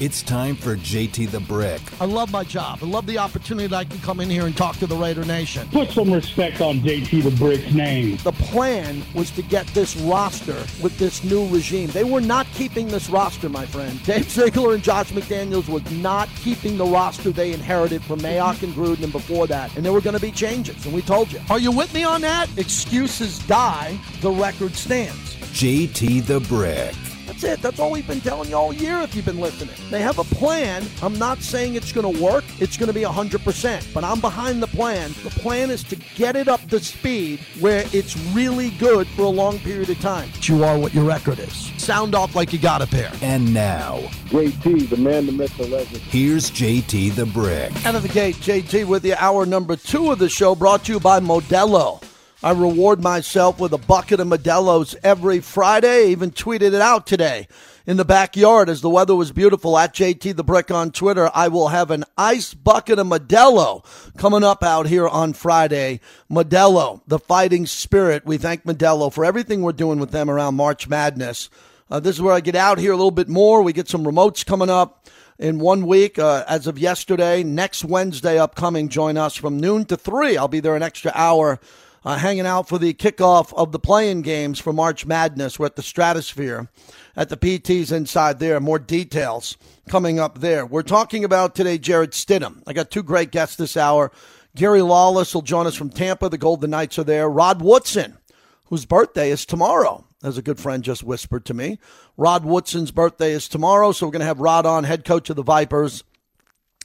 It's 0.00 0.22
time 0.22 0.54
for 0.54 0.76
JT 0.76 1.32
the 1.32 1.40
Brick. 1.40 1.80
I 2.00 2.04
love 2.04 2.30
my 2.30 2.44
job. 2.44 2.78
I 2.82 2.86
love 2.86 3.04
the 3.06 3.18
opportunity 3.18 3.66
that 3.66 3.76
I 3.76 3.84
can 3.84 3.98
come 3.98 4.20
in 4.20 4.30
here 4.30 4.46
and 4.46 4.56
talk 4.56 4.76
to 4.76 4.86
the 4.86 4.94
Raider 4.94 5.24
Nation. 5.24 5.66
Put 5.72 5.90
some 5.90 6.12
respect 6.12 6.60
on 6.60 6.78
JT 6.78 7.24
the 7.24 7.32
Brick's 7.32 7.72
name. 7.72 8.16
The 8.22 8.30
plan 8.30 9.02
was 9.12 9.32
to 9.32 9.42
get 9.42 9.66
this 9.68 9.96
roster 9.96 10.54
with 10.80 10.96
this 10.98 11.24
new 11.24 11.48
regime. 11.48 11.90
They 11.90 12.04
were 12.04 12.20
not 12.20 12.46
keeping 12.54 12.86
this 12.86 13.10
roster, 13.10 13.48
my 13.48 13.66
friend. 13.66 14.00
Dave 14.04 14.30
Ziegler 14.30 14.74
and 14.74 14.84
Josh 14.84 15.10
McDaniels 15.10 15.68
was 15.68 15.82
not 15.90 16.28
keeping 16.36 16.78
the 16.78 16.86
roster 16.86 17.32
they 17.32 17.52
inherited 17.52 18.00
from 18.04 18.20
Mayock 18.20 18.62
and 18.62 18.72
Gruden 18.74 19.02
and 19.02 19.12
before 19.12 19.48
that. 19.48 19.74
And 19.74 19.84
there 19.84 19.92
were 19.92 20.00
going 20.00 20.14
to 20.14 20.22
be 20.22 20.30
changes, 20.30 20.84
and 20.84 20.94
we 20.94 21.02
told 21.02 21.32
you. 21.32 21.40
Are 21.50 21.58
you 21.58 21.72
with 21.72 21.92
me 21.92 22.04
on 22.04 22.20
that? 22.20 22.56
Excuses 22.56 23.40
die, 23.48 23.98
the 24.20 24.30
record 24.30 24.76
stands. 24.76 25.34
JT 25.58 26.24
the 26.26 26.38
Brick. 26.38 26.94
That's 27.38 27.58
it. 27.58 27.62
That's 27.62 27.78
all 27.78 27.92
we've 27.92 28.06
been 28.06 28.20
telling 28.20 28.50
you 28.50 28.56
all 28.56 28.72
year 28.72 28.98
if 29.02 29.14
you've 29.14 29.24
been 29.24 29.38
listening. 29.38 29.72
They 29.90 30.02
have 30.02 30.18
a 30.18 30.24
plan. 30.24 30.84
I'm 31.02 31.16
not 31.18 31.40
saying 31.40 31.76
it's 31.76 31.92
going 31.92 32.12
to 32.12 32.22
work. 32.22 32.42
It's 32.58 32.76
going 32.76 32.88
to 32.88 32.92
be 32.92 33.02
100%, 33.02 33.94
but 33.94 34.02
I'm 34.02 34.20
behind 34.20 34.60
the 34.60 34.66
plan. 34.66 35.12
The 35.22 35.30
plan 35.30 35.70
is 35.70 35.84
to 35.84 35.96
get 36.16 36.34
it 36.34 36.48
up 36.48 36.60
to 36.70 36.80
speed 36.80 37.38
where 37.60 37.84
it's 37.92 38.16
really 38.32 38.70
good 38.70 39.06
for 39.08 39.22
a 39.22 39.28
long 39.28 39.60
period 39.60 39.88
of 39.88 40.00
time. 40.00 40.28
But 40.32 40.48
you 40.48 40.64
are 40.64 40.76
what 40.78 40.92
your 40.92 41.04
record 41.04 41.38
is. 41.38 41.70
Sound 41.76 42.16
off 42.16 42.34
like 42.34 42.52
you 42.52 42.58
got 42.58 42.82
a 42.82 42.88
pair. 42.88 43.12
And 43.22 43.54
now, 43.54 43.98
JT, 44.30 44.88
the 44.88 44.96
man, 44.96 45.26
the 45.26 45.32
myth, 45.32 45.56
the 45.56 45.68
legend. 45.68 45.98
here's 45.98 46.50
JT 46.50 47.14
the 47.14 47.26
Brick. 47.26 47.70
Out 47.86 47.94
of 47.94 48.02
the 48.02 48.08
gate, 48.08 48.34
JT 48.36 48.84
with 48.86 49.04
you. 49.04 49.14
Hour 49.16 49.46
number 49.46 49.76
two 49.76 50.10
of 50.10 50.18
the 50.18 50.28
show 50.28 50.56
brought 50.56 50.84
to 50.86 50.94
you 50.94 51.00
by 51.00 51.20
Modelo. 51.20 52.02
I 52.40 52.52
reward 52.52 53.02
myself 53.02 53.58
with 53.58 53.72
a 53.72 53.78
bucket 53.78 54.20
of 54.20 54.28
Modelo's 54.28 54.94
every 55.02 55.40
Friday. 55.40 56.10
Even 56.10 56.30
tweeted 56.30 56.72
it 56.72 56.80
out 56.80 57.04
today 57.04 57.48
in 57.84 57.96
the 57.96 58.04
backyard 58.04 58.68
as 58.68 58.80
the 58.80 58.88
weather 58.88 59.16
was 59.16 59.32
beautiful 59.32 59.76
at 59.76 59.92
JT 59.92 60.36
the 60.36 60.44
Brick 60.44 60.70
on 60.70 60.92
Twitter. 60.92 61.32
I 61.34 61.48
will 61.48 61.66
have 61.66 61.90
an 61.90 62.04
ice 62.16 62.54
bucket 62.54 63.00
of 63.00 63.08
Modelo 63.08 63.84
coming 64.16 64.44
up 64.44 64.62
out 64.62 64.86
here 64.86 65.08
on 65.08 65.32
Friday. 65.32 65.98
Modelo, 66.30 67.00
the 67.08 67.18
fighting 67.18 67.66
spirit. 67.66 68.24
We 68.24 68.38
thank 68.38 68.62
Modelo 68.62 69.12
for 69.12 69.24
everything 69.24 69.62
we're 69.62 69.72
doing 69.72 69.98
with 69.98 70.12
them 70.12 70.30
around 70.30 70.54
March 70.54 70.86
Madness. 70.88 71.50
Uh, 71.90 71.98
this 71.98 72.14
is 72.14 72.22
where 72.22 72.34
I 72.34 72.40
get 72.40 72.54
out 72.54 72.78
here 72.78 72.92
a 72.92 72.96
little 72.96 73.10
bit 73.10 73.28
more. 73.28 73.62
We 73.62 73.72
get 73.72 73.88
some 73.88 74.04
remotes 74.04 74.46
coming 74.46 74.70
up 74.70 75.08
in 75.40 75.58
one 75.58 75.88
week 75.88 76.20
uh, 76.20 76.44
as 76.46 76.68
of 76.68 76.78
yesterday. 76.78 77.42
Next 77.42 77.84
Wednesday 77.84 78.38
upcoming, 78.38 78.90
join 78.90 79.16
us 79.16 79.34
from 79.34 79.58
noon 79.58 79.86
to 79.86 79.96
3. 79.96 80.36
I'll 80.36 80.46
be 80.46 80.60
there 80.60 80.76
an 80.76 80.84
extra 80.84 81.10
hour 81.16 81.58
uh, 82.04 82.16
hanging 82.16 82.46
out 82.46 82.68
for 82.68 82.78
the 82.78 82.94
kickoff 82.94 83.52
of 83.54 83.72
the 83.72 83.78
playing 83.78 84.22
games 84.22 84.58
for 84.58 84.72
March 84.72 85.06
Madness. 85.06 85.58
We're 85.58 85.66
at 85.66 85.76
the 85.76 85.82
Stratosphere 85.82 86.68
at 87.16 87.28
the 87.28 87.36
PTs 87.36 87.92
inside 87.92 88.38
there. 88.38 88.60
More 88.60 88.78
details 88.78 89.56
coming 89.88 90.18
up 90.18 90.40
there. 90.40 90.64
We're 90.64 90.82
talking 90.82 91.24
about 91.24 91.54
today 91.54 91.78
Jarrett 91.78 92.12
Stidham. 92.12 92.62
I 92.66 92.72
got 92.72 92.90
two 92.90 93.02
great 93.02 93.30
guests 93.30 93.56
this 93.56 93.76
hour. 93.76 94.12
Gary 94.54 94.82
Lawless 94.82 95.34
will 95.34 95.42
join 95.42 95.66
us 95.66 95.74
from 95.74 95.90
Tampa. 95.90 96.28
The 96.28 96.38
Golden 96.38 96.70
Knights 96.70 96.98
are 96.98 97.04
there. 97.04 97.28
Rod 97.28 97.62
Woodson, 97.62 98.18
whose 98.66 98.86
birthday 98.86 99.30
is 99.30 99.46
tomorrow, 99.46 100.04
as 100.22 100.38
a 100.38 100.42
good 100.42 100.58
friend 100.58 100.82
just 100.82 101.04
whispered 101.04 101.44
to 101.46 101.54
me. 101.54 101.78
Rod 102.16 102.44
Woodson's 102.44 102.90
birthday 102.90 103.32
is 103.32 103.48
tomorrow, 103.48 103.92
so 103.92 104.06
we're 104.06 104.12
going 104.12 104.20
to 104.20 104.26
have 104.26 104.40
Rod 104.40 104.66
on, 104.66 104.84
head 104.84 105.04
coach 105.04 105.30
of 105.30 105.36
the 105.36 105.42
Vipers, 105.42 106.02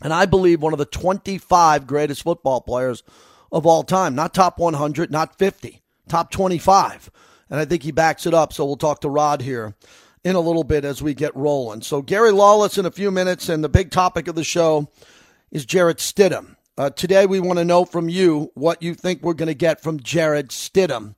and 0.01 0.13
I 0.13 0.25
believe 0.25 0.61
one 0.61 0.73
of 0.73 0.79
the 0.79 0.85
25 0.85 1.87
greatest 1.87 2.23
football 2.23 2.61
players 2.61 3.03
of 3.53 3.65
all 3.65 3.83
time. 3.83 4.15
Not 4.15 4.33
top 4.33 4.59
100, 4.59 5.11
not 5.11 5.37
50, 5.37 5.81
top 6.09 6.31
25. 6.31 7.09
And 7.49 7.59
I 7.59 7.65
think 7.65 7.83
he 7.83 7.91
backs 7.91 8.25
it 8.25 8.33
up. 8.33 8.51
So 8.51 8.65
we'll 8.65 8.75
talk 8.75 8.99
to 9.01 9.09
Rod 9.09 9.41
here 9.41 9.75
in 10.23 10.35
a 10.35 10.41
little 10.41 10.63
bit 10.63 10.83
as 10.83 11.01
we 11.01 11.13
get 11.13 11.35
rolling. 11.35 11.81
So 11.81 12.01
Gary 12.01 12.31
Lawless 12.31 12.77
in 12.77 12.85
a 12.85 12.91
few 12.91 13.11
minutes, 13.11 13.47
and 13.47 13.63
the 13.63 13.69
big 13.69 13.91
topic 13.91 14.27
of 14.27 14.35
the 14.35 14.43
show 14.43 14.89
is 15.51 15.65
Jarrett 15.65 15.99
Stidham. 15.99 16.55
Uh, 16.75 16.89
today 16.89 17.27
we 17.27 17.39
want 17.39 17.59
to 17.59 17.65
know 17.65 17.85
from 17.85 18.09
you 18.09 18.51
what 18.55 18.81
you 18.81 18.95
think 18.95 19.21
we're 19.21 19.33
going 19.35 19.47
to 19.47 19.53
get 19.53 19.83
from 19.83 19.99
Jarrett 19.99 20.47
Stidham. 20.47 21.15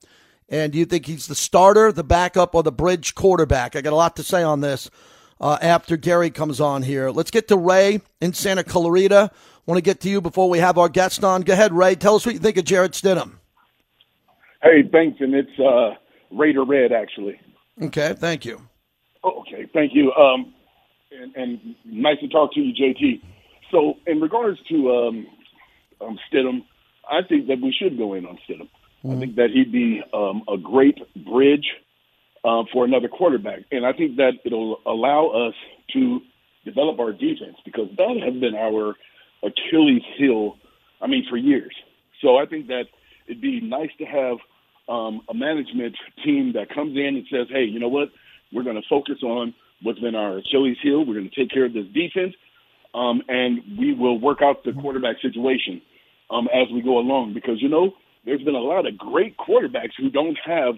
And 0.49 0.73
do 0.73 0.77
you 0.77 0.85
think 0.85 1.05
he's 1.05 1.27
the 1.27 1.35
starter, 1.35 1.91
the 1.91 2.03
backup, 2.03 2.53
or 2.53 2.61
the 2.61 2.71
bridge 2.71 3.15
quarterback? 3.15 3.75
I 3.75 3.81
got 3.81 3.93
a 3.93 3.95
lot 3.95 4.17
to 4.17 4.23
say 4.23 4.43
on 4.43 4.59
this 4.59 4.89
uh, 5.39 5.57
after 5.61 5.97
Gary 5.97 6.29
comes 6.29 6.59
on 6.59 6.83
here. 6.83 7.09
Let's 7.09 7.31
get 7.31 7.47
to 7.47 7.57
Ray 7.57 8.01
in 8.19 8.33
Santa 8.33 8.63
Clarita. 8.63 9.31
Want 9.65 9.77
to 9.77 9.81
get 9.81 9.99
to 10.01 10.09
you 10.09 10.21
before 10.21 10.49
we 10.49 10.59
have 10.59 10.77
our 10.77 10.89
guest 10.89 11.23
on. 11.23 11.41
Go 11.41 11.53
ahead, 11.53 11.73
Ray. 11.73 11.95
Tell 11.95 12.15
us 12.15 12.25
what 12.25 12.35
you 12.35 12.39
think 12.39 12.57
of 12.57 12.65
Jarrett 12.65 12.91
Stidham. 12.91 13.33
Hey, 14.61 14.83
thanks, 14.91 15.19
and 15.21 15.33
it's 15.33 15.59
uh, 15.59 15.95
Raider 16.31 16.63
Red 16.63 16.91
actually. 16.91 17.39
Okay, 17.81 18.13
thank 18.13 18.45
you. 18.45 18.61
Oh, 19.23 19.41
okay, 19.41 19.67
thank 19.73 19.93
you. 19.93 20.11
Um, 20.13 20.53
and, 21.11 21.35
and 21.35 21.75
nice 21.83 22.19
to 22.19 22.27
talk 22.27 22.53
to 22.53 22.59
you, 22.59 22.73
JT. 22.73 23.21
So, 23.71 23.95
in 24.05 24.21
regards 24.21 24.59
to 24.69 24.91
um, 24.91 25.27
um, 25.99 26.19
Stidham, 26.31 26.63
I 27.09 27.21
think 27.27 27.47
that 27.47 27.59
we 27.61 27.73
should 27.77 27.97
go 27.97 28.13
in 28.13 28.25
on 28.25 28.37
Stidham. 28.47 28.69
I 29.07 29.19
think 29.19 29.35
that 29.35 29.51
he'd 29.53 29.71
be 29.71 30.01
um, 30.15 30.41
a 30.51 30.57
great 30.57 30.97
bridge 31.27 31.67
uh, 32.43 32.63
for 32.73 32.85
another 32.85 33.07
quarterback, 33.07 33.59
and 33.71 33.85
I 33.85 33.93
think 33.93 34.15
that 34.17 34.33
it'll 34.43 34.79
allow 34.85 35.27
us 35.27 35.53
to 35.93 36.21
develop 36.63 36.99
our 36.99 37.11
defense 37.11 37.57
because 37.63 37.87
that 37.97 38.17
has 38.23 38.33
been 38.39 38.55
our 38.55 38.95
Achilles 39.43 40.03
heel. 40.17 40.57
I 41.01 41.07
mean, 41.07 41.25
for 41.29 41.37
years. 41.37 41.75
So 42.21 42.37
I 42.37 42.45
think 42.45 42.67
that 42.67 42.85
it'd 43.27 43.41
be 43.41 43.61
nice 43.61 43.89
to 43.99 44.05
have 44.05 44.37
um, 44.87 45.21
a 45.29 45.33
management 45.33 45.95
team 46.23 46.53
that 46.53 46.73
comes 46.73 46.95
in 46.95 47.15
and 47.15 47.25
says, 47.29 47.47
"Hey, 47.49 47.65
you 47.65 47.79
know 47.79 47.89
what? 47.89 48.09
We're 48.51 48.63
going 48.63 48.75
to 48.75 48.87
focus 48.89 49.17
on 49.23 49.53
what's 49.81 49.99
been 49.99 50.15
our 50.15 50.37
Achilles 50.37 50.77
heel. 50.81 51.05
We're 51.05 51.15
going 51.15 51.29
to 51.29 51.35
take 51.35 51.51
care 51.51 51.65
of 51.65 51.73
this 51.73 51.87
defense, 51.87 52.33
um, 52.93 53.21
and 53.27 53.77
we 53.77 53.93
will 53.93 54.19
work 54.19 54.39
out 54.41 54.63
the 54.63 54.73
quarterback 54.73 55.17
situation 55.21 55.81
um, 56.29 56.47
as 56.53 56.71
we 56.73 56.81
go 56.81 56.97
along. 56.99 57.33
Because 57.33 57.61
you 57.61 57.69
know, 57.69 57.91
there's 58.25 58.41
been 58.41 58.55
a 58.55 58.59
lot 58.59 58.87
of 58.87 58.97
great 58.97 59.37
quarterbacks 59.37 59.93
who 59.97 60.09
don't 60.09 60.37
have 60.45 60.75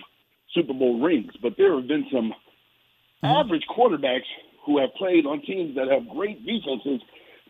Super 0.53 0.73
Bowl 0.73 1.01
rings, 1.01 1.33
but 1.41 1.53
there 1.57 1.75
have 1.75 1.87
been 1.87 2.07
some 2.11 2.33
average 3.23 3.63
quarterbacks 3.69 4.27
who 4.65 4.79
have 4.79 4.93
played 4.97 5.25
on 5.25 5.41
teams 5.41 5.75
that 5.75 5.87
have 5.89 6.07
great 6.09 6.45
defenses 6.45 7.01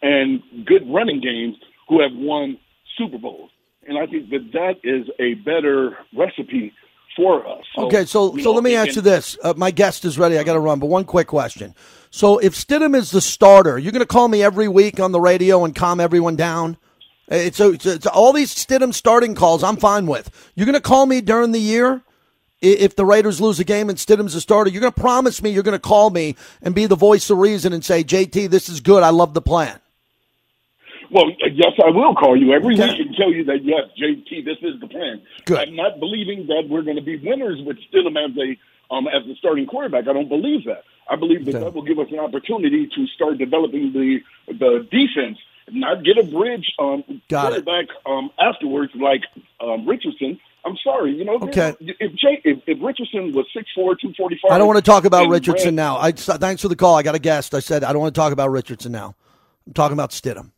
and 0.02 0.41
good 0.66 0.84
running 0.88 1.22
games 1.22 1.56
who 1.88 2.02
have 2.02 2.12
won 2.13 2.58
Super 2.97 3.18
Bowls. 3.18 3.52
And 3.88 3.97
I 3.97 4.06
think 4.06 4.30
that 4.31 4.52
that 4.53 4.75
is 4.84 5.08
a 5.19 5.35
better 5.35 5.97
recipe 6.16 6.74
for 7.16 7.47
us. 7.47 7.63
So, 7.75 7.88
Okay, 7.88 8.06
so 8.06 8.31
so 8.31 8.36
know, 8.36 8.52
let 8.52 8.63
me 8.63 8.75
ask 8.75 8.96
you 8.96 9.02
this. 9.02 9.38
Uh, 9.41 9.53
my 9.57 9.72
guest 9.72 10.06
is 10.06 10.19
ready. 10.19 10.38
I 10.38 10.44
got 10.44 10.53
to 10.53 10.59
run, 10.59 10.80
but 10.80 10.88
one 10.88 11.06
quick 11.06 11.28
question. 11.28 11.74
So 12.09 12.38
if 12.38 12.53
Stidham 12.53 12.96
is 12.96 13.12
the 13.12 13.22
starter, 13.22 13.78
you're 13.78 13.91
going 13.91 14.02
to 14.02 14.06
call 14.06 14.28
me 14.28 14.44
every 14.44 14.68
week 14.68 15.00
on 15.00 15.12
the 15.12 15.19
radio 15.19 15.66
and 15.66 15.75
calm 15.75 16.00
everyone 16.00 16.36
down. 16.36 16.78
It's, 17.30 17.59
it's, 17.59 17.86
it's 17.86 18.06
all 18.06 18.34
these 18.34 18.53
Stidham 18.53 18.94
starting 18.94 19.36
calls. 19.36 19.63
I'm 19.63 19.78
fine 19.78 20.06
with. 20.06 20.30
You're 20.56 20.66
going 20.66 20.75
to 20.75 20.81
call 20.81 21.06
me 21.06 21.22
during 21.22 21.52
the 21.52 21.59
year 21.59 22.02
if 22.62 22.96
the 22.96 23.06
Raiders 23.06 23.41
lose 23.41 23.59
a 23.59 23.63
game 23.63 23.90
and 23.90 23.97
Stidham's 23.97 24.34
the 24.34 24.41
starter. 24.41 24.69
You're 24.69 24.81
going 24.81 24.94
to 24.94 25.00
promise 25.00 25.41
me 25.41 25.50
you're 25.50 25.63
going 25.63 25.74
to 25.74 25.80
call 25.80 26.09
me 26.09 26.36
and 26.62 26.74
be 26.74 26.86
the 26.86 26.96
voice 26.96 27.30
of 27.30 27.38
reason 27.38 27.74
and 27.74 27.84
say, 27.84 28.03
JT, 28.03 28.50
this 28.50 28.69
is 28.69 28.80
good. 28.80 29.03
I 29.03 29.09
love 29.09 29.34
the 29.34 29.41
plan. 29.41 29.80
Well, 31.12 31.31
yes, 31.53 31.73
I 31.84 31.90
will 31.90 32.16
call 32.16 32.35
you 32.35 32.53
every 32.53 32.75
week 32.75 32.79
and 32.79 33.16
tell 33.16 33.31
you 33.31 33.44
that 33.45 33.63
yes, 33.63 33.84
JT, 34.00 34.45
this 34.45 34.57
is 34.62 34.79
the 34.79 34.88
plan. 34.88 35.22
Good. 35.45 35.59
I'm 35.69 35.75
not 35.75 36.00
believing 36.00 36.47
that 36.47 36.68
we're 36.69 36.81
going 36.81 36.97
to 36.97 37.01
be 37.01 37.18
winners 37.18 37.59
with 37.66 37.78
Stidham 37.91 38.18
as 38.18 38.35
a 38.38 38.94
um, 38.94 39.07
as 39.07 39.25
the 39.28 39.35
starting 39.35 39.66
quarterback. 39.68 40.07
I 40.07 40.13
don't 40.13 40.29
believe 40.29 40.66
that. 40.66 40.84
I 41.09 41.16
believe 41.16 41.45
that 41.45 41.56
Okay. 41.56 41.63
that 41.63 41.73
will 41.73 41.84
give 41.84 42.00
us 42.00 42.07
an 42.12 42.19
opportunity 42.19 42.88
to 42.88 43.07
start 43.07 43.38
developing 43.38 43.94
the 43.94 44.19
the 44.47 44.88
defense, 44.91 45.38
not 45.72 46.03
get 46.03 46.18
a 46.18 46.23
bridge 46.23 46.73
um, 46.79 47.03
Got 47.29 47.47
quarterback 47.50 47.85
um, 48.06 48.29
afterwards 48.39 48.91
like 48.95 49.22
um, 49.59 49.88
Richardson. 49.88 50.39
I'm 50.66 50.75
sorry, 50.84 51.13
you 51.16 51.24
know. 51.24 51.35
Okay. 51.41 51.74
If 51.79 52.13
Jay, 52.16 52.41
if, 52.44 52.59
if 52.68 52.78
Richardson 52.84 53.34
was 53.34 53.45
six 53.56 53.69
four, 53.74 53.95
two 53.95 54.13
forty 54.18 54.38
five, 54.42 54.51
I 54.51 54.57
don't 54.57 54.68
want 54.68 54.77
to 54.77 54.89
talk 54.89 55.06
about 55.06 55.30
Richardson 55.30 55.75
now. 55.75 55.98
I 55.98 56.12
thanks 56.12 56.62
for 56.62 56.68
the 56.68 56.75
call. 56.75 56.95
I 56.95 57.03
got 57.03 57.15
a 57.15 57.19
guest. 57.19 57.53
I 57.53 57.60
said 57.60 57.83
I 57.86 57.94
don't 57.94 58.01
want 58.01 58.13
to 58.13 58.19
talk 58.19 58.33
about 58.33 58.50
Richardson 58.51 58.92
now. 58.92 59.15
I'm 59.65 59.74
talking 59.74 59.94
about 59.94 60.12
Stidham. 60.12 60.51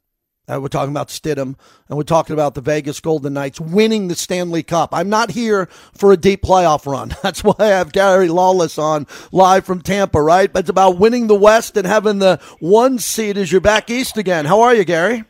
Uh, 0.50 0.60
we're 0.60 0.68
talking 0.68 0.92
about 0.92 1.10
Stidham, 1.10 1.56
and 1.88 1.98
we're 1.98 2.04
talking 2.04 2.34
about 2.34 2.56
the 2.56 2.62
Vegas 2.62 3.00
Golden 3.00 3.34
Knights 3.34 3.60
winning 3.60 4.08
the 4.08 4.16
Stanley 4.16 4.64
Cup. 4.64 4.90
I'm 4.94 5.10
not 5.10 5.32
here 5.32 5.68
for 5.94 6.12
a 6.12 6.18
deep 6.18 6.42
playoff 6.42 6.86
run. 6.90 7.16
That's 7.24 7.44
why 7.44 7.56
I 7.60 7.68
have 7.68 7.92
Gary 7.92 8.30
Lawless 8.30 8.78
on 8.78 9.06
live 9.32 9.66
from 9.66 9.82
Tampa, 9.82 10.22
right? 10.22 10.52
But 10.52 10.62
it's 10.62 10.70
about 10.70 10.98
winning 10.98 11.28
the 11.28 11.36
West 11.36 11.78
and 11.78 11.86
having 11.86 12.20
the 12.20 12.40
one 12.60 12.98
seed 12.98 13.38
as 13.38 13.52
you're 13.52 13.62
back 13.62 13.90
east 13.90 14.18
again. 14.18 14.46
How 14.46 14.62
are 14.62 14.74
you, 14.74 14.86
Gary? 14.86 15.24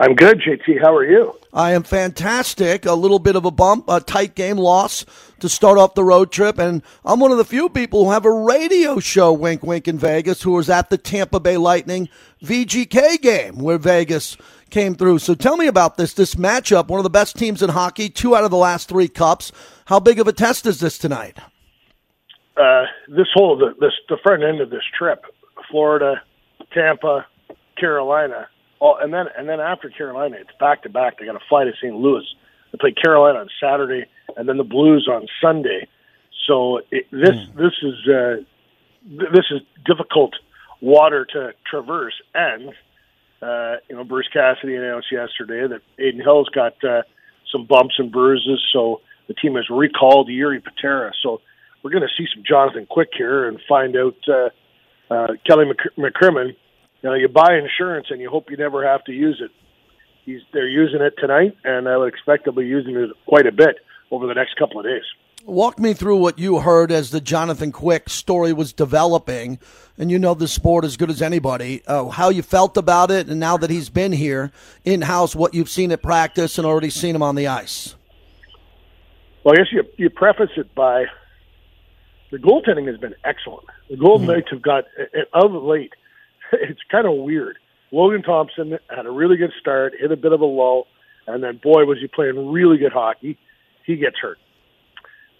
I'm 0.00 0.14
good, 0.14 0.40
JT. 0.40 0.80
How 0.80 0.94
are 0.94 1.04
you? 1.04 1.34
I 1.52 1.72
am 1.72 1.82
fantastic. 1.82 2.86
A 2.86 2.92
little 2.92 3.18
bit 3.18 3.34
of 3.34 3.44
a 3.44 3.50
bump, 3.50 3.86
a 3.88 4.00
tight 4.00 4.36
game 4.36 4.56
loss 4.56 5.04
to 5.40 5.48
start 5.48 5.76
off 5.76 5.94
the 5.94 6.04
road 6.04 6.30
trip. 6.30 6.58
And 6.58 6.82
I'm 7.04 7.18
one 7.18 7.32
of 7.32 7.38
the 7.38 7.44
few 7.44 7.68
people 7.68 8.04
who 8.04 8.12
have 8.12 8.24
a 8.24 8.30
radio 8.30 9.00
show, 9.00 9.32
wink, 9.32 9.64
wink, 9.64 9.88
in 9.88 9.98
Vegas, 9.98 10.42
who 10.42 10.52
was 10.52 10.70
at 10.70 10.90
the 10.90 10.98
Tampa 10.98 11.40
Bay 11.40 11.56
Lightning 11.56 12.08
VGK 12.42 13.20
game 13.20 13.58
where 13.58 13.78
Vegas 13.78 14.36
came 14.70 14.94
through. 14.94 15.18
So 15.18 15.34
tell 15.34 15.56
me 15.56 15.66
about 15.66 15.96
this, 15.96 16.14
this 16.14 16.36
matchup. 16.36 16.86
One 16.86 17.00
of 17.00 17.04
the 17.04 17.10
best 17.10 17.36
teams 17.36 17.60
in 17.60 17.70
hockey, 17.70 18.08
two 18.08 18.36
out 18.36 18.44
of 18.44 18.52
the 18.52 18.56
last 18.56 18.88
three 18.88 19.08
cups. 19.08 19.50
How 19.86 19.98
big 19.98 20.20
of 20.20 20.28
a 20.28 20.32
test 20.32 20.66
is 20.66 20.78
this 20.78 20.96
tonight? 20.96 21.38
Uh, 22.56 22.84
this 23.08 23.28
whole 23.34 23.56
the, 23.56 23.74
this 23.80 23.92
the 24.08 24.18
front 24.22 24.44
end 24.44 24.60
of 24.60 24.70
this 24.70 24.82
trip, 24.96 25.24
Florida, 25.70 26.22
Tampa, 26.72 27.26
Carolina, 27.78 28.48
all, 28.80 28.98
and 29.00 29.12
then 29.12 29.26
and 29.36 29.48
then 29.48 29.60
after 29.60 29.88
Carolina, 29.90 30.36
it's 30.40 30.50
back 30.58 30.82
to 30.82 30.88
back. 30.88 31.18
They 31.18 31.26
got 31.26 31.32
to 31.32 31.44
fly 31.48 31.64
to 31.64 31.72
St. 31.80 31.94
Louis. 31.94 32.24
They 32.72 32.78
play 32.78 32.92
Carolina 32.92 33.40
on 33.40 33.48
Saturday, 33.60 34.06
and 34.36 34.48
then 34.48 34.56
the 34.56 34.64
Blues 34.64 35.08
on 35.10 35.26
Sunday. 35.40 35.88
So 36.46 36.80
it, 36.90 37.06
this 37.10 37.36
this 37.56 37.74
is 37.82 37.94
uh, 38.08 38.36
th- 39.08 39.32
this 39.32 39.46
is 39.50 39.60
difficult 39.84 40.34
water 40.80 41.26
to 41.32 41.52
traverse, 41.68 42.14
and 42.34 42.70
uh, 43.42 43.76
you 43.88 43.96
know 43.96 44.04
Bruce 44.04 44.28
Cassidy 44.32 44.76
announced 44.76 45.08
yesterday 45.10 45.66
that 45.66 45.80
Adin 46.02 46.20
Hill's 46.20 46.48
got 46.48 46.82
uh, 46.84 47.02
some 47.52 47.66
bumps 47.66 47.94
and 47.98 48.12
bruises, 48.12 48.60
so 48.72 49.00
the 49.26 49.34
team 49.34 49.54
has 49.56 49.68
recalled 49.70 50.28
Jiri 50.28 50.62
Patera. 50.62 51.12
So 51.22 51.40
we're 51.82 51.90
going 51.90 52.02
to 52.02 52.22
see 52.22 52.28
some 52.34 52.42
Jonathan 52.46 52.86
Quick 52.86 53.10
here 53.16 53.48
and 53.48 53.58
find 53.68 53.96
out 53.96 54.16
uh, 54.28 54.48
uh, 55.12 55.26
Kelly 55.46 55.66
Mc- 55.66 55.96
McCrimmon. 55.96 56.56
You 57.02 57.10
know, 57.10 57.14
you 57.14 57.28
buy 57.28 57.56
insurance 57.56 58.08
and 58.10 58.20
you 58.20 58.28
hope 58.28 58.50
you 58.50 58.56
never 58.56 58.86
have 58.86 59.04
to 59.04 59.12
use 59.12 59.40
it. 59.42 59.50
He's 60.24 60.40
they're 60.52 60.68
using 60.68 61.00
it 61.00 61.14
tonight, 61.18 61.56
and 61.64 61.88
I 61.88 61.96
would 61.96 62.08
expect 62.08 62.44
they'll 62.44 62.54
be 62.54 62.66
using 62.66 62.96
it 62.96 63.10
quite 63.26 63.46
a 63.46 63.52
bit 63.52 63.76
over 64.10 64.26
the 64.26 64.34
next 64.34 64.56
couple 64.56 64.80
of 64.80 64.84
days. 64.84 65.04
Walk 65.46 65.78
me 65.78 65.94
through 65.94 66.16
what 66.16 66.38
you 66.38 66.58
heard 66.58 66.92
as 66.92 67.10
the 67.10 67.20
Jonathan 67.20 67.72
Quick 67.72 68.10
story 68.10 68.52
was 68.52 68.72
developing, 68.72 69.58
and 69.96 70.10
you 70.10 70.18
know 70.18 70.34
the 70.34 70.48
sport 70.48 70.84
as 70.84 70.98
good 70.98 71.08
as 71.08 71.22
anybody. 71.22 71.82
Uh, 71.86 72.08
how 72.08 72.28
you 72.28 72.42
felt 72.42 72.76
about 72.76 73.10
it, 73.10 73.28
and 73.28 73.40
now 73.40 73.56
that 73.56 73.70
he's 73.70 73.88
been 73.88 74.12
here 74.12 74.50
in 74.84 75.00
house, 75.00 75.34
what 75.34 75.54
you've 75.54 75.70
seen 75.70 75.92
at 75.92 76.02
practice 76.02 76.58
and 76.58 76.66
already 76.66 76.90
seen 76.90 77.14
him 77.14 77.22
on 77.22 77.34
the 77.34 77.46
ice. 77.46 77.94
Well, 79.44 79.54
I 79.54 79.56
guess 79.56 79.72
you 79.72 79.84
you 79.96 80.10
preface 80.10 80.50
it 80.56 80.74
by 80.74 81.06
the 82.30 82.36
goaltending 82.36 82.86
has 82.88 82.98
been 82.98 83.14
excellent. 83.24 83.64
The 83.88 83.96
Golden 83.96 84.26
Knights 84.26 84.48
have 84.50 84.60
got 84.60 84.84
uh, 84.98 85.20
of 85.32 85.52
late. 85.52 85.94
It's 86.52 86.80
kind 86.90 87.06
of 87.06 87.14
weird. 87.14 87.58
Logan 87.90 88.22
Thompson 88.22 88.78
had 88.94 89.06
a 89.06 89.10
really 89.10 89.36
good 89.36 89.52
start, 89.60 89.94
hit 89.98 90.12
a 90.12 90.16
bit 90.16 90.32
of 90.32 90.40
a 90.40 90.46
lull, 90.46 90.86
and 91.26 91.42
then 91.42 91.60
boy 91.62 91.84
was 91.84 91.98
he 92.00 92.06
playing 92.06 92.50
really 92.50 92.78
good 92.78 92.92
hockey. 92.92 93.38
He 93.84 93.96
gets 93.96 94.16
hurt. 94.20 94.38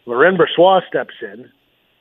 Laurent 0.06 0.38
Brossoit 0.38 0.86
steps 0.88 1.14
in 1.20 1.50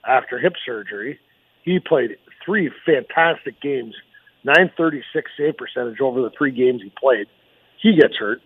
after 0.08 0.40
hip 0.40 0.54
surgery. 0.66 1.20
He 1.64 1.80
played 1.80 2.18
three 2.46 2.72
fantastic 2.86 3.62
games, 3.62 3.94
936 4.46 5.32
save 5.38 5.58
percentage 5.58 6.00
over 6.00 6.22
the 6.22 6.32
three 6.38 6.52
games 6.52 6.82
he 6.82 6.92
played. 6.98 7.28
He 7.82 7.96
gets 7.96 8.16
hurt. 8.16 8.42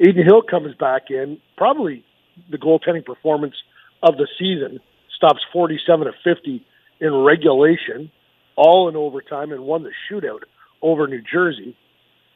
Adin 0.00 0.24
Hill 0.24 0.42
comes 0.42 0.74
back 0.76 1.10
in, 1.10 1.38
probably 1.58 2.02
the 2.50 2.56
goaltending 2.56 3.04
performance 3.04 3.54
of 4.02 4.16
the 4.16 4.26
season, 4.38 4.80
stops 5.14 5.40
47 5.52 6.08
of 6.08 6.14
50 6.24 6.64
in 7.00 7.14
regulation, 7.14 8.10
all 8.60 8.90
in 8.90 8.96
overtime, 8.96 9.52
and 9.52 9.62
won 9.62 9.82
the 9.84 9.92
shootout 10.10 10.42
over 10.82 11.06
New 11.06 11.22
Jersey. 11.22 11.74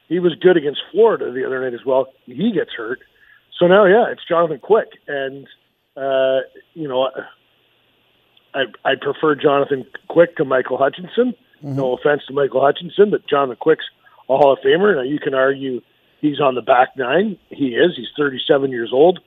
He 0.08 0.18
was 0.18 0.34
good 0.40 0.56
against 0.56 0.80
Florida 0.90 1.30
the 1.30 1.44
other 1.44 1.62
night 1.62 1.74
as 1.74 1.84
well. 1.84 2.06
He 2.24 2.50
gets 2.50 2.70
hurt. 2.74 3.00
So 3.58 3.66
now, 3.66 3.84
yeah, 3.84 4.06
it's 4.10 4.22
Jonathan 4.26 4.58
Quick. 4.58 4.88
And, 5.06 5.46
uh, 5.96 6.40
you 6.72 6.88
know, 6.88 7.10
I, 8.54 8.62
I 8.84 8.94
prefer 9.00 9.34
Jonathan 9.34 9.84
Quick 10.08 10.36
to 10.38 10.46
Michael 10.46 10.78
Hutchinson. 10.78 11.34
No 11.62 11.94
offense 11.94 12.22
to 12.28 12.34
Michael 12.34 12.62
Hutchinson, 12.62 13.10
but 13.10 13.28
Jonathan 13.28 13.56
Quick's 13.60 13.84
a 14.28 14.36
Hall 14.36 14.54
of 14.54 14.58
Famer. 14.64 14.96
Now, 14.96 15.02
you 15.02 15.18
can 15.18 15.34
argue 15.34 15.82
he's 16.20 16.40
on 16.40 16.54
the 16.54 16.62
back 16.62 16.96
nine. 16.96 17.38
He 17.50 17.68
is. 17.68 17.92
He's 17.96 18.08
37 18.16 18.70
years 18.70 18.90
old. 18.92 19.20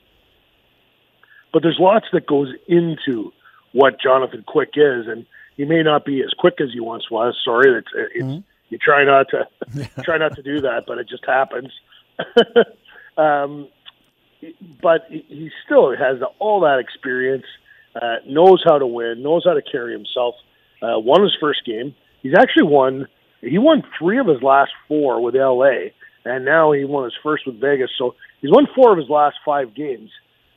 But 1.53 1.61
there's 1.61 1.77
lots 1.79 2.07
that 2.13 2.25
goes 2.25 2.49
into 2.67 3.31
what 3.71 4.01
Jonathan 4.01 4.43
Quick 4.47 4.71
is, 4.75 5.07
and 5.07 5.25
he 5.57 5.65
may 5.65 5.83
not 5.83 6.05
be 6.05 6.21
as 6.21 6.33
quick 6.37 6.55
as 6.61 6.69
he 6.73 6.79
once 6.79 7.09
was. 7.11 7.35
Sorry, 7.43 7.77
it's, 7.77 7.87
it's 7.93 8.23
you 8.69 8.77
try 8.77 9.03
not 9.03 9.27
to 9.31 9.89
try 10.03 10.17
not 10.17 10.35
to 10.35 10.41
do 10.43 10.61
that, 10.61 10.83
but 10.87 10.97
it 10.99 11.09
just 11.09 11.25
happens. 11.25 11.71
um, 13.17 13.67
but 14.81 15.05
he- 15.09 15.51
still 15.65 15.95
has 15.95 16.17
all 16.39 16.61
that 16.61 16.79
experience, 16.79 17.45
uh, 17.95 18.15
knows 18.27 18.63
how 18.65 18.77
to 18.77 18.85
win, 18.87 19.23
knows 19.23 19.43
how 19.45 19.53
to 19.53 19.61
carry 19.61 19.93
himself. 19.93 20.35
Uh, 20.81 20.99
won 20.99 21.23
his 21.23 21.35
first 21.41 21.65
game. 21.65 21.95
He's 22.21 22.35
actually 22.37 22.63
won. 22.67 23.07
He 23.41 23.57
won 23.57 23.83
three 23.97 24.19
of 24.19 24.27
his 24.27 24.41
last 24.43 24.71
four 24.87 25.21
with 25.21 25.33
LA, 25.35 25.89
and 26.25 26.45
now 26.45 26.71
he 26.71 26.85
won 26.85 27.05
his 27.05 27.13
first 27.23 27.47
with 27.47 27.59
Vegas. 27.59 27.89
So 27.97 28.15
he's 28.41 28.51
won 28.51 28.67
four 28.75 28.91
of 28.91 28.97
his 28.99 29.09
last 29.09 29.37
five 29.43 29.73
games. 29.73 30.11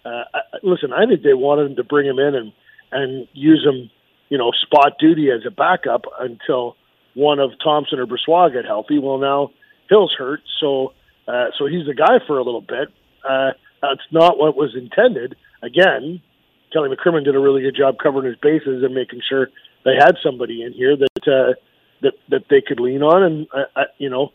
Uh, 0.04 0.24
I- 0.34 0.40
listen, 0.62 0.92
I 0.92 1.06
think 1.06 1.22
they 1.22 1.32
wanted 1.34 1.70
him 1.70 1.76
to 1.76 1.84
bring 1.84 2.06
him 2.06 2.18
in 2.18 2.34
and 2.34 2.52
and 2.92 3.28
use 3.32 3.64
him, 3.64 3.88
you 4.30 4.38
know, 4.38 4.52
spot 4.52 4.94
duty 4.98 5.28
as 5.30 5.42
a 5.46 5.50
backup 5.50 6.04
until 6.18 6.76
one 7.14 7.38
of 7.38 7.50
Thompson 7.62 7.98
or 7.98 8.06
Brossoit 8.06 8.54
get 8.54 8.64
healthy. 8.64 8.98
Well, 8.98 9.18
now 9.18 9.50
Hill's 9.90 10.14
hurt, 10.16 10.40
so 10.60 10.94
uh, 11.28 11.46
so 11.58 11.66
he's 11.66 11.86
the 11.86 11.94
guy 11.94 12.24
for 12.26 12.38
a 12.38 12.42
little 12.42 12.62
bit. 12.62 12.88
Uh, 13.28 13.50
that's 13.82 14.06
not 14.10 14.38
what 14.38 14.56
was 14.56 14.74
intended. 14.74 15.36
Again, 15.62 16.22
Kelly 16.72 16.88
McCrimmon 16.88 17.24
did 17.24 17.34
a 17.34 17.40
really 17.40 17.62
good 17.62 17.76
job 17.76 17.96
covering 18.02 18.26
his 18.26 18.36
bases 18.36 18.82
and 18.82 18.94
making 18.94 19.20
sure 19.28 19.48
they 19.84 19.94
had 19.98 20.16
somebody 20.22 20.62
in 20.62 20.72
here 20.72 20.96
that 20.96 21.28
uh, 21.28 21.54
that 22.02 22.14
that 22.30 22.44
they 22.48 22.62
could 22.66 22.80
lean 22.80 23.02
on. 23.02 23.22
And 23.22 23.46
uh, 23.52 23.80
uh, 23.80 23.84
you 23.98 24.08
know, 24.08 24.30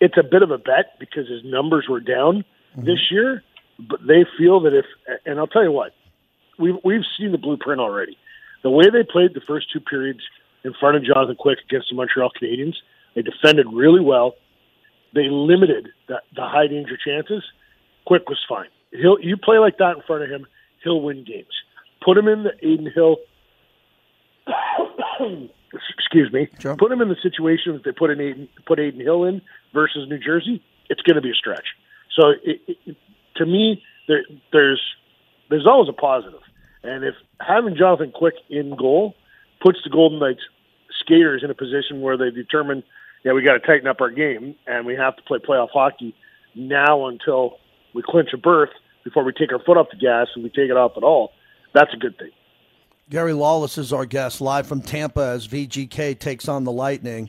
it's 0.00 0.16
a 0.18 0.22
bit 0.22 0.42
of 0.42 0.50
a 0.50 0.58
bet 0.58 0.98
because 0.98 1.28
his 1.28 1.42
numbers 1.44 1.86
were 1.88 2.00
down 2.00 2.44
this 2.76 3.10
year, 3.10 3.42
but 3.78 4.00
they 4.06 4.24
feel 4.38 4.60
that 4.60 4.72
if 4.74 4.86
and 5.26 5.38
I'll 5.38 5.46
tell 5.46 5.64
you 5.64 5.72
what, 5.72 5.92
we've 6.58 6.76
we've 6.84 7.04
seen 7.18 7.32
the 7.32 7.38
blueprint 7.38 7.80
already. 7.80 8.16
The 8.62 8.70
way 8.70 8.84
they 8.90 9.04
played 9.10 9.34
the 9.34 9.40
first 9.46 9.72
two 9.72 9.80
periods 9.80 10.20
in 10.64 10.74
front 10.78 10.96
of 10.96 11.04
Jonathan 11.04 11.36
Quick 11.36 11.58
against 11.64 11.88
the 11.90 11.96
Montreal 11.96 12.30
Canadiens, 12.40 12.74
they 13.14 13.22
defended 13.22 13.66
really 13.72 14.00
well. 14.00 14.34
They 15.14 15.28
limited 15.30 15.88
the, 16.08 16.20
the 16.34 16.42
high 16.42 16.66
danger 16.66 16.96
chances. 16.96 17.42
Quick 18.06 18.28
was 18.28 18.38
fine. 18.48 18.68
He'll 18.92 19.18
you 19.20 19.36
play 19.36 19.58
like 19.58 19.78
that 19.78 19.96
in 19.96 20.02
front 20.06 20.22
of 20.22 20.30
him, 20.30 20.46
he'll 20.82 21.00
win 21.00 21.24
games. 21.24 21.54
Put 22.04 22.16
him 22.18 22.28
in 22.28 22.44
the 22.44 22.54
Adin 22.58 22.90
Hill. 22.94 23.16
excuse 25.98 26.32
me. 26.32 26.48
Sure. 26.58 26.76
Put 26.76 26.90
him 26.90 27.00
in 27.00 27.08
the 27.08 27.16
situation 27.22 27.74
that 27.74 27.84
they 27.84 27.92
put 27.92 28.10
in 28.10 28.20
Adin, 28.20 28.48
put 28.66 28.78
Adin 28.78 29.00
Hill 29.00 29.24
in 29.24 29.42
versus 29.72 30.08
New 30.08 30.18
Jersey. 30.18 30.62
It's 30.88 31.02
going 31.02 31.16
to 31.16 31.22
be 31.22 31.30
a 31.30 31.34
stretch. 31.34 31.66
So 32.18 32.30
it, 32.42 32.60
it, 32.66 32.96
to 33.36 33.46
me, 33.46 33.82
there, 34.08 34.24
there's 34.52 34.82
there's 35.48 35.66
always 35.66 35.88
a 35.88 35.92
positive. 35.92 36.40
And 36.82 37.04
if 37.04 37.14
having 37.40 37.76
Jonathan 37.76 38.12
Quick 38.12 38.34
in 38.48 38.74
goal 38.76 39.14
puts 39.60 39.78
the 39.84 39.90
Golden 39.90 40.18
Knights 40.18 40.40
skaters 41.00 41.42
in 41.44 41.50
a 41.50 41.54
position 41.54 42.00
where 42.00 42.16
they 42.16 42.30
determine, 42.30 42.82
yeah, 43.24 43.32
we 43.32 43.42
got 43.42 43.54
to 43.54 43.60
tighten 43.60 43.86
up 43.86 44.00
our 44.00 44.10
game 44.10 44.54
and 44.66 44.86
we 44.86 44.94
have 44.94 45.16
to 45.16 45.22
play 45.22 45.38
playoff 45.38 45.70
hockey 45.72 46.14
now 46.54 47.06
until 47.06 47.58
we 47.94 48.02
clinch 48.02 48.30
a 48.32 48.38
berth 48.38 48.70
before 49.04 49.24
we 49.24 49.32
take 49.32 49.52
our 49.52 49.60
foot 49.60 49.76
off 49.76 49.88
the 49.90 49.96
gas 49.96 50.28
and 50.34 50.44
we 50.44 50.50
take 50.50 50.70
it 50.70 50.76
off 50.76 50.92
at 50.96 51.02
all. 51.02 51.32
That's 51.74 51.92
a 51.94 51.96
good 51.96 52.18
thing. 52.18 52.30
Gary 53.08 53.32
Lawless 53.32 53.76
is 53.76 53.92
our 53.92 54.06
guest 54.06 54.40
live 54.40 54.66
from 54.66 54.82
Tampa 54.82 55.20
as 55.20 55.48
VGK 55.48 56.18
takes 56.18 56.48
on 56.48 56.64
the 56.64 56.72
Lightning. 56.72 57.28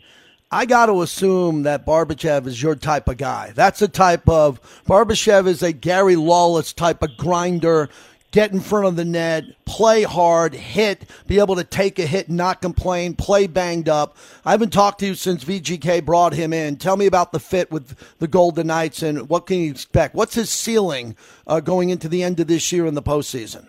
I 0.51 0.65
got 0.65 0.87
to 0.87 1.01
assume 1.01 1.63
that 1.63 1.85
Barbashev 1.85 2.45
is 2.45 2.61
your 2.61 2.75
type 2.75 3.07
of 3.07 3.17
guy. 3.17 3.51
That's 3.55 3.79
the 3.79 3.87
type 3.87 4.27
of 4.27 4.61
Barbashev 4.85 5.47
is 5.47 5.63
a 5.63 5.71
Gary 5.71 6.17
Lawless 6.17 6.73
type 6.73 7.01
of 7.01 7.15
grinder. 7.17 7.89
Get 8.31 8.53
in 8.53 8.61
front 8.61 8.85
of 8.85 8.95
the 8.95 9.03
net, 9.03 9.43
play 9.65 10.03
hard, 10.03 10.53
hit, 10.53 11.09
be 11.27 11.39
able 11.39 11.57
to 11.57 11.65
take 11.65 11.99
a 11.99 12.05
hit, 12.05 12.29
and 12.29 12.37
not 12.37 12.61
complain, 12.61 13.13
play 13.13 13.45
banged 13.45 13.89
up. 13.89 14.15
I 14.45 14.51
haven't 14.51 14.71
talked 14.71 14.99
to 14.99 15.05
you 15.05 15.15
since 15.15 15.43
VGK 15.43 16.05
brought 16.05 16.31
him 16.31 16.53
in. 16.53 16.77
Tell 16.77 16.95
me 16.95 17.07
about 17.07 17.33
the 17.33 17.41
fit 17.41 17.69
with 17.71 17.97
the 18.19 18.29
Golden 18.29 18.67
Knights 18.67 19.03
and 19.03 19.27
what 19.27 19.47
can 19.47 19.59
you 19.59 19.69
expect? 19.71 20.15
What's 20.15 20.33
his 20.33 20.49
ceiling 20.49 21.17
uh, 21.45 21.59
going 21.59 21.89
into 21.89 22.07
the 22.07 22.23
end 22.23 22.39
of 22.39 22.47
this 22.47 22.71
year 22.71 22.85
in 22.85 22.93
the 22.93 23.03
postseason? 23.03 23.67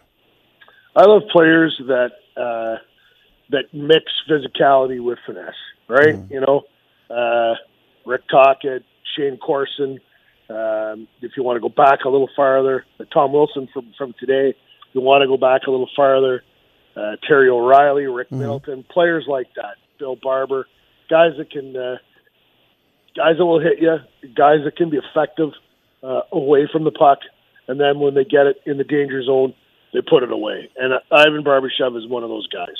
I 0.94 1.06
love 1.06 1.22
players 1.32 1.80
that 1.88 2.12
uh, 2.36 2.76
that 3.50 3.64
mix 3.72 4.04
physicality 4.30 5.02
with 5.02 5.18
finesse, 5.26 5.54
right? 5.88 6.16
You 6.30 6.40
know, 6.40 6.62
uh, 7.10 7.54
Rick 8.06 8.22
Tocchet, 8.30 8.84
Shayne 9.16 9.38
Corson. 9.38 10.00
Um, 10.50 11.08
if 11.22 11.32
you 11.36 11.42
want 11.42 11.56
to 11.56 11.60
go 11.60 11.68
back 11.68 12.00
a 12.04 12.08
little 12.08 12.28
farther, 12.36 12.84
uh, 13.00 13.04
Tom 13.12 13.32
Wilson 13.32 13.68
from 13.72 13.92
from 13.96 14.14
today. 14.18 14.50
If 14.50 14.94
you 14.94 15.00
want 15.00 15.22
to 15.22 15.28
go 15.28 15.36
back 15.36 15.62
a 15.66 15.70
little 15.70 15.88
farther, 15.96 16.42
uh, 16.96 17.16
Terry 17.26 17.48
O'Reilly, 17.48 18.06
Rick 18.06 18.30
Middleton, 18.30 18.84
players 18.90 19.24
like 19.26 19.46
that, 19.56 19.76
Bill 19.98 20.16
Barber, 20.16 20.66
guys 21.08 21.32
that 21.38 21.50
can, 21.50 21.74
uh, 21.74 21.96
guys 23.16 23.36
that 23.38 23.46
will 23.46 23.60
hit 23.60 23.80
you, 23.80 23.96
guys 24.34 24.58
that 24.64 24.76
can 24.76 24.90
be 24.90 24.98
effective 24.98 25.50
uh, 26.02 26.22
away 26.32 26.68
from 26.70 26.84
the 26.84 26.90
puck, 26.90 27.20
and 27.68 27.80
then 27.80 28.00
when 28.00 28.14
they 28.14 28.24
get 28.24 28.46
it 28.46 28.56
in 28.66 28.76
the 28.76 28.84
danger 28.84 29.22
zone, 29.22 29.54
they 29.94 30.00
put 30.02 30.22
it 30.22 30.30
away. 30.32 30.68
And 30.76 30.92
uh, 30.92 30.98
Ivan 31.10 31.44
Barbashev 31.44 31.96
is 31.96 32.06
one 32.06 32.22
of 32.24 32.28
those 32.28 32.48
guys. 32.48 32.76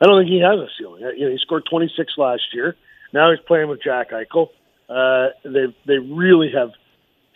I 0.00 0.06
don't 0.06 0.20
think 0.20 0.30
he 0.30 0.40
has 0.40 0.58
a 0.58 0.68
ceiling. 0.78 1.02
Uh, 1.04 1.10
You 1.10 1.26
know, 1.26 1.30
he 1.32 1.38
scored 1.38 1.64
26 1.68 2.12
last 2.18 2.42
year. 2.52 2.76
Now 3.12 3.30
he's 3.30 3.40
playing 3.46 3.68
with 3.68 3.82
Jack 3.82 4.10
Eichel. 4.10 4.48
Uh, 4.88 5.28
they 5.44 5.74
they 5.86 5.98
really 5.98 6.50
have 6.54 6.70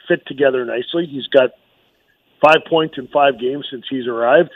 fit 0.08 0.26
together 0.26 0.64
nicely. 0.64 1.06
He's 1.06 1.26
got 1.26 1.50
five 2.44 2.64
points 2.68 2.96
in 2.98 3.08
five 3.08 3.40
games 3.40 3.66
since 3.70 3.84
he's 3.88 4.06
arrived. 4.06 4.50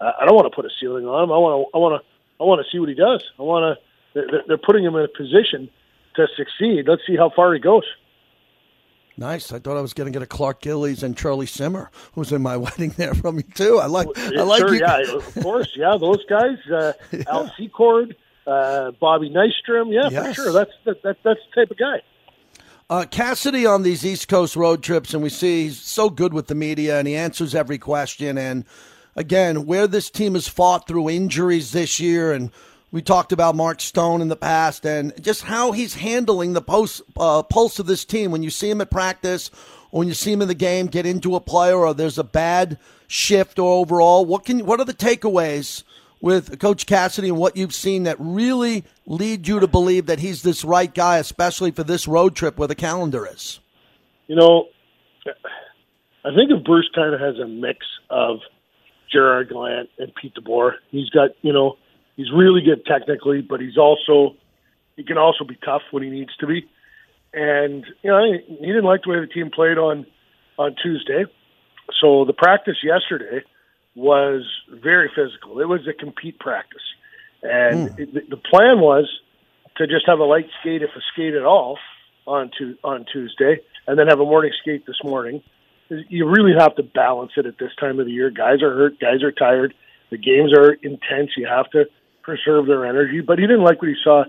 Uh, 0.00 0.12
I 0.20 0.26
don't 0.26 0.34
want 0.34 0.50
to 0.50 0.54
put 0.54 0.64
a 0.64 0.70
ceiling 0.80 1.06
on 1.06 1.24
him. 1.24 1.32
I 1.32 1.38
want 1.38 1.68
to 1.72 1.76
I 1.76 1.80
want 1.80 2.02
to 2.02 2.42
I 2.42 2.44
want 2.44 2.64
to 2.64 2.70
see 2.70 2.78
what 2.78 2.88
he 2.88 2.94
does. 2.94 3.22
I 3.38 3.42
want 3.42 3.78
to 3.78 3.82
they're, 4.30 4.42
they're 4.46 4.58
putting 4.58 4.84
him 4.84 4.94
in 4.96 5.02
a 5.04 5.08
position 5.08 5.70
to 6.16 6.26
succeed. 6.36 6.88
Let's 6.88 7.02
see 7.06 7.16
how 7.16 7.30
far 7.34 7.52
he 7.54 7.60
goes. 7.60 7.84
Nice. 9.18 9.50
I 9.52 9.58
thought 9.58 9.78
I 9.78 9.80
was 9.80 9.94
going 9.94 10.06
to 10.06 10.10
get 10.12 10.22
a 10.22 10.26
Clark 10.26 10.60
Gillies 10.60 11.02
and 11.02 11.16
Charlie 11.16 11.46
Simmer, 11.46 11.90
who's 12.12 12.32
in 12.32 12.42
my 12.42 12.56
wedding 12.58 12.90
there 12.96 13.14
from 13.14 13.36
you 13.36 13.42
too. 13.42 13.78
I 13.78 13.86
like. 13.86 14.08
I 14.18 14.42
like 14.42 14.58
sure, 14.58 14.74
you. 14.74 14.80
yeah, 14.80 15.14
of 15.14 15.34
course, 15.42 15.70
yeah. 15.74 15.96
Those 15.98 16.24
guys, 16.26 16.58
uh, 16.70 16.92
Yeah. 17.12 17.22
Al 17.28 17.50
Secord, 17.58 18.16
uh, 18.46 18.90
Bobby 18.92 19.30
Nystrom, 19.30 19.92
yeah, 19.92 20.10
for 20.10 20.34
sure. 20.34 20.52
That's 20.52 20.72
that, 20.84 21.02
that, 21.02 21.16
that's 21.24 21.40
the 21.54 21.62
type 21.62 21.70
of 21.70 21.78
guy. 21.78 22.02
Uh, 22.88 23.04
Cassidy 23.04 23.66
on 23.66 23.82
these 23.82 24.06
East 24.06 24.28
Coast 24.28 24.54
road 24.54 24.80
trips, 24.80 25.12
and 25.12 25.20
we 25.20 25.28
see 25.28 25.64
he's 25.64 25.80
so 25.80 26.08
good 26.08 26.32
with 26.32 26.46
the 26.46 26.54
media, 26.54 27.00
and 27.00 27.08
he 27.08 27.16
answers 27.16 27.52
every 27.52 27.78
question. 27.78 28.38
And 28.38 28.64
again, 29.16 29.66
where 29.66 29.88
this 29.88 30.08
team 30.08 30.34
has 30.34 30.46
fought 30.46 30.86
through 30.86 31.10
injuries 31.10 31.72
this 31.72 31.98
year, 31.98 32.32
and 32.32 32.52
we 32.92 33.02
talked 33.02 33.32
about 33.32 33.56
Mark 33.56 33.80
Stone 33.80 34.20
in 34.20 34.28
the 34.28 34.36
past, 34.36 34.86
and 34.86 35.12
just 35.20 35.42
how 35.42 35.72
he's 35.72 35.94
handling 35.94 36.52
the 36.52 36.62
post, 36.62 37.02
uh, 37.16 37.42
pulse 37.42 37.80
of 37.80 37.86
this 37.86 38.04
team. 38.04 38.30
When 38.30 38.44
you 38.44 38.50
see 38.50 38.70
him 38.70 38.80
at 38.80 38.88
practice, 38.88 39.50
or 39.90 39.98
when 39.98 40.08
you 40.08 40.14
see 40.14 40.30
him 40.30 40.42
in 40.42 40.46
the 40.46 40.54
game, 40.54 40.86
get 40.86 41.06
into 41.06 41.34
a 41.34 41.40
player, 41.40 41.78
or 41.78 41.92
there's 41.92 42.18
a 42.18 42.24
bad 42.24 42.78
shift 43.08 43.58
or 43.58 43.80
overall, 43.80 44.24
what 44.24 44.44
can 44.44 44.64
what 44.64 44.78
are 44.78 44.84
the 44.84 44.94
takeaways? 44.94 45.82
With 46.20 46.58
Coach 46.58 46.86
Cassidy 46.86 47.28
and 47.28 47.36
what 47.36 47.56
you've 47.56 47.74
seen 47.74 48.04
that 48.04 48.16
really 48.18 48.84
lead 49.06 49.46
you 49.46 49.60
to 49.60 49.66
believe 49.66 50.06
that 50.06 50.18
he's 50.18 50.42
this 50.42 50.64
right 50.64 50.92
guy, 50.92 51.18
especially 51.18 51.70
for 51.70 51.84
this 51.84 52.08
road 52.08 52.34
trip 52.34 52.58
where 52.58 52.68
the 52.68 52.74
calendar 52.74 53.26
is? 53.26 53.60
You 54.26 54.36
know, 54.36 54.68
I 56.24 56.34
think 56.34 56.50
of 56.50 56.64
Bruce 56.64 56.88
kind 56.94 57.14
of 57.14 57.20
has 57.20 57.38
a 57.38 57.46
mix 57.46 57.86
of 58.10 58.38
Gerard 59.12 59.50
Gallant 59.50 59.90
and 59.98 60.12
Pete 60.14 60.34
DeBoer. 60.34 60.72
He's 60.90 61.10
got, 61.10 61.30
you 61.42 61.52
know, 61.52 61.76
he's 62.16 62.32
really 62.34 62.62
good 62.62 62.84
technically, 62.84 63.42
but 63.42 63.60
he's 63.60 63.76
also 63.76 64.36
he 64.96 65.04
can 65.04 65.18
also 65.18 65.44
be 65.44 65.56
tough 65.64 65.82
when 65.90 66.02
he 66.02 66.10
needs 66.10 66.34
to 66.40 66.46
be. 66.46 66.68
And 67.32 67.84
you 68.02 68.10
know, 68.10 68.24
he 68.32 68.66
didn't 68.66 68.84
like 68.84 69.02
the 69.04 69.10
way 69.10 69.20
the 69.20 69.26
team 69.26 69.50
played 69.54 69.78
on 69.78 70.06
on 70.58 70.74
Tuesday. 70.82 71.24
So 72.00 72.24
the 72.24 72.32
practice 72.32 72.76
yesterday 72.82 73.44
was 73.96 74.42
very 74.70 75.10
physical. 75.16 75.58
It 75.60 75.68
was 75.68 75.80
a 75.88 75.92
compete 75.92 76.38
practice, 76.38 76.82
and 77.42 77.88
it, 77.98 78.14
the- 78.14 78.26
the 78.30 78.36
plan 78.36 78.80
was 78.80 79.08
to 79.78 79.86
just 79.86 80.06
have 80.06 80.20
a 80.20 80.24
light 80.24 80.48
skate, 80.60 80.82
if 80.82 80.90
a 80.96 81.00
skate 81.12 81.34
at 81.34 81.44
all, 81.44 81.78
on 82.26 82.50
tu- 82.56 82.78
on 82.84 83.04
Tuesday, 83.12 83.60
and 83.86 83.98
then 83.98 84.06
have 84.08 84.20
a 84.20 84.24
morning 84.24 84.52
skate 84.60 84.86
this 84.86 85.02
morning. 85.02 85.42
You 85.88 86.26
really 86.28 86.52
have 86.58 86.74
to 86.76 86.82
balance 86.82 87.32
it 87.36 87.46
at 87.46 87.58
this 87.58 87.70
time 87.78 87.98
of 88.00 88.06
the 88.06 88.12
year. 88.12 88.30
Guys 88.30 88.62
are 88.62 88.74
hurt. 88.74 88.98
Guys 88.98 89.22
are 89.22 89.30
tired. 89.32 89.72
The 90.10 90.18
games 90.18 90.52
are 90.52 90.72
intense. 90.72 91.30
You 91.36 91.46
have 91.46 91.70
to 91.70 91.88
preserve 92.22 92.66
their 92.66 92.84
energy. 92.86 93.20
But 93.20 93.38
he 93.38 93.46
didn't 93.46 93.62
like 93.62 93.80
what 93.80 93.88
he 93.88 93.96
saw 94.02 94.24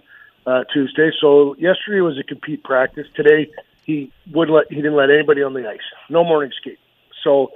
uh, 0.45 0.63
Tuesday. 0.71 1.09
So 1.19 1.55
yesterday 1.57 2.01
was 2.01 2.17
a 2.19 2.24
compete 2.24 2.63
practice. 2.63 3.07
Today 3.15 3.50
he 3.86 4.12
would 4.31 4.50
let 4.50 4.67
he 4.69 4.75
didn't 4.75 4.95
let 4.95 5.09
anybody 5.09 5.41
on 5.41 5.53
the 5.53 5.67
ice. 5.67 5.79
No 6.09 6.24
morning 6.24 6.51
skate. 6.62 6.79
So 7.24 7.51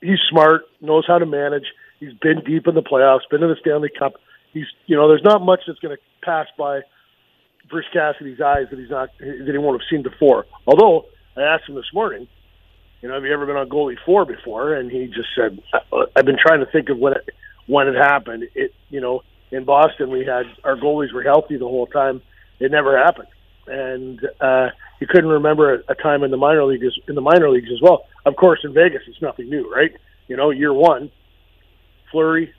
he's 0.00 0.18
smart, 0.30 0.62
knows 0.80 1.04
how 1.06 1.18
to 1.18 1.26
manage. 1.26 1.66
He's 2.00 2.14
been 2.14 2.42
deep 2.44 2.66
in 2.66 2.74
the 2.74 2.82
playoffs, 2.82 3.20
been 3.30 3.40
to 3.40 3.48
the 3.48 3.56
Stanley 3.60 3.90
Cup. 3.96 4.14
He's 4.52 4.66
you 4.86 4.96
know, 4.96 5.08
there's 5.08 5.24
not 5.24 5.42
much 5.42 5.60
that's 5.66 5.78
going 5.78 5.96
to 5.96 6.02
pass 6.24 6.46
by 6.58 6.80
Bruce 7.70 7.86
Cassidy's 7.92 8.40
eyes 8.40 8.66
that 8.70 8.78
he's 8.78 8.90
not 8.90 9.10
that 9.18 9.48
he 9.50 9.58
won't 9.58 9.80
have 9.80 9.86
seen 9.88 10.02
before. 10.02 10.46
Although 10.66 11.06
I 11.36 11.42
asked 11.42 11.68
him 11.68 11.74
this 11.74 11.92
morning, 11.94 12.28
you 13.00 13.08
know, 13.08 13.14
have 13.14 13.24
you 13.24 13.32
ever 13.32 13.46
been 13.46 13.56
on 13.56 13.68
goalie 13.68 13.96
four 14.04 14.24
before? 14.24 14.74
And 14.74 14.90
he 14.90 15.06
just 15.06 15.28
said, 15.34 15.60
"I- 15.72 16.04
I've 16.16 16.24
been 16.24 16.38
trying 16.38 16.60
to 16.60 16.66
think 16.66 16.88
of 16.88 16.98
when 16.98 17.14
it 17.14 17.30
when 17.66 17.88
it 17.88 17.94
happened. 17.94 18.48
It 18.54 18.74
you 18.90 19.00
know, 19.00 19.22
in 19.50 19.64
Boston 19.64 20.10
we 20.10 20.24
had 20.24 20.44
our 20.64 20.76
goalies 20.76 21.12
were 21.12 21.22
healthy 21.22 21.56
the 21.56 21.68
whole 21.68 21.86
time. 21.86 22.22
It 22.60 22.70
never 22.70 22.96
happened, 22.96 23.28
and 23.66 24.20
uh, 24.40 24.68
he 25.02 25.06
couldn't 25.06 25.30
remember 25.30 25.74
a, 25.74 25.78
a 25.88 25.94
time 25.96 26.22
in 26.22 26.30
the 26.30 26.36
minor 26.36 26.64
leagues 26.64 26.84
in 27.08 27.16
the 27.16 27.20
minor 27.20 27.50
leagues 27.50 27.70
as 27.74 27.80
well. 27.82 28.04
Of 28.24 28.36
course, 28.36 28.60
in 28.62 28.72
Vegas 28.72 29.02
it's 29.08 29.20
nothing 29.20 29.50
new, 29.50 29.68
right? 29.68 29.90
You 30.28 30.36
know, 30.36 30.50
year 30.50 30.72
one, 30.72 31.10
Fleury, 32.12 32.54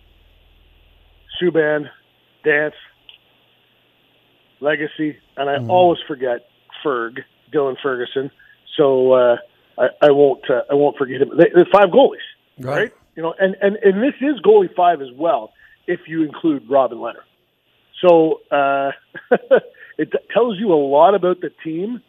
Subban, 1.42 1.86
Dansk, 2.46 2.74
Lagacé, 4.62 5.16
and 5.38 5.50
I 5.50 5.66
always 5.70 6.00
forget 6.06 6.48
Ferg, 6.86 7.20
Dylan 7.54 7.76
Ferguson. 7.82 8.30
So 8.76 9.14
uh, 9.14 9.38
I, 9.78 9.88
I 10.02 10.12
won't 10.12 10.44
uh, 10.50 10.64
I 10.70 10.74
won't 10.74 10.98
forget 10.98 11.22
him. 11.22 11.30
They, 11.38 11.46
they're 11.56 11.66
five 11.72 11.92
goalies, 11.92 12.18
Right. 12.60 12.76
right? 12.76 12.94
You 13.16 13.24
know, 13.24 13.34
and, 13.40 13.56
and 13.62 13.78
and 13.78 14.04
this 14.04 14.16
is 14.20 14.42
goalie 14.46 14.76
five 14.76 15.02
as 15.02 15.08
well 15.16 15.54
if 15.88 16.02
you 16.08 16.24
include 16.24 16.70
Robin 16.70 16.98
Lehner. 16.98 17.24
So 18.06 18.42
uh, 18.52 18.92
it 19.98 20.12
tells 20.34 20.60
you 20.60 20.74
a 20.74 20.76
lot 20.76 21.16
about 21.16 21.40
the 21.40 21.52
team 21.64 22.02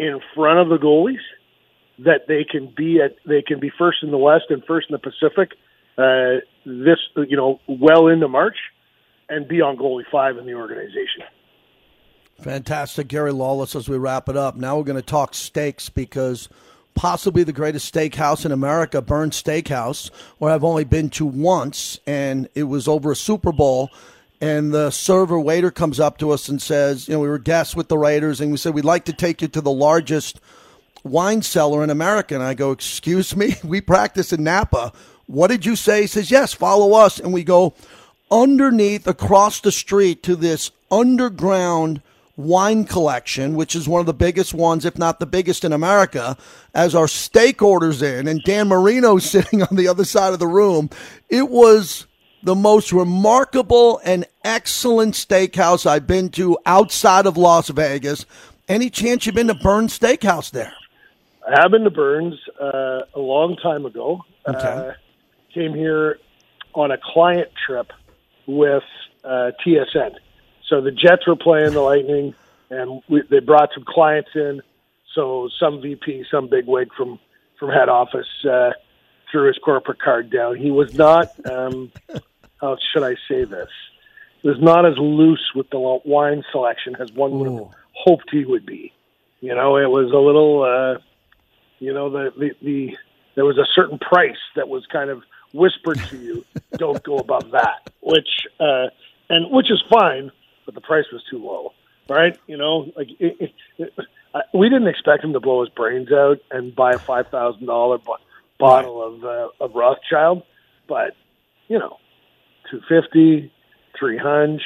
in 0.00 0.18
front 0.34 0.58
of 0.58 0.70
the 0.70 0.78
goalies 0.78 1.20
that 1.98 2.22
they 2.26 2.42
can 2.42 2.72
be 2.74 3.00
at 3.02 3.16
they 3.26 3.42
can 3.42 3.60
be 3.60 3.70
first 3.78 3.98
in 4.02 4.10
the 4.10 4.18
West 4.18 4.46
and 4.48 4.64
first 4.64 4.88
in 4.88 4.94
the 4.94 4.98
Pacific 4.98 5.52
uh, 5.98 6.40
this 6.64 6.98
you 7.28 7.36
know 7.36 7.60
well 7.68 8.08
into 8.08 8.26
March 8.26 8.56
and 9.28 9.46
be 9.46 9.60
on 9.60 9.76
goalie 9.76 10.04
five 10.10 10.38
in 10.38 10.46
the 10.46 10.54
organization. 10.54 11.22
Fantastic, 12.40 13.08
Gary 13.08 13.32
Lawless. 13.32 13.76
As 13.76 13.90
we 13.90 13.98
wrap 13.98 14.30
it 14.30 14.36
up, 14.36 14.56
now 14.56 14.78
we're 14.78 14.84
going 14.84 14.96
to 14.96 15.02
talk 15.02 15.34
steaks 15.34 15.90
because 15.90 16.48
possibly 16.94 17.44
the 17.44 17.52
greatest 17.52 17.92
steakhouse 17.92 18.46
in 18.46 18.52
America, 18.52 19.02
Bern 19.02 19.28
Steakhouse, 19.28 20.10
where 20.38 20.50
I've 20.50 20.64
only 20.64 20.84
been 20.84 21.10
to 21.10 21.26
once, 21.26 22.00
and 22.06 22.48
it 22.54 22.62
was 22.62 22.88
over 22.88 23.12
a 23.12 23.16
Super 23.16 23.52
Bowl. 23.52 23.90
And 24.40 24.72
the 24.72 24.90
server 24.90 25.38
waiter 25.38 25.70
comes 25.70 26.00
up 26.00 26.16
to 26.18 26.30
us 26.30 26.48
and 26.48 26.60
says, 26.62 27.08
"You 27.08 27.14
know, 27.14 27.20
we 27.20 27.28
were 27.28 27.38
guests 27.38 27.76
with 27.76 27.88
the 27.88 27.98
Raiders, 27.98 28.40
and 28.40 28.50
we 28.50 28.56
said 28.56 28.74
we'd 28.74 28.84
like 28.84 29.04
to 29.04 29.12
take 29.12 29.42
you 29.42 29.48
to 29.48 29.60
the 29.60 29.70
largest 29.70 30.40
wine 31.04 31.42
cellar 31.42 31.84
in 31.84 31.90
America." 31.90 32.34
And 32.34 32.42
I 32.42 32.54
go, 32.54 32.70
"Excuse 32.70 33.36
me, 33.36 33.56
we 33.64 33.80
practice 33.80 34.32
in 34.32 34.42
Napa. 34.44 34.92
What 35.26 35.48
did 35.48 35.66
you 35.66 35.76
say?" 35.76 36.02
He 36.02 36.06
says, 36.06 36.30
"Yes, 36.30 36.54
follow 36.54 36.94
us." 36.94 37.18
And 37.18 37.32
we 37.32 37.44
go 37.44 37.74
underneath 38.30 39.06
across 39.06 39.60
the 39.60 39.72
street 39.72 40.22
to 40.22 40.36
this 40.36 40.70
underground 40.90 42.00
wine 42.36 42.84
collection, 42.84 43.54
which 43.54 43.74
is 43.74 43.88
one 43.88 44.00
of 44.00 44.06
the 44.06 44.14
biggest 44.14 44.54
ones, 44.54 44.84
if 44.84 44.96
not 44.96 45.20
the 45.20 45.26
biggest 45.26 45.64
in 45.64 45.72
America, 45.72 46.36
as 46.74 46.94
our 46.94 47.08
steak 47.08 47.62
orders 47.62 48.02
in, 48.02 48.26
and 48.26 48.42
Dan 48.44 48.68
Marino's 48.68 49.24
sitting 49.30 49.62
on 49.62 49.76
the 49.76 49.88
other 49.88 50.04
side 50.04 50.32
of 50.32 50.38
the 50.38 50.46
room. 50.46 50.90
It 51.28 51.48
was 51.48 52.06
the 52.42 52.54
most 52.54 52.92
remarkable 52.92 54.00
and 54.04 54.24
excellent 54.44 55.14
steakhouse 55.14 55.86
I've 55.86 56.06
been 56.06 56.30
to 56.30 56.58
outside 56.66 57.26
of 57.26 57.36
Las 57.36 57.68
Vegas. 57.68 58.26
Any 58.68 58.90
chance 58.90 59.26
you've 59.26 59.34
been 59.34 59.48
to 59.48 59.54
Bern's 59.54 59.98
Steakhouse 59.98 60.50
there? 60.50 60.72
I 61.46 61.60
have 61.60 61.70
been 61.70 61.84
to 61.84 61.90
Bern's 61.90 62.38
uh, 62.60 63.02
a 63.14 63.18
long 63.20 63.56
time 63.56 63.84
ago. 63.84 64.24
Okay. 64.46 64.58
Uh, 64.58 64.92
came 65.52 65.74
here 65.74 66.18
on 66.74 66.90
a 66.90 66.98
client 67.02 67.48
trip 67.66 67.92
with 68.46 68.84
uh, 69.24 69.50
TSN. 69.64 70.14
So 70.68 70.80
the 70.80 70.92
Jets 70.92 71.26
were 71.26 71.36
playing 71.36 71.72
the 71.72 71.80
Lightning, 71.80 72.34
and 72.70 73.02
we, 73.08 73.22
they 73.28 73.40
brought 73.40 73.70
some 73.74 73.84
clients 73.86 74.30
in. 74.34 74.62
So 75.14 75.48
some 75.58 75.82
VP, 75.82 76.26
some 76.30 76.48
bigwig 76.48 76.92
from 76.96 77.18
from 77.58 77.70
head 77.70 77.88
office 77.88 78.28
uh, 78.48 78.70
threw 79.30 79.48
his 79.48 79.58
corporate 79.58 80.00
card 80.00 80.30
down. 80.30 80.56
He 80.56 80.70
was 80.70 80.94
not. 80.94 81.28
Um, 81.50 81.92
how 82.60 82.76
should 82.92 83.02
I 83.02 83.14
say 83.28 83.44
this? 83.44 83.68
He 84.42 84.48
was 84.48 84.58
not 84.60 84.86
as 84.86 84.96
loose 84.98 85.52
with 85.54 85.68
the 85.70 85.78
wine 86.04 86.44
selection 86.50 86.96
as 86.98 87.12
one 87.12 87.38
would 87.38 87.50
have 87.52 87.68
hoped 87.92 88.30
he 88.30 88.44
would 88.44 88.64
be. 88.66 88.92
You 89.40 89.54
know, 89.54 89.76
it 89.76 89.90
was 89.90 90.10
a 90.12 90.16
little. 90.18 90.62
Uh, 90.62 91.00
you 91.78 91.94
know 91.94 92.10
the, 92.10 92.30
the 92.38 92.50
the 92.62 92.96
there 93.36 93.44
was 93.46 93.56
a 93.56 93.64
certain 93.74 93.98
price 93.98 94.36
that 94.54 94.68
was 94.68 94.84
kind 94.92 95.08
of 95.08 95.22
whispered 95.54 95.98
to 96.10 96.16
you 96.18 96.44
don't 96.76 97.02
go 97.02 97.16
above 97.16 97.50
that 97.52 97.90
which 98.02 98.46
uh 98.60 98.88
and 99.30 99.50
which 99.50 99.70
is 99.70 99.82
fine 99.90 100.30
but 100.66 100.74
the 100.74 100.80
price 100.82 101.06
was 101.10 101.22
too 101.30 101.38
low 101.38 101.72
right 102.10 102.38
you 102.46 102.58
know 102.58 102.92
like 102.96 103.08
it, 103.18 103.36
it, 103.40 103.52
it, 103.78 103.94
I- 104.34 104.42
we 104.52 104.68
didn't 104.68 104.88
expect 104.88 105.24
him 105.24 105.32
to 105.32 105.40
blow 105.40 105.62
his 105.64 105.70
brains 105.70 106.12
out 106.12 106.36
and 106.50 106.76
buy 106.76 106.92
a 106.92 106.98
five 106.98 107.28
thousand 107.28 107.64
dollar 107.64 107.96
bottle 108.58 109.02
of 109.02 109.24
uh, 109.24 109.48
of 109.64 109.74
rothschild 109.74 110.42
but 110.86 111.16
you 111.68 111.78
know 111.78 111.96
two 112.70 112.80
fifty 112.88 113.52
three 113.98 114.18
hundred 114.18 114.60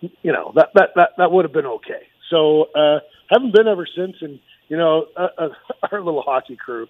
you 0.00 0.32
know 0.32 0.52
that 0.54 0.70
that 0.74 0.90
that 0.96 1.10
that 1.18 1.32
would 1.32 1.44
have 1.44 1.52
been 1.52 1.66
okay. 1.66 2.06
So 2.30 2.68
uh, 2.74 3.00
haven't 3.28 3.54
been 3.54 3.68
ever 3.68 3.86
since, 3.86 4.16
and 4.20 4.38
you 4.68 4.76
know 4.76 5.06
uh, 5.16 5.28
uh, 5.36 5.48
our 5.92 6.00
little 6.00 6.22
hockey 6.22 6.56
crew, 6.56 6.88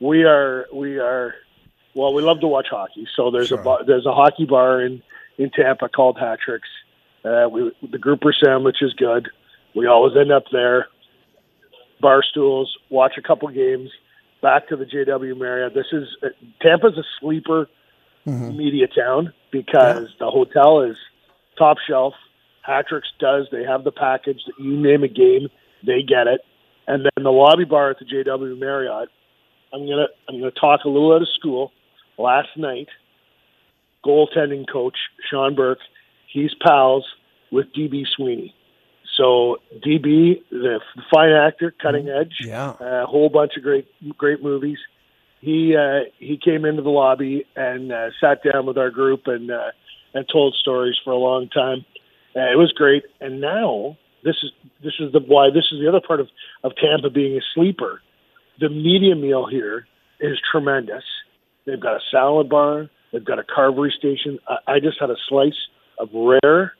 we 0.00 0.24
are 0.24 0.66
we 0.72 0.98
are 0.98 1.34
well, 1.94 2.14
we 2.14 2.22
love 2.22 2.40
to 2.40 2.46
watch 2.46 2.68
hockey. 2.70 3.06
So 3.16 3.30
there's 3.30 3.48
Sure. 3.48 3.60
a 3.60 3.62
bar, 3.62 3.84
there's 3.84 4.06
a 4.06 4.12
hockey 4.12 4.44
bar 4.44 4.82
in 4.82 5.02
in 5.38 5.50
Tampa 5.50 5.88
called 5.88 6.18
Hat 6.18 6.38
Tricks. 6.44 6.68
Uh, 7.24 7.48
we 7.50 7.72
the 7.90 7.98
grouper 7.98 8.32
sandwich 8.32 8.78
is 8.80 8.92
good. 8.94 9.28
We 9.74 9.86
always 9.86 10.16
end 10.16 10.32
up 10.32 10.44
there. 10.52 10.88
Bar 12.00 12.22
stools, 12.22 12.76
watch 12.88 13.12
a 13.18 13.22
couple 13.22 13.46
games, 13.48 13.90
back 14.40 14.68
to 14.68 14.76
the 14.76 14.86
JW 14.86 15.38
Marriott. 15.38 15.74
This 15.74 15.86
is 15.92 16.08
uh, 16.22 16.28
Tampa's 16.62 16.96
a 16.96 17.04
sleeper 17.20 17.68
Mm-hmm. 18.26 18.56
media 18.56 18.86
town 18.86 19.32
because 19.50 20.08
the 20.18 20.30
hotel 20.30 20.82
is 20.82 20.96
top 21.58 21.78
shelf, 21.88 22.14
Hat 22.62 22.86
Tricks 22.88 23.08
does. 23.18 23.46
They 23.50 23.64
have 23.64 23.82
the 23.84 23.92
package 23.92 24.40
that 24.46 24.62
you 24.62 24.76
name 24.76 25.02
a 25.02 25.08
game, 25.08 25.48
they 25.86 26.02
get 26.02 26.26
it. 26.26 26.42
And 26.86 27.04
then 27.04 27.24
the 27.24 27.30
lobby 27.30 27.64
bar 27.64 27.90
at 27.90 27.98
the 27.98 28.04
JW 28.04 28.58
Marriott. 28.58 29.08
I'm 29.72 29.86
gonna 29.86 30.06
I'm 30.28 30.38
gonna 30.38 30.50
talk 30.50 30.80
a 30.84 30.88
little 30.88 31.14
out 31.14 31.22
of 31.22 31.28
school. 31.38 31.72
Last 32.18 32.48
night, 32.56 32.88
goaltending 34.04 34.70
coach 34.70 34.96
Sean 35.30 35.54
Burke, 35.54 35.78
he's 36.32 36.50
pals 36.60 37.06
with 37.50 37.66
DB 37.72 38.04
Sweeney. 38.16 38.54
So 39.16 39.58
DB, 39.86 40.42
the 40.50 40.80
fine 41.12 41.30
actor, 41.32 41.74
cutting 41.80 42.06
mm-hmm. 42.06 42.20
edge, 42.20 42.36
Yeah. 42.40 42.74
a 42.80 43.06
whole 43.06 43.28
bunch 43.28 43.56
of 43.56 43.62
great 43.62 43.86
great 44.16 44.42
movies. 44.42 44.78
He 45.40 45.74
uh, 45.76 46.10
he 46.18 46.38
came 46.42 46.64
into 46.64 46.82
the 46.82 46.90
lobby 46.90 47.46
and 47.56 47.92
uh, 47.92 48.10
sat 48.20 48.42
down 48.44 48.66
with 48.66 48.76
our 48.76 48.90
group 48.90 49.22
and 49.26 49.50
uh, 49.50 49.70
and 50.14 50.26
told 50.30 50.54
stories 50.54 50.96
for 51.02 51.12
a 51.12 51.16
long 51.16 51.48
time. 51.48 51.84
Uh, 52.36 52.52
it 52.52 52.58
was 52.58 52.72
great. 52.72 53.04
And 53.20 53.40
now 53.40 53.96
this 54.22 54.36
is 54.42 54.50
this 54.82 54.94
is 55.00 55.12
the 55.12 55.20
why 55.20 55.48
this 55.48 55.64
is 55.72 55.80
the 55.80 55.88
other 55.88 56.00
part 56.06 56.20
of 56.20 56.28
of 56.62 56.72
Tampa 56.76 57.10
being 57.10 57.36
a 57.36 57.40
sleeper. 57.54 58.02
The 58.60 58.68
media 58.68 59.16
meal 59.16 59.46
here 59.46 59.86
is 60.20 60.38
tremendous. 60.52 61.04
They've 61.64 61.80
got 61.80 61.96
a 61.96 62.00
salad 62.10 62.48
bar. 62.48 62.90
They've 63.12 63.24
got 63.24 63.38
a 63.38 63.42
carvery 63.42 63.92
station. 63.92 64.38
I, 64.46 64.74
I 64.74 64.80
just 64.80 65.00
had 65.00 65.10
a 65.10 65.16
slice 65.28 65.68
of 65.98 66.10
rare 66.12 66.74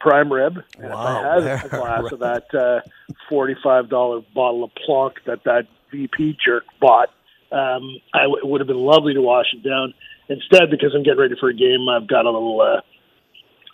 prime 0.00 0.32
rib. 0.32 0.58
And 0.78 0.90
Wow, 0.90 1.38
if 1.38 1.44
I 1.44 1.48
had 1.48 1.64
a 1.64 1.68
glass 1.76 2.12
of 2.12 2.18
that 2.20 2.54
uh, 2.54 2.80
forty-five 3.28 3.88
dollar 3.88 4.20
bottle 4.34 4.64
of 4.64 4.70
Plonk 4.86 5.14
that 5.26 5.44
that 5.44 5.66
VP 5.90 6.36
jerk 6.44 6.64
bought, 6.80 7.08
um, 7.52 7.96
I 8.14 8.22
w- 8.22 8.38
it 8.42 8.46
would 8.46 8.60
have 8.60 8.68
been 8.68 8.78
lovely 8.78 9.14
to 9.14 9.22
wash 9.22 9.46
it 9.52 9.62
down. 9.66 9.94
Instead, 10.28 10.70
because 10.70 10.92
I'm 10.94 11.02
getting 11.02 11.20
ready 11.20 11.34
for 11.40 11.48
a 11.48 11.54
game, 11.54 11.88
I've 11.88 12.06
got 12.06 12.24
a 12.24 12.30
little, 12.30 12.60
uh, 12.60 12.80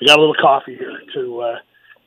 I 0.01 0.07
got 0.07 0.19
a 0.19 0.21
little 0.21 0.35
coffee 0.41 0.77
here 0.77 0.99
to 1.15 1.41
uh, 1.41 1.57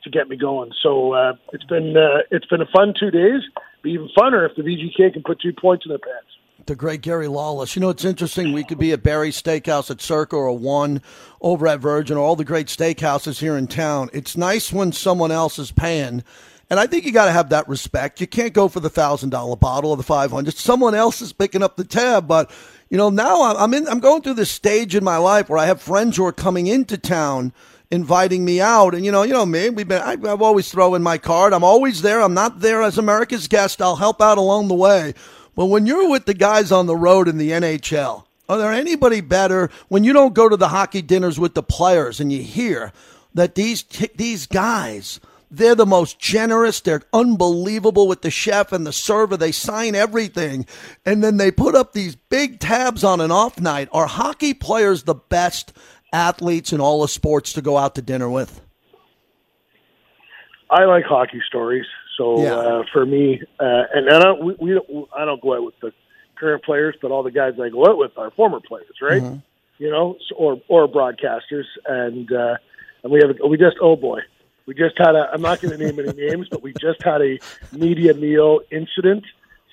to 0.04 0.10
get 0.10 0.28
me 0.30 0.38
going. 0.38 0.72
So 0.82 1.14
uh, 1.14 1.34
it's 1.54 1.66
been 1.66 1.96
uh, 1.96 2.24
it's 2.32 2.46
been 2.48 2.62
a 2.62 2.68
fun 2.76 2.94
two 3.00 3.12
days. 3.12 3.42
Be 3.84 3.92
even 3.92 4.10
funner 4.18 4.50
if 4.50 4.56
the 4.56 4.64
VGK 4.64 5.14
can 5.14 5.24
put 5.24 5.40
two 5.40 5.54
points 5.54 5.86
in 5.86 5.90
their 5.90 6.00
pants. 6.00 6.28
the 6.66 6.76
great 6.76 7.02
Gary 7.02 7.28
Lawless. 7.28 7.76
You 7.76 7.82
know, 7.82 7.90
it's 7.90 8.04
interesting. 8.04 8.52
We 8.52 8.64
could 8.64 8.78
be 8.80 8.92
at 8.92 9.04
Barry's 9.04 9.42
Steakhouse 9.42 9.90
at 9.90 10.02
Circa 10.02 10.36
or 10.36 10.58
One 10.58 11.02
over 11.42 11.68
at 11.68 11.80
Virgin 11.80 12.18
or 12.18 12.22
all 12.26 12.36
the 12.36 12.44
great 12.44 12.68
steakhouses 12.68 13.40
here 13.40 13.56
in 13.56 13.68
town. 13.68 14.10
It's 14.12 14.36
nice 14.36 14.74
when 14.74 14.92
someone 14.92 15.32
else 15.32 15.60
is 15.60 15.72
paying. 15.72 16.24
And 16.70 16.80
I 16.80 16.86
think 16.86 17.06
you 17.06 17.12
got 17.12 17.26
to 17.26 17.32
have 17.32 17.50
that 17.50 17.68
respect. 17.68 18.22
You 18.22 18.28
can't 18.28 18.54
go 18.54 18.68
for 18.68 18.80
the 18.80 18.90
thousand 18.90 19.32
dollar 19.32 19.56
bottle 19.56 19.92
or 19.92 19.98
the 19.98 20.04
five 20.04 20.32
hundred. 20.32 20.56
Someone 20.56 20.94
else 20.94 21.22
is 21.22 21.34
picking 21.34 21.64
up 21.64 21.78
the 21.78 21.84
tab. 21.84 22.28
But 22.28 22.52
you 22.90 22.98
know, 22.98 23.10
now 23.10 23.42
I'm- 23.42 23.74
in. 23.74 23.88
I'm 23.88 24.00
going 24.00 24.22
through 24.22 24.36
this 24.36 24.52
stage 24.52 24.96
in 24.96 25.04
my 25.04 25.18
life 25.18 25.50
where 25.50 25.58
I 25.58 25.66
have 25.66 25.82
friends 25.82 26.18
who 26.18 26.26
are 26.26 26.32
coming 26.32 26.68
into 26.68 26.98
town, 26.98 27.54
inviting 27.90 28.46
me 28.46 28.62
out. 28.62 28.94
And 28.94 29.04
you 29.04 29.12
know, 29.12 29.24
you 29.24 29.34
know 29.34 29.46
me. 29.48 29.70
We've 29.72 29.88
been. 29.88 30.02
I, 30.02 30.12
I've 30.12 30.42
always 30.44 30.72
throw 30.72 30.94
in 30.94 31.02
my 31.02 31.18
card. 31.18 31.54
I'm 31.54 31.64
always 31.64 32.04
there. 32.04 32.22
I'm 32.22 32.36
not 32.36 32.60
there 32.60 32.84
as 32.84 32.98
America's 33.00 33.48
guest. 33.48 33.82
I'll 33.82 33.96
help 33.96 34.22
out 34.22 34.38
along 34.38 34.68
the 34.68 34.76
way. 34.76 35.16
But 35.56 35.66
when 35.66 35.88
you're 35.88 36.10
with 36.10 36.26
the 36.26 36.34
guys 36.36 36.72
on 36.72 36.86
the 36.86 36.96
road 36.96 37.28
in 37.28 37.38
the 37.38 37.50
NHL, 37.52 38.26
are 38.48 38.58
there 38.58 38.72
anybody 38.72 39.22
better 39.22 39.70
when 39.88 40.04
you 40.04 40.14
don't 40.14 40.34
go 40.34 40.48
to 40.48 40.56
the 40.56 40.70
hockey 40.70 41.02
dinners 41.02 41.40
with 41.40 41.54
the 41.56 41.64
players 41.64 42.20
and 42.20 42.32
you 42.32 42.44
hear 42.44 42.94
that 43.34 43.56
these 43.56 43.84
these 44.16 44.46
guys 44.48 45.20
they're 45.52 45.76
the 45.76 45.86
most 45.86 46.20
generous. 46.20 46.80
They're 46.82 47.02
unbelievable 47.14 48.08
with 48.08 48.22
the 48.22 48.30
chef 48.32 48.72
and 48.72 48.86
the 48.86 48.94
server. 48.94 49.36
They 49.38 49.52
sign 49.52 49.96
everything. 49.96 50.66
And 51.06 51.24
then 51.24 51.38
they 51.38 51.52
put 51.52 51.76
up 51.76 51.94
these 51.94 52.16
big 52.16 52.60
tabs 52.60 53.04
on 53.04 53.20
an 53.22 53.32
off 53.32 53.60
night. 53.60 53.90
Are 53.92 54.06
hockey 54.08 54.54
players 54.54 55.04
the 55.04 55.16
best 55.16 55.74
athletes 56.14 56.72
in 56.74 56.80
all 56.82 57.04
of 57.04 57.10
sports 57.10 57.54
to 57.54 57.62
go 57.62 57.78
out 57.78 57.96
to 57.96 58.02
dinner 58.02 58.30
with? 58.30 58.62
I 60.70 60.86
like 60.86 61.04
hockey 61.04 61.42
stories, 61.48 61.86
so 62.18 62.44
Yeah. 62.44 62.56
uh, 62.56 62.84
for 62.94 63.06
me, 63.06 63.42
uh, 63.60 63.84
and 63.94 64.08
I 64.10 64.20
don't 64.20 64.44
we, 64.44 64.56
we 64.60 64.70
don't 64.74 65.10
I 65.18 65.26
don't 65.26 65.42
go 65.42 65.56
out 65.56 65.64
with 65.66 65.80
the 65.82 65.92
current 66.36 66.64
players, 66.64 66.96
but 67.02 67.10
all 67.12 67.24
the 67.24 67.32
guys 67.32 67.54
I 67.60 67.70
go 67.70 67.86
out 67.88 67.98
with 67.98 68.12
are 68.18 68.30
former 68.32 68.60
players, 68.60 68.94
right? 69.02 69.24
You 69.80 69.90
know, 69.90 70.18
or 70.36 70.62
or 70.68 70.88
broadcasters, 70.88 71.66
and 71.88 72.32
uh, 72.32 72.56
and 73.04 73.12
we 73.12 73.20
have 73.20 73.36
a, 73.44 73.48
we 73.48 73.58
just 73.58 73.78
oh 73.82 73.96
boy, 73.96 74.20
we 74.66 74.74
just 74.74 74.98
had 74.98 75.16
a 75.16 75.30
I'm 75.34 75.42
not 75.42 75.62
going 75.62 75.78
to 75.78 75.84
name 75.84 76.00
any 76.00 76.14
names, 76.30 76.48
but 76.50 76.62
we 76.62 76.74
just 76.80 77.04
had 77.04 77.22
a 77.22 77.40
media 77.72 78.14
meal 78.14 78.62
incident. 78.72 79.26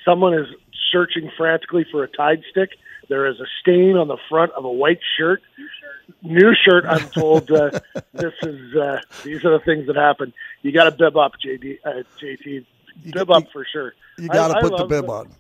Someone 0.05 0.35
is 0.35 0.46
searching 0.92 1.31
frantically 1.37 1.85
for 1.90 2.05
a 2.05 2.09
Tide 2.09 2.42
stick. 2.51 2.70
There 3.09 3.27
is 3.27 3.38
a 3.40 3.46
stain 3.61 3.96
on 3.96 4.09
the 4.09 4.18
front 4.29 4.53
of 4.53 4.64
a 4.64 4.70
white 4.70 5.01
shirt 5.16 5.42
new 6.22 6.55
shirt. 6.55 6.85
I'm 6.87 7.09
told 7.11 7.51
uh, 7.51 7.70
this 8.12 8.35
is 8.42 8.75
uh, 8.75 9.01
these 9.25 9.44
are 9.44 9.59
the 9.59 9.62
things 9.64 9.87
that 9.87 9.96
happen. 9.96 10.33
You 10.62 10.72
got 10.72 10.85
to 10.85 10.90
bib 10.90 11.16
up, 11.16 11.33
JD, 11.44 11.79
uh, 11.85 12.03
JT. 12.20 12.64
Bib 13.12 13.31
up 13.31 13.44
for 13.53 13.66
sure. 13.70 13.94
You 14.18 14.29
got 14.29 14.49
to 14.49 14.61
put 14.61 14.77
the 14.77 14.87
bib 14.87 15.11
on. 15.11 15.31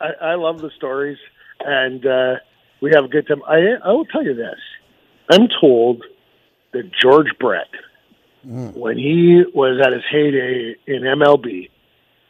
I, 0.00 0.12
I 0.20 0.34
love 0.34 0.60
the 0.60 0.70
stories, 0.76 1.18
and 1.60 2.04
uh, 2.06 2.34
we 2.80 2.90
have 2.94 3.04
a 3.04 3.08
good 3.08 3.26
time. 3.26 3.42
I 3.46 3.76
I 3.84 3.92
will 3.92 4.06
tell 4.06 4.24
you 4.24 4.34
this. 4.34 4.58
I'm 5.30 5.48
told 5.60 6.04
that 6.72 6.90
George 7.00 7.28
Brett, 7.38 7.68
when 8.44 8.98
he 8.98 9.42
was 9.54 9.80
at 9.84 9.92
his 9.92 10.02
heyday 10.10 10.76
in 10.86 11.02
MLB, 11.02 11.70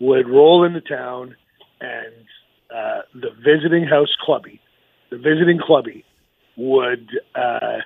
would 0.01 0.29
roll 0.29 0.65
into 0.65 0.81
town, 0.81 1.37
and 1.81 2.15
uh, 2.75 3.03
the 3.15 3.31
visiting 3.45 3.85
house 3.85 4.15
clubby, 4.21 4.61
the 5.11 5.19
visiting 5.19 5.59
clubby, 5.59 6.05
would 6.57 7.09
uh, 7.35 7.79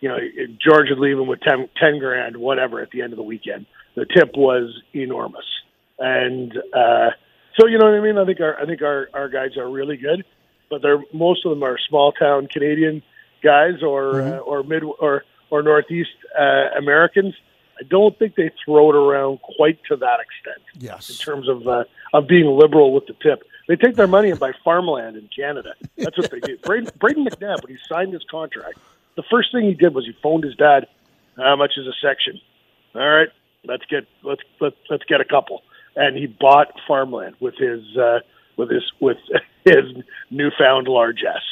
you 0.00 0.08
know 0.08 0.18
George 0.62 0.88
would 0.90 0.98
leave 0.98 1.18
him 1.18 1.26
with 1.26 1.40
10, 1.40 1.68
10 1.80 1.98
grand, 1.98 2.36
whatever, 2.36 2.80
at 2.80 2.90
the 2.90 3.02
end 3.02 3.12
of 3.12 3.16
the 3.16 3.22
weekend. 3.22 3.66
The 3.94 4.06
tip 4.06 4.36
was 4.36 4.70
enormous, 4.94 5.46
and 5.98 6.52
uh, 6.74 7.10
so 7.58 7.66
you 7.66 7.78
know 7.78 7.86
what 7.86 7.94
I 7.94 8.00
mean. 8.00 8.18
I 8.18 8.24
think 8.24 8.40
our 8.40 8.60
I 8.60 8.66
think 8.66 8.82
our 8.82 9.08
our 9.14 9.28
guys 9.28 9.56
are 9.56 9.68
really 9.68 9.96
good, 9.96 10.24
but 10.70 10.82
they're 10.82 11.02
most 11.12 11.46
of 11.46 11.50
them 11.50 11.62
are 11.62 11.78
small 11.88 12.12
town 12.12 12.48
Canadian 12.48 13.02
guys 13.42 13.82
or 13.82 14.20
uh, 14.20 14.38
or 14.38 14.62
mid 14.62 14.82
or 14.84 15.24
or 15.50 15.62
northeast 15.62 16.10
uh, 16.38 16.78
Americans. 16.78 17.34
I 17.78 17.82
don't 17.88 18.18
think 18.18 18.34
they 18.36 18.50
throw 18.64 18.90
it 18.90 18.96
around 18.96 19.40
quite 19.42 19.78
to 19.88 19.96
that 19.96 20.18
extent 20.20 20.62
Yes. 20.78 21.10
in 21.10 21.16
terms 21.16 21.48
of 21.48 21.66
uh, 21.68 21.84
of 22.14 22.26
being 22.26 22.46
liberal 22.46 22.92
with 22.92 23.06
the 23.06 23.14
tip. 23.22 23.42
They 23.68 23.76
take 23.76 23.96
their 23.96 24.06
money 24.06 24.30
and 24.30 24.38
buy 24.40 24.52
farmland 24.64 25.16
in 25.16 25.28
Canada. 25.34 25.74
That's 25.98 26.16
what 26.16 26.30
they 26.30 26.40
do. 26.40 26.56
Braden, 26.58 26.86
Brayden 26.98 27.26
McNabb, 27.26 27.62
when 27.64 27.72
he 27.74 27.78
signed 27.88 28.12
his 28.12 28.22
contract, 28.30 28.78
the 29.16 29.24
first 29.30 29.50
thing 29.52 29.64
he 29.64 29.74
did 29.74 29.92
was 29.94 30.06
he 30.06 30.12
phoned 30.22 30.44
his 30.44 30.54
dad. 30.54 30.86
How 31.36 31.56
much 31.56 31.72
is 31.76 31.86
a 31.86 31.92
section? 32.00 32.40
All 32.94 33.06
right, 33.06 33.28
let's 33.64 33.84
get 33.86 34.06
let's 34.22 34.42
let's 34.60 34.76
let's 34.88 35.04
get 35.04 35.20
a 35.20 35.24
couple. 35.24 35.62
And 35.96 36.16
he 36.16 36.26
bought 36.26 36.72
farmland 36.86 37.34
with 37.40 37.56
his 37.56 37.82
uh, 37.96 38.20
with 38.56 38.70
his 38.70 38.84
with 39.00 39.18
his 39.64 39.84
newfound 40.30 40.88
largesse. 40.88 41.42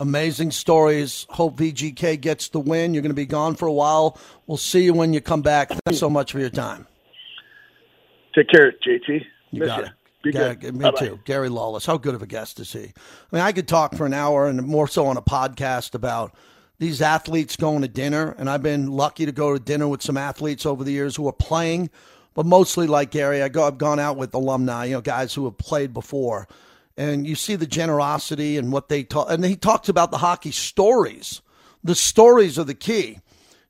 Amazing 0.00 0.52
stories. 0.52 1.26
Hope 1.30 1.56
VGK 1.56 2.20
gets 2.20 2.48
the 2.48 2.60
win. 2.60 2.94
You're 2.94 3.02
going 3.02 3.10
to 3.10 3.14
be 3.14 3.26
gone 3.26 3.56
for 3.56 3.66
a 3.66 3.72
while. 3.72 4.18
We'll 4.46 4.56
see 4.56 4.84
you 4.84 4.94
when 4.94 5.12
you 5.12 5.20
come 5.20 5.42
back. 5.42 5.70
Thanks 5.70 5.98
so 5.98 6.08
much 6.08 6.30
for 6.32 6.38
your 6.38 6.50
time. 6.50 6.86
Take 8.34 8.48
care, 8.48 8.72
JT. 8.72 9.24
You 9.50 9.60
Miss 9.60 9.68
got 9.68 9.80
ya. 9.80 9.86
it. 9.86 9.92
Be 10.22 10.32
good. 10.32 10.62
Me 10.74 10.80
Bye-bye. 10.80 10.98
too. 10.98 11.18
Gary 11.24 11.48
Lawless. 11.48 11.86
How 11.86 11.96
good 11.96 12.14
of 12.14 12.22
a 12.22 12.26
guest 12.26 12.60
is 12.60 12.72
he? 12.72 12.80
I 12.80 12.92
mean, 13.32 13.42
I 13.42 13.52
could 13.52 13.66
talk 13.66 13.94
for 13.96 14.06
an 14.06 14.14
hour 14.14 14.46
and 14.46 14.62
more 14.66 14.86
so 14.86 15.06
on 15.06 15.16
a 15.16 15.22
podcast 15.22 15.94
about 15.94 16.34
these 16.78 17.02
athletes 17.02 17.56
going 17.56 17.82
to 17.82 17.88
dinner. 17.88 18.34
And 18.38 18.48
I've 18.48 18.62
been 18.62 18.88
lucky 18.88 19.26
to 19.26 19.32
go 19.32 19.52
to 19.52 19.58
dinner 19.58 19.88
with 19.88 20.02
some 20.02 20.16
athletes 20.16 20.66
over 20.66 20.84
the 20.84 20.92
years 20.92 21.16
who 21.16 21.26
are 21.28 21.32
playing, 21.32 21.90
but 22.34 22.46
mostly 22.46 22.86
like 22.86 23.10
Gary, 23.10 23.42
I 23.42 23.48
go, 23.48 23.66
I've 23.66 23.78
gone 23.78 23.98
out 23.98 24.16
with 24.16 24.34
alumni, 24.34 24.84
you 24.86 24.94
know, 24.94 25.00
guys 25.00 25.34
who 25.34 25.44
have 25.44 25.58
played 25.58 25.92
before. 25.92 26.46
And 26.98 27.28
you 27.28 27.36
see 27.36 27.54
the 27.54 27.66
generosity 27.66 28.58
and 28.58 28.72
what 28.72 28.88
they 28.88 29.04
talk. 29.04 29.30
And 29.30 29.44
he 29.44 29.54
talks 29.54 29.88
about 29.88 30.10
the 30.10 30.18
hockey 30.18 30.50
stories. 30.50 31.40
The 31.84 31.94
stories 31.94 32.58
are 32.58 32.64
the 32.64 32.74
key. 32.74 33.20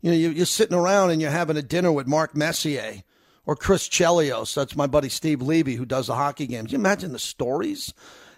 You 0.01 0.11
know, 0.11 0.17
you- 0.17 0.31
you're 0.31 0.47
sitting 0.47 0.77
around 0.77 1.11
and 1.11 1.21
you're 1.21 1.31
having 1.31 1.59
a 1.59 1.63
dinner 1.63 1.93
with 1.93 2.07
Mark 2.07 2.35
Messier 2.35 3.03
or 3.45 3.55
Chris 3.55 3.87
Chelios. 3.87 4.55
That's 4.55 4.75
my 4.75 4.87
buddy 4.87 5.11
Steve 5.11 5.43
Levy 5.43 5.75
who 5.75 5.85
does 5.85 6.07
the 6.07 6.15
hockey 6.15 6.47
games. 6.47 6.73
You 6.73 6.79
imagine 6.79 7.13
the 7.13 7.19
stories? 7.19 7.93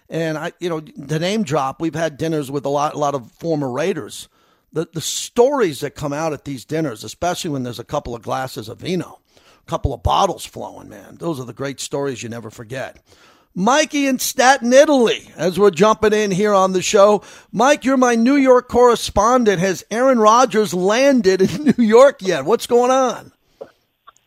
And 0.09 0.37
I, 0.37 0.51
you 0.59 0.67
know, 0.67 0.81
the 0.81 1.19
name 1.19 1.43
drop. 1.43 1.79
We've 1.79 1.95
had 1.95 2.17
dinners 2.17 2.51
with 2.51 2.65
a 2.65 2.69
lot, 2.69 2.93
a 2.93 2.97
lot 2.97 3.15
of 3.15 3.31
former 3.31 3.71
Raiders. 3.71 4.27
The 4.73 4.89
the 4.93 5.01
stories 5.01 5.79
that 5.79 5.95
come 5.95 6.11
out 6.11 6.33
at 6.33 6.43
these 6.43 6.65
dinners, 6.65 7.05
especially 7.05 7.51
when 7.51 7.63
there's 7.63 7.79
a 7.79 7.85
couple 7.85 8.13
of 8.13 8.23
glasses 8.23 8.67
of 8.67 8.79
vino, 8.79 9.21
a 9.37 9.69
couple 9.69 9.93
of 9.93 10.03
bottles 10.03 10.45
flowing, 10.45 10.89
man. 10.89 11.15
Those 11.17 11.39
are 11.39 11.45
the 11.45 11.53
great 11.53 11.79
stories 11.79 12.23
you 12.23 12.27
never 12.29 12.49
forget. 12.49 13.01
Mikey 13.53 14.07
in 14.07 14.17
Staten, 14.19 14.71
Italy, 14.71 15.29
as 15.35 15.59
we're 15.59 15.71
jumping 15.71 16.13
in 16.13 16.31
here 16.31 16.53
on 16.53 16.71
the 16.71 16.81
show. 16.81 17.21
Mike, 17.51 17.83
you're 17.83 17.97
my 17.97 18.15
New 18.15 18.37
York 18.37 18.69
correspondent. 18.69 19.59
Has 19.59 19.83
Aaron 19.91 20.19
Rodgers 20.19 20.73
landed 20.73 21.41
in 21.41 21.73
New 21.77 21.83
York 21.83 22.21
yet? 22.21 22.45
What's 22.45 22.65
going 22.65 22.91
on? 22.91 23.33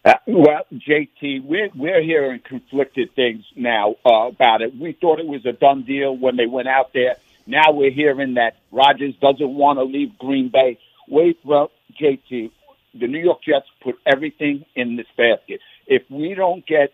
Uh, 0.04 0.12
well, 0.26 0.66
JT, 0.74 1.42
we're 1.44 1.70
we're 1.74 2.02
hearing 2.02 2.40
conflicted 2.44 3.14
things 3.14 3.42
now 3.56 3.96
uh, 4.04 4.26
about 4.26 4.60
it. 4.60 4.76
We 4.76 4.92
thought 4.92 5.18
it 5.18 5.26
was 5.26 5.46
a 5.46 5.52
done 5.52 5.84
deal 5.84 6.14
when 6.14 6.36
they 6.36 6.44
went 6.44 6.68
out 6.68 6.92
there. 6.92 7.16
Now 7.46 7.72
we're 7.72 7.90
hearing 7.90 8.34
that 8.34 8.56
Rodgers 8.70 9.14
doesn't 9.22 9.54
want 9.54 9.78
to 9.78 9.84
leave 9.84 10.18
Green 10.18 10.50
Bay. 10.50 10.78
Wait, 11.08 11.38
well, 11.42 11.70
JT, 11.98 12.50
the 12.92 13.06
New 13.06 13.18
York 13.18 13.42
Jets 13.42 13.66
put 13.82 13.96
everything 14.04 14.66
in 14.74 14.96
this 14.96 15.06
basket. 15.16 15.60
If 15.86 16.02
we 16.10 16.34
don't 16.34 16.66
get 16.66 16.92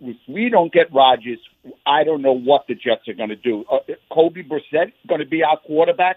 if 0.00 0.16
we 0.28 0.48
don't 0.48 0.72
get 0.72 0.92
Rodgers, 0.92 1.38
I 1.86 2.04
don't 2.04 2.22
know 2.22 2.32
what 2.36 2.66
the 2.68 2.74
Jets 2.74 3.08
are 3.08 3.14
going 3.14 3.28
to 3.30 3.36
do. 3.36 3.64
Uh, 3.70 3.78
Kobe 4.12 4.42
Brissett 4.42 4.92
going 5.08 5.20
to 5.20 5.26
be 5.26 5.42
our 5.42 5.56
quarterback, 5.58 6.16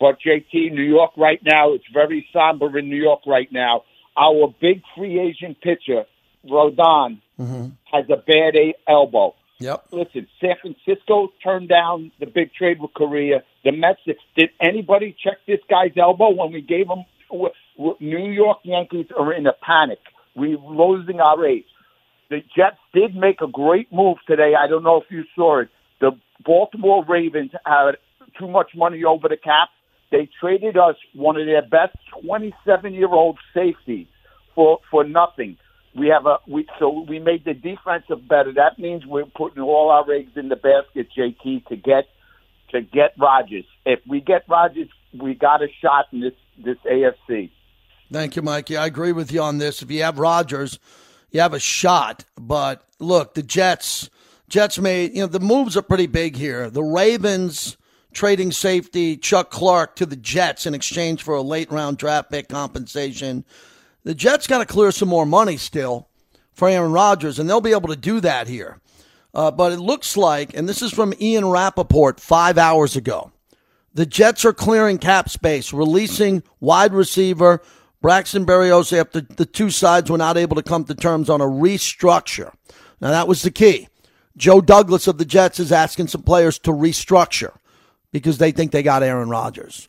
but 0.00 0.18
JT, 0.24 0.72
New 0.72 0.82
York 0.82 1.12
right 1.16 1.40
now, 1.44 1.72
it's 1.72 1.84
very 1.92 2.26
somber 2.32 2.78
in 2.78 2.88
New 2.88 3.02
York 3.02 3.20
right 3.26 3.50
now. 3.52 3.82
Our 4.16 4.54
big 4.60 4.82
free 4.96 5.18
agent 5.20 5.60
pitcher, 5.60 6.04
Rodon, 6.46 7.20
Mm-hmm. 7.38 7.68
has 7.92 8.04
a 8.10 8.16
bad 8.16 8.56
a- 8.56 8.74
elbow. 8.90 9.32
Yep. 9.60 9.84
Listen, 9.92 10.26
San 10.40 10.56
Francisco 10.60 11.32
turned 11.40 11.68
down 11.68 12.10
the 12.18 12.26
big 12.26 12.52
trade 12.52 12.80
with 12.80 12.92
Correa. 12.94 13.44
The 13.64 13.70
Mets, 13.70 14.00
did 14.36 14.50
anybody 14.60 15.14
check 15.22 15.36
this 15.46 15.60
guy's 15.70 15.92
elbow 15.96 16.30
when 16.30 16.52
we 16.52 16.62
gave 16.62 16.88
him? 16.88 17.04
New 18.00 18.30
York 18.32 18.58
Yankees 18.64 19.06
are 19.16 19.32
in 19.32 19.46
a 19.46 19.52
panic. 19.52 20.00
We're 20.34 20.58
losing 20.58 21.20
our 21.20 21.46
ace. 21.46 21.64
The 22.30 22.42
Jets 22.54 22.76
did 22.92 23.14
make 23.14 23.40
a 23.40 23.46
great 23.46 23.92
move 23.92 24.18
today. 24.26 24.52
I 24.58 24.66
don't 24.66 24.82
know 24.82 24.98
if 24.98 25.10
you 25.10 25.24
saw 25.34 25.60
it. 25.60 25.68
The 26.00 26.12
Baltimore 26.44 27.04
Ravens 27.08 27.52
had 27.64 27.92
too 28.38 28.48
much 28.48 28.72
money 28.74 29.02
over 29.04 29.28
the 29.28 29.36
cap. 29.36 29.70
They 30.10 30.28
traded 30.40 30.76
us 30.76 30.96
one 31.14 31.36
of 31.36 31.46
their 31.46 31.62
best 31.62 31.96
27 32.22 32.92
year 32.94 33.08
old 33.08 33.38
safeties 33.54 34.06
for 34.54 34.78
for 34.90 35.04
nothing. 35.04 35.56
We 35.94 36.08
have 36.08 36.26
a 36.26 36.38
we 36.46 36.66
so 36.78 37.04
we 37.08 37.18
made 37.18 37.44
the 37.44 37.54
defensive 37.54 38.28
better. 38.28 38.52
That 38.52 38.78
means 38.78 39.06
we're 39.06 39.26
putting 39.26 39.62
all 39.62 39.90
our 39.90 40.10
eggs 40.12 40.32
in 40.36 40.48
the 40.48 40.56
basket, 40.56 41.08
JT, 41.16 41.66
to 41.66 41.76
get 41.76 42.04
to 42.70 42.82
get 42.82 43.14
Rodgers. 43.18 43.64
If 43.86 44.00
we 44.06 44.20
get 44.20 44.44
Rodgers, 44.48 44.88
we 45.18 45.34
got 45.34 45.62
a 45.62 45.68
shot 45.82 46.06
in 46.12 46.20
this 46.20 46.34
this 46.62 46.76
AFC. 46.90 47.50
Thank 48.10 48.36
you, 48.36 48.42
Mikey. 48.42 48.76
I 48.76 48.86
agree 48.86 49.12
with 49.12 49.32
you 49.32 49.42
on 49.42 49.58
this. 49.58 49.82
If 49.82 49.90
you 49.90 50.02
have 50.02 50.18
Rodgers, 50.18 50.78
you 51.30 51.40
have 51.40 51.54
a 51.54 51.60
shot. 51.60 52.24
But 52.36 52.82
look, 52.98 53.34
the 53.34 53.42
Jets, 53.42 54.10
Jets 54.48 54.78
made 54.78 55.14
you 55.14 55.20
know 55.20 55.26
the 55.26 55.40
moves 55.40 55.76
are 55.76 55.82
pretty 55.82 56.06
big 56.06 56.36
here. 56.36 56.70
The 56.70 56.82
Ravens 56.82 57.76
trading 58.12 58.52
safety 58.52 59.16
Chuck 59.16 59.50
Clark 59.50 59.96
to 59.96 60.06
the 60.06 60.16
Jets 60.16 60.66
in 60.66 60.74
exchange 60.74 61.22
for 61.22 61.34
a 61.34 61.42
late 61.42 61.70
round 61.70 61.98
draft 61.98 62.30
pick 62.30 62.48
compensation. 62.48 63.44
The 64.04 64.14
Jets 64.14 64.46
got 64.46 64.58
to 64.58 64.66
clear 64.66 64.90
some 64.90 65.08
more 65.08 65.26
money 65.26 65.56
still 65.56 66.08
for 66.52 66.68
Aaron 66.68 66.92
Rodgers, 66.92 67.38
and 67.38 67.48
they'll 67.48 67.60
be 67.60 67.72
able 67.72 67.88
to 67.88 67.96
do 67.96 68.20
that 68.20 68.48
here. 68.48 68.80
Uh, 69.34 69.50
but 69.50 69.72
it 69.72 69.78
looks 69.78 70.16
like, 70.16 70.56
and 70.56 70.68
this 70.68 70.82
is 70.82 70.92
from 70.92 71.14
Ian 71.20 71.46
Rapoport 71.46 72.18
five 72.18 72.58
hours 72.58 72.96
ago. 72.96 73.30
The 73.94 74.06
Jets 74.06 74.44
are 74.44 74.52
clearing 74.52 74.98
cap 74.98 75.28
space, 75.28 75.72
releasing 75.72 76.42
wide 76.60 76.92
receiver 76.92 77.62
Braxton 78.00 78.46
Berrios 78.46 78.96
after 78.96 79.20
the 79.20 79.46
two 79.46 79.70
sides 79.70 80.10
were 80.10 80.18
not 80.18 80.36
able 80.36 80.56
to 80.56 80.62
come 80.62 80.84
to 80.84 80.94
terms 80.94 81.28
on 81.28 81.40
a 81.40 81.46
restructure. 81.46 82.52
Now, 83.00 83.10
that 83.10 83.28
was 83.28 83.42
the 83.42 83.50
key. 83.50 83.88
Joe 84.36 84.60
Douglas 84.60 85.08
of 85.08 85.18
the 85.18 85.24
Jets 85.24 85.58
is 85.58 85.72
asking 85.72 86.08
some 86.08 86.22
players 86.22 86.58
to 86.60 86.70
restructure 86.70 87.56
because 88.12 88.38
they 88.38 88.52
think 88.52 88.70
they 88.70 88.82
got 88.84 89.02
Aaron 89.02 89.28
Rodgers. 89.28 89.88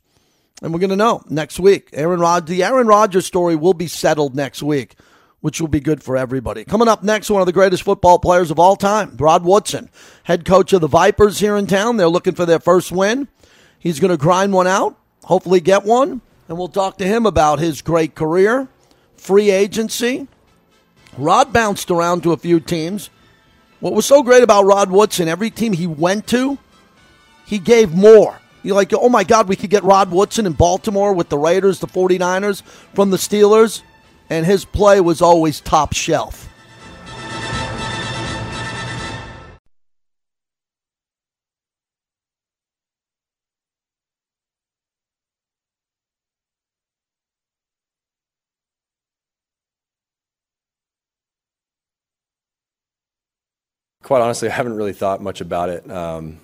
And 0.62 0.74
we're 0.74 0.80
going 0.80 0.90
to 0.90 0.96
know 0.96 1.22
next 1.30 1.60
week. 1.60 1.90
Aaron 1.94 2.20
Rod- 2.20 2.48
the 2.48 2.64
Aaron 2.64 2.88
Rodgers 2.88 3.26
story 3.26 3.56
will 3.56 3.76
be 3.76 3.88
settled 3.88 4.36
next 4.36 4.62
week, 4.64 4.96
which 5.42 5.62
will 5.62 5.68
be 5.68 5.80
good 5.80 6.04
for 6.04 6.18
everybody. 6.18 6.66
Coming 6.66 6.88
up 6.88 7.04
next, 7.04 7.30
one 7.30 7.42
of 7.42 7.46
the 7.46 7.54
greatest 7.54 7.84
football 7.84 8.20
players 8.20 8.52
of 8.52 8.60
all 8.60 8.76
time, 8.76 9.16
Rod 9.18 9.46
Woodson, 9.46 9.90
head 10.24 10.46
coach 10.46 10.74
of 10.74 10.82
the 10.82 10.88
Vipers 10.88 11.40
here 11.40 11.56
in 11.56 11.68
town. 11.68 11.98
They're 11.98 12.10
looking 12.10 12.36
for 12.36 12.46
their 12.46 12.60
first 12.60 12.92
win. 12.92 13.28
He's 13.78 14.00
going 14.00 14.12
to 14.12 14.18
grind 14.18 14.52
one 14.52 14.68
out, 14.68 14.98
hopefully 15.24 15.62
get 15.62 15.86
one, 15.86 16.22
and 16.50 16.58
we'll 16.58 16.68
talk 16.68 16.98
to 16.98 17.06
him 17.06 17.28
about 17.28 17.60
his 17.60 17.82
great 17.84 18.16
career, 18.16 18.68
free 19.16 19.52
agency. 19.52 20.28
Rod 21.18 21.54
bounced 21.54 21.92
around 21.92 22.24
to 22.24 22.34
a 22.34 22.38
few 22.38 22.60
teams. 22.60 23.12
What 23.80 23.94
was 23.94 24.08
so 24.08 24.24
great 24.24 24.44
about 24.44 24.66
Rod 24.66 24.90
Woodson, 24.90 25.28
every 25.28 25.52
team 25.52 25.74
he 25.74 25.88
went 25.88 26.26
to, 26.28 26.58
he 27.46 27.60
gave 27.60 27.94
more. 27.94 28.40
You're 28.64 28.76
like, 28.76 28.92
oh 28.94 29.10
my 29.10 29.24
God, 29.24 29.48
we 29.48 29.56
could 29.56 29.70
get 29.70 29.84
Rod 29.84 30.12
Woodson 30.12 30.46
in 30.46 30.54
Baltimore 30.54 31.14
with 31.14 31.30
the 31.30 31.38
Raiders, 31.38 31.80
the 31.80 31.88
49ers, 31.88 32.64
from 32.94 33.12
the 33.12 33.18
Steelers. 33.18 33.84
And 34.30 34.46
his 34.46 34.66
play 34.66 35.00
was 35.02 35.22
always 35.22 35.62
top 35.62 35.94
shelf. 35.94 36.49
Quite 54.10 54.24
honestly, 54.24 54.50
I 54.50 54.54
haven't 54.54 54.74
really 54.74 54.94
thought 54.94 55.22
much 55.22 55.40
about 55.40 55.70
it. 55.70 55.88
Um, 55.88 56.40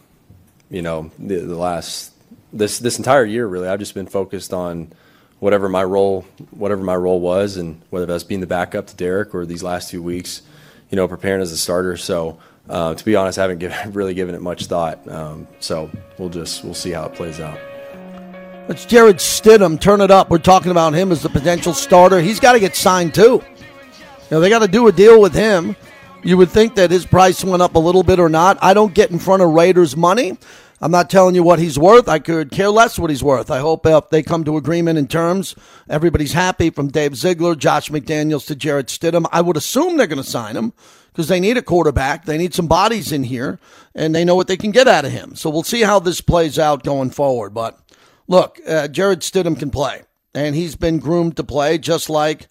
you 0.69 0.83
know, 0.83 1.09
the, 1.17 1.37
the 1.37 1.57
last 1.57 2.13
this 2.53 2.77
this 2.77 2.99
entire 2.99 3.25
year, 3.25 3.47
really, 3.47 3.67
I've 3.67 3.79
just 3.79 3.95
been 3.95 4.05
focused 4.05 4.53
on 4.53 4.91
whatever 5.39 5.67
my 5.67 5.83
role, 5.83 6.27
whatever 6.51 6.83
my 6.83 6.95
role 6.95 7.19
was, 7.19 7.57
and 7.57 7.81
whether 7.89 8.05
that's 8.05 8.23
being 8.23 8.39
the 8.39 8.45
backup 8.45 8.85
to 8.85 8.95
Derek 8.95 9.33
or 9.33 9.47
these 9.47 9.63
last 9.63 9.89
two 9.89 10.03
weeks, 10.03 10.43
you 10.91 10.95
know, 10.95 11.07
preparing 11.07 11.41
as 11.41 11.51
a 11.51 11.57
starter. 11.57 11.97
So, 11.97 12.37
uh, 12.69 12.93
to 12.93 13.03
be 13.03 13.15
honest, 13.15 13.39
I 13.39 13.49
haven't 13.49 13.93
really 13.95 14.13
given 14.13 14.35
it 14.35 14.43
much 14.43 14.67
thought. 14.67 15.07
Um, 15.07 15.47
so 15.59 15.89
we'll 16.19 16.29
just 16.29 16.63
we'll 16.63 16.75
see 16.75 16.91
how 16.91 17.05
it 17.05 17.15
plays 17.15 17.39
out. 17.39 17.57
It's 18.69 18.85
Jarrett 18.85 19.17
Stidham. 19.17 19.81
Turn 19.81 20.01
it 20.01 20.11
up. 20.11 20.29
We're 20.29 20.37
talking 20.37 20.69
about 20.69 20.93
him 20.93 21.11
as 21.11 21.23
the 21.23 21.29
potential 21.29 21.73
starter. 21.73 22.21
He's 22.21 22.39
got 22.39 22.51
to 22.51 22.59
get 22.59 22.75
signed 22.75 23.15
too. 23.15 23.41
You 23.41 24.29
know, 24.29 24.39
they 24.39 24.49
got 24.49 24.59
to 24.59 24.67
do 24.67 24.87
a 24.87 24.91
deal 24.91 25.19
with 25.19 25.33
him. 25.33 25.75
You 26.25 26.37
would 26.37 26.49
think 26.49 26.73
that 26.73 26.89
his 26.89 27.05
price 27.05 27.43
went 27.43 27.61
up 27.61 27.75
a 27.75 27.79
little 27.79 28.01
bit 28.01 28.19
or 28.19 28.29
not. 28.29 28.57
I 28.59 28.73
don't 28.73 28.95
get 28.95 29.11
in 29.11 29.19
front 29.19 29.43
of 29.43 29.51
Raiders 29.51 29.95
money. 29.95 30.35
I'm 30.81 30.89
not 30.89 31.07
telling 31.07 31.35
you 31.35 31.43
what 31.43 31.59
he's 31.59 31.77
worth. 31.77 32.09
I 32.09 32.17
could 32.17 32.49
care 32.49 32.71
less 32.71 32.97
what 32.97 33.11
he's 33.11 33.23
worth. 33.23 33.51
I 33.51 33.59
hope 33.59 33.85
if 33.85 34.09
they 34.09 34.23
come 34.23 34.43
to 34.45 34.57
agreement 34.57 34.97
in 34.97 35.07
terms, 35.07 35.53
everybody's 35.87 36.33
happy 36.33 36.71
from 36.71 36.87
Dave 36.87 37.15
Ziegler, 37.15 37.53
Josh 37.53 37.89
McDaniels 37.89 38.47
to 38.47 38.55
Jarrett 38.55 38.87
Stidham. 38.87 39.27
I 39.31 39.41
would 39.41 39.55
assume 39.55 39.97
they're 39.97 40.07
going 40.07 40.17
to 40.17 40.27
sign 40.27 40.57
him 40.57 40.73
because 41.11 41.27
they 41.27 41.39
need 41.39 41.57
a 41.57 41.61
quarterback. 41.61 42.25
They 42.25 42.39
need 42.39 42.55
some 42.55 42.65
bodies 42.65 43.11
in 43.11 43.25
here, 43.25 43.59
and 43.93 44.15
they 44.15 44.25
know 44.25 44.33
what 44.33 44.47
they 44.47 44.57
can 44.57 44.71
get 44.71 44.87
out 44.87 45.05
of 45.05 45.11
him. 45.11 45.35
So 45.35 45.51
we'll 45.51 45.61
see 45.61 45.83
how 45.83 45.99
this 45.99 46.21
plays 46.21 46.57
out 46.57 46.83
going 46.83 47.11
forward. 47.11 47.53
But 47.53 47.79
look, 48.27 48.59
uh, 48.67 48.87
Jarrett 48.87 49.19
Stidham 49.19 49.59
can 49.59 49.69
play, 49.69 50.01
and 50.33 50.55
he's 50.55 50.75
been 50.75 50.97
groomed 50.97 51.37
to 51.37 51.43
play 51.43 51.77
just 51.77 52.09
like 52.09 52.47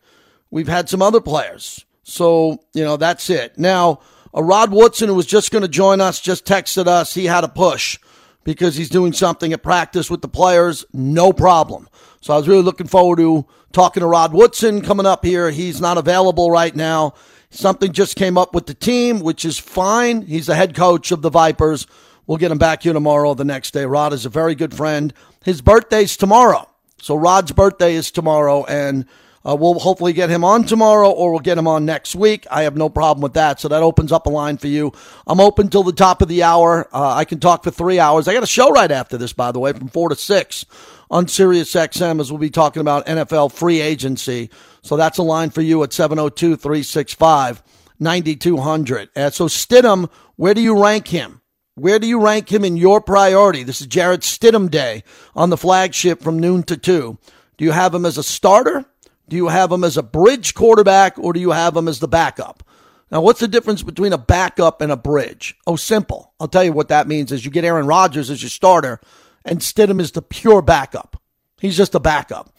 we've 0.48 0.68
had 0.68 0.88
some 0.88 1.02
other 1.02 1.20
players. 1.20 1.84
So, 2.04 2.60
you 2.72 2.84
know, 2.84 2.96
that's 2.96 3.28
it. 3.30 3.58
Now, 3.58 4.00
a 4.32 4.42
Rod 4.42 4.70
Woodson 4.70 5.08
who 5.08 5.14
was 5.14 5.26
just 5.26 5.50
going 5.50 5.62
to 5.62 5.68
join 5.68 6.00
us 6.00 6.20
just 6.20 6.44
texted 6.44 6.86
us. 6.86 7.14
He 7.14 7.24
had 7.24 7.44
a 7.44 7.48
push 7.48 7.98
because 8.44 8.76
he's 8.76 8.90
doing 8.90 9.12
something 9.12 9.52
at 9.52 9.62
practice 9.62 10.10
with 10.10 10.20
the 10.20 10.28
players. 10.28 10.84
No 10.92 11.32
problem. 11.32 11.88
So 12.20 12.34
I 12.34 12.36
was 12.36 12.46
really 12.46 12.62
looking 12.62 12.86
forward 12.86 13.18
to 13.18 13.46
talking 13.72 14.02
to 14.02 14.06
Rod 14.06 14.32
Woodson 14.32 14.82
coming 14.82 15.06
up 15.06 15.24
here. 15.24 15.50
He's 15.50 15.80
not 15.80 15.98
available 15.98 16.50
right 16.50 16.74
now. 16.74 17.14
Something 17.50 17.92
just 17.92 18.16
came 18.16 18.36
up 18.36 18.54
with 18.54 18.66
the 18.66 18.74
team, 18.74 19.20
which 19.20 19.44
is 19.44 19.58
fine. 19.58 20.22
He's 20.22 20.46
the 20.46 20.56
head 20.56 20.74
coach 20.74 21.10
of 21.10 21.22
the 21.22 21.30
Vipers. 21.30 21.86
We'll 22.26 22.38
get 22.38 22.50
him 22.50 22.58
back 22.58 22.82
here 22.82 22.92
tomorrow 22.92 23.30
or 23.30 23.36
the 23.36 23.44
next 23.44 23.72
day. 23.72 23.84
Rod 23.86 24.12
is 24.12 24.26
a 24.26 24.30
very 24.30 24.54
good 24.54 24.74
friend. 24.74 25.12
His 25.44 25.60
birthday's 25.60 26.16
tomorrow. 26.16 26.68
So 27.00 27.14
Rod's 27.14 27.52
birthday 27.52 27.94
is 27.94 28.10
tomorrow, 28.10 28.64
and 28.64 29.04
uh, 29.46 29.54
we'll 29.54 29.78
hopefully 29.78 30.12
get 30.12 30.30
him 30.30 30.44
on 30.44 30.64
tomorrow 30.64 31.11
or 31.11 31.30
we'll 31.30 31.40
get 31.40 31.59
him 31.59 31.66
on 31.66 31.85
next 31.85 32.14
week. 32.14 32.46
I 32.50 32.62
have 32.62 32.76
no 32.76 32.88
problem 32.88 33.22
with 33.22 33.35
that. 33.35 33.61
So 33.61 33.68
that 33.68 33.83
opens 33.83 34.12
up 34.12 34.26
a 34.26 34.30
line 34.30 34.57
for 34.57 34.68
you. 34.68 34.92
I'm 35.26 35.40
open 35.40 35.68
till 35.68 35.83
the 35.83 35.92
top 35.92 36.22
of 36.22 36.28
the 36.28 36.42
hour. 36.42 36.88
Uh, 36.92 37.12
I 37.14 37.24
can 37.24 37.40
talk 37.40 37.64
for 37.64 37.70
three 37.70 37.98
hours. 37.98 38.26
I 38.26 38.35
got 38.35 38.42
a 38.42 38.46
show 38.46 38.70
right 38.70 38.90
after 38.90 39.18
this, 39.18 39.33
by 39.33 39.52
the 39.52 39.61
way, 39.61 39.72
from 39.72 39.88
four 39.88 40.09
to 40.09 40.16
six 40.16 40.64
on 41.11 41.28
Sirius 41.28 41.74
XM 41.74 42.20
as 42.20 42.33
we'll 42.33 42.38
be 42.38 42.50
talking 42.50 42.80
about 42.80 43.07
NFL 43.07 43.52
free 43.52 43.80
agency. 43.80 44.50
So 44.83 44.96
that's 44.96 45.18
a 45.18 45.22
line 45.22 45.50
for 45.50 45.62
you 45.62 45.83
at 45.83 45.92
702 45.92 46.57
365 46.57 47.62
9200. 48.00 49.11
Uh, 49.14 49.30
so 49.30 49.46
Stidham, 49.46 50.11
where 50.37 50.54
do 50.54 50.61
you 50.61 50.83
rank 50.83 51.09
him? 51.09 51.40
Where 51.76 51.98
do 51.98 52.07
you 52.07 52.20
rank 52.20 52.52
him 52.52 52.64
in 52.64 52.76
your 52.76 53.00
priority? 53.00 53.62
This 53.64 53.80
is 53.80 53.88
Jarrett 53.88 54.20
Stidham 54.20 54.70
Day 54.70 55.02
on 55.35 55.50
the 55.50 55.57
flagship 55.57 56.22
from 56.22 56.38
noon 56.38 56.62
to 56.64 56.76
two. 56.76 57.18
Do 57.57 57.64
you 57.64 57.72
have 57.72 57.94
him 57.94 58.07
as 58.07 58.18
a 58.18 58.22
starter? 58.22 58.85
Do 59.28 59.37
you 59.37 59.48
have 59.48 59.72
him 59.72 59.84
as 59.84 59.96
a 59.96 60.02
bridge 60.02 60.54
quarterback 60.54 61.18
or 61.18 61.32
do 61.32 61.40
you 61.40 61.50
have 61.52 61.76
him 61.76 61.88
as 61.88 62.00
the 62.00 62.08
backup? 62.08 62.62
Now, 63.10 63.20
what's 63.20 63.40
the 63.40 63.48
difference 63.48 63.82
between 63.82 64.12
a 64.12 64.18
backup 64.18 64.80
and 64.80 64.90
a 64.90 64.96
bridge? 64.96 65.56
Oh, 65.66 65.76
simple. 65.76 66.32
I'll 66.40 66.48
tell 66.48 66.64
you 66.64 66.72
what 66.72 66.88
that 66.88 67.06
means 67.06 67.32
is 67.32 67.44
you 67.44 67.50
get 67.50 67.64
Aaron 67.64 67.87
Rodgers 67.87 68.30
as 68.30 68.42
your 68.42 68.50
starter 68.50 69.00
and 69.44 69.60
Stidham 69.60 70.00
is 70.00 70.12
the 70.12 70.22
pure 70.22 70.62
backup. 70.62 71.20
He's 71.60 71.76
just 71.76 71.94
a 71.94 72.00
backup. 72.00 72.50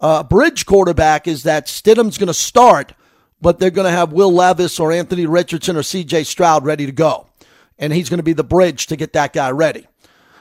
A 0.00 0.04
uh, 0.04 0.22
bridge 0.22 0.66
quarterback 0.66 1.26
is 1.26 1.44
that 1.44 1.66
Stidham's 1.66 2.18
going 2.18 2.26
to 2.26 2.34
start, 2.34 2.92
but 3.40 3.58
they're 3.58 3.70
going 3.70 3.86
to 3.86 3.90
have 3.90 4.12
Will 4.12 4.32
Levis 4.32 4.78
or 4.78 4.92
Anthony 4.92 5.26
Richardson 5.26 5.76
or 5.76 5.80
CJ 5.80 6.26
Stroud 6.26 6.64
ready 6.64 6.84
to 6.86 6.92
go. 6.92 7.26
And 7.78 7.92
he's 7.92 8.10
going 8.10 8.18
to 8.18 8.24
be 8.24 8.34
the 8.34 8.44
bridge 8.44 8.86
to 8.88 8.96
get 8.96 9.14
that 9.14 9.32
guy 9.32 9.50
ready. 9.50 9.86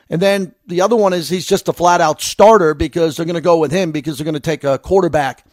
And 0.10 0.22
then 0.22 0.54
the 0.68 0.82
other 0.82 0.96
one 0.96 1.14
is 1.14 1.30
he's 1.30 1.48
just 1.48 1.68
a 1.68 1.74
flat 1.74 2.02
out 2.02 2.22
starter 2.22 2.74
because 2.74 3.16
they're 3.16 3.26
going 3.26 3.36
to 3.36 3.42
go 3.42 3.58
with 3.58 3.72
him 3.72 3.92
because 3.92 4.18
they're 4.18 4.26
going 4.26 4.34
to 4.36 4.40
take 4.40 4.64
a 4.64 4.78
quarterback 4.78 5.45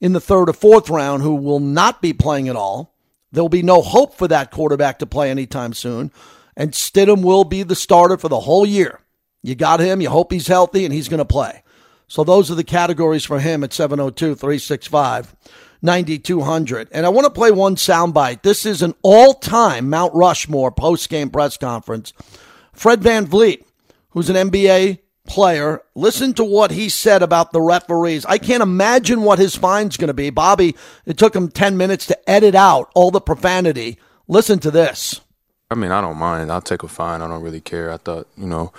in 0.00 0.12
the 0.12 0.20
third 0.20 0.48
or 0.48 0.52
fourth 0.52 0.88
round 0.88 1.22
who 1.22 1.34
will 1.34 1.60
not 1.60 2.00
be 2.00 2.12
playing 2.12 2.48
at 2.48 2.56
all. 2.56 2.94
There'll 3.32 3.48
be 3.48 3.62
no 3.62 3.82
hope 3.82 4.14
for 4.14 4.26
that 4.28 4.50
quarterback 4.50 4.98
to 4.98 5.06
play 5.06 5.30
anytime 5.30 5.72
soon. 5.72 6.10
And 6.56 6.72
Stidham 6.72 7.22
will 7.22 7.44
be 7.44 7.62
the 7.62 7.76
starter 7.76 8.16
for 8.16 8.28
the 8.28 8.40
whole 8.40 8.66
year. 8.66 9.00
You 9.42 9.54
got 9.54 9.80
him. 9.80 10.00
You 10.00 10.10
hope 10.10 10.32
he's 10.32 10.48
healthy 10.48 10.84
and 10.84 10.92
he's 10.92 11.08
going 11.08 11.18
to 11.18 11.24
play. 11.24 11.62
So 12.08 12.24
those 12.24 12.50
are 12.50 12.56
the 12.56 12.64
categories 12.64 13.24
for 13.24 13.38
him 13.38 13.62
at 13.62 13.72
702 13.72 14.34
365 14.34 15.36
9200. 15.82 16.88
And 16.92 17.06
I 17.06 17.08
want 17.08 17.24
to 17.24 17.30
play 17.30 17.50
one 17.50 17.76
soundbite. 17.76 18.42
This 18.42 18.66
is 18.66 18.82
an 18.82 18.94
all 19.02 19.34
time 19.34 19.88
Mount 19.88 20.14
Rushmore 20.14 20.72
post 20.72 21.08
game 21.08 21.30
press 21.30 21.56
conference. 21.56 22.12
Fred 22.72 23.02
Van 23.02 23.26
VanVleet, 23.26 23.64
who's 24.10 24.28
an 24.28 24.50
NBA 24.50 24.99
player, 25.26 25.82
listen 25.94 26.34
to 26.34 26.44
what 26.44 26.70
he 26.70 26.88
said 26.88 27.22
about 27.22 27.52
the 27.52 27.60
referees. 27.60 28.24
I 28.26 28.38
can't 28.38 28.62
imagine 28.62 29.22
what 29.22 29.38
his 29.38 29.56
fine's 29.56 29.96
going 29.96 30.08
to 30.08 30.14
be. 30.14 30.30
Bobby, 30.30 30.76
it 31.06 31.18
took 31.18 31.34
him 31.34 31.48
10 31.48 31.76
minutes 31.76 32.06
to 32.06 32.30
edit 32.30 32.54
out 32.54 32.90
all 32.94 33.10
the 33.10 33.20
profanity. 33.20 33.98
Listen 34.28 34.58
to 34.60 34.70
this. 34.70 35.20
I 35.70 35.76
mean, 35.76 35.92
I 35.92 36.00
don't 36.00 36.16
mind. 36.18 36.50
I'll 36.50 36.60
take 36.60 36.82
a 36.82 36.88
fine. 36.88 37.22
I 37.22 37.28
don't 37.28 37.42
really 37.42 37.60
care. 37.60 37.92
I 37.92 37.96
thought, 37.96 38.26
you 38.36 38.46
know, 38.46 38.72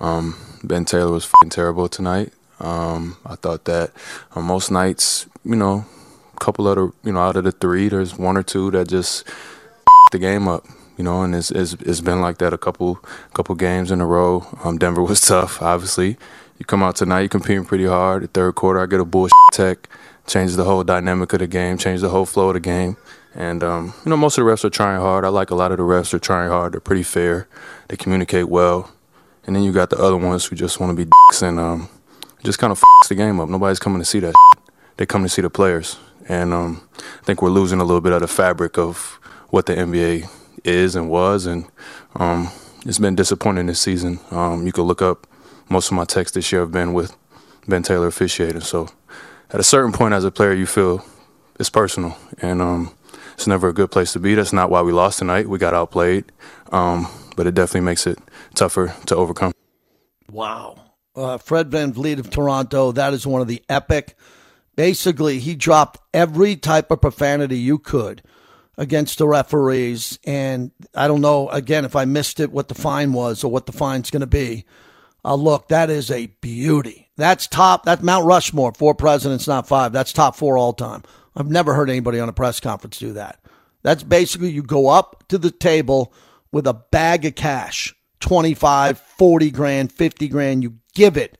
um, 0.00 0.36
Ben 0.62 0.84
Taylor 0.84 1.12
was 1.12 1.30
terrible 1.50 1.88
tonight. 1.88 2.32
Um, 2.60 3.16
I 3.26 3.34
thought 3.34 3.64
that 3.64 3.90
on 4.32 4.44
most 4.44 4.70
nights, 4.70 5.26
you 5.44 5.56
know, 5.56 5.84
a 6.34 6.38
couple 6.38 6.68
of 6.68 6.76
the, 6.76 6.92
you 7.08 7.12
know, 7.12 7.20
out 7.20 7.36
of 7.36 7.44
the 7.44 7.52
three, 7.52 7.88
there's 7.88 8.16
one 8.16 8.36
or 8.36 8.42
two 8.42 8.70
that 8.70 8.88
just 8.88 9.26
the 10.12 10.18
game 10.18 10.46
up 10.48 10.64
you 10.96 11.04
know, 11.04 11.22
and 11.22 11.34
it's, 11.34 11.50
it's, 11.50 11.74
it's 11.74 12.00
been 12.00 12.20
like 12.20 12.38
that 12.38 12.52
a 12.52 12.58
couple 12.58 12.96
couple 13.34 13.54
games 13.54 13.90
in 13.90 14.00
a 14.00 14.06
row. 14.06 14.46
Um, 14.64 14.78
Denver 14.78 15.02
was 15.02 15.20
tough, 15.26 15.60
obviously. 15.62 16.16
You 16.58 16.64
come 16.64 16.82
out 16.82 16.96
tonight, 16.96 17.20
you're 17.20 17.28
competing 17.28 17.64
pretty 17.64 17.84
hard. 17.84 18.22
The 18.22 18.28
third 18.28 18.54
quarter, 18.54 18.80
I 18.80 18.86
get 18.86 19.00
a 19.00 19.04
bullshit 19.04 19.34
tech, 19.52 19.88
changes 20.26 20.56
the 20.56 20.64
whole 20.64 20.84
dynamic 20.84 21.32
of 21.34 21.40
the 21.40 21.46
game, 21.46 21.76
changes 21.76 22.02
the 22.02 22.08
whole 22.08 22.24
flow 22.24 22.48
of 22.48 22.54
the 22.54 22.60
game. 22.60 22.96
And 23.34 23.62
um, 23.62 23.92
you 24.04 24.10
know, 24.10 24.16
most 24.16 24.38
of 24.38 24.44
the 24.44 24.50
refs 24.50 24.64
are 24.64 24.70
trying 24.70 24.98
hard. 25.00 25.24
I 25.24 25.28
like 25.28 25.50
a 25.50 25.54
lot 25.54 25.70
of 25.70 25.76
the 25.76 25.82
refs 25.84 26.14
are 26.14 26.18
trying 26.18 26.48
hard. 26.48 26.72
They're 26.72 26.80
pretty 26.80 27.02
fair. 27.02 27.46
They 27.88 27.96
communicate 27.96 28.48
well. 28.48 28.90
And 29.46 29.54
then 29.54 29.62
you 29.62 29.72
got 29.72 29.90
the 29.90 29.98
other 29.98 30.16
ones 30.16 30.46
who 30.46 30.56
just 30.56 30.80
want 30.80 30.90
to 30.90 30.96
be 30.96 31.04
dicks 31.04 31.42
and 31.42 31.60
um, 31.60 31.88
just 32.42 32.58
kind 32.58 32.72
of 32.72 32.78
f- 32.78 33.08
the 33.08 33.14
game 33.14 33.38
up. 33.38 33.48
Nobody's 33.48 33.78
coming 33.78 34.00
to 34.00 34.04
see 34.04 34.20
that. 34.20 34.34
They 34.96 35.06
come 35.06 35.22
to 35.22 35.28
see 35.28 35.42
the 35.42 35.50
players. 35.50 35.98
And 36.28 36.52
um, 36.52 36.88
I 36.98 37.24
think 37.24 37.42
we're 37.42 37.50
losing 37.50 37.80
a 37.80 37.84
little 37.84 38.00
bit 38.00 38.12
of 38.12 38.22
the 38.22 38.28
fabric 38.28 38.78
of 38.78 39.20
what 39.50 39.66
the 39.66 39.74
NBA 39.74 40.28
is 40.66 40.96
and 40.96 41.08
was, 41.08 41.46
and 41.46 41.66
um, 42.16 42.50
it's 42.84 42.98
been 42.98 43.14
disappointing 43.14 43.66
this 43.66 43.80
season. 43.80 44.20
Um, 44.30 44.66
you 44.66 44.72
could 44.72 44.82
look 44.82 45.02
up 45.02 45.26
most 45.68 45.90
of 45.90 45.96
my 45.96 46.04
texts 46.04 46.34
this 46.34 46.52
year 46.52 46.60
have 46.60 46.72
been 46.72 46.92
with 46.92 47.16
Ben 47.66 47.82
Taylor 47.82 48.06
officiating. 48.06 48.60
So 48.60 48.88
at 49.50 49.60
a 49.60 49.64
certain 49.64 49.92
point 49.92 50.14
as 50.14 50.24
a 50.24 50.30
player, 50.30 50.52
you 50.52 50.66
feel 50.66 51.04
it's 51.58 51.70
personal, 51.70 52.16
and 52.38 52.60
um, 52.60 52.94
it's 53.34 53.46
never 53.46 53.68
a 53.68 53.72
good 53.72 53.90
place 53.90 54.12
to 54.12 54.20
be. 54.20 54.34
That's 54.34 54.52
not 54.52 54.70
why 54.70 54.82
we 54.82 54.92
lost 54.92 55.18
tonight. 55.18 55.48
We 55.48 55.58
got 55.58 55.74
outplayed, 55.74 56.24
um, 56.70 57.08
but 57.36 57.46
it 57.46 57.54
definitely 57.54 57.82
makes 57.82 58.06
it 58.06 58.18
tougher 58.54 58.94
to 59.06 59.16
overcome. 59.16 59.52
Wow. 60.30 60.80
Uh, 61.14 61.38
Fred 61.38 61.70
VanVleet 61.70 62.18
of 62.18 62.28
Toronto, 62.28 62.92
that 62.92 63.14
is 63.14 63.26
one 63.26 63.40
of 63.40 63.48
the 63.48 63.62
epic. 63.68 64.16
Basically, 64.76 65.38
he 65.38 65.54
dropped 65.54 65.98
every 66.12 66.56
type 66.56 66.90
of 66.90 67.00
profanity 67.00 67.56
you 67.56 67.78
could 67.78 68.22
against 68.76 69.18
the 69.18 69.28
referees. 69.28 70.18
And 70.24 70.70
I 70.94 71.08
don't 71.08 71.20
know, 71.20 71.48
again, 71.48 71.84
if 71.84 71.96
I 71.96 72.04
missed 72.04 72.40
it, 72.40 72.52
what 72.52 72.68
the 72.68 72.74
fine 72.74 73.12
was 73.12 73.42
or 73.42 73.50
what 73.50 73.66
the 73.66 73.72
fine's 73.72 74.10
going 74.10 74.20
to 74.20 74.26
be. 74.26 74.64
Uh, 75.24 75.34
look, 75.34 75.68
that 75.68 75.90
is 75.90 76.10
a 76.10 76.26
beauty. 76.26 77.10
That's 77.16 77.46
top. 77.46 77.84
That's 77.84 78.02
Mount 78.02 78.26
Rushmore. 78.26 78.72
Four 78.72 78.94
presidents, 78.94 79.48
not 79.48 79.66
five. 79.66 79.92
That's 79.92 80.12
top 80.12 80.36
four 80.36 80.56
all 80.56 80.72
time. 80.72 81.02
I've 81.34 81.50
never 81.50 81.74
heard 81.74 81.90
anybody 81.90 82.20
on 82.20 82.28
a 82.28 82.32
press 82.32 82.60
conference 82.60 82.98
do 82.98 83.14
that. 83.14 83.40
That's 83.82 84.02
basically 84.02 84.50
you 84.50 84.62
go 84.62 84.88
up 84.88 85.24
to 85.28 85.38
the 85.38 85.50
table 85.50 86.12
with 86.52 86.66
a 86.66 86.74
bag 86.74 87.24
of 87.24 87.34
cash 87.34 87.94
25, 88.20 88.98
40 88.98 89.50
grand, 89.50 89.92
50 89.92 90.28
grand. 90.28 90.62
You 90.62 90.76
give 90.94 91.16
it 91.16 91.38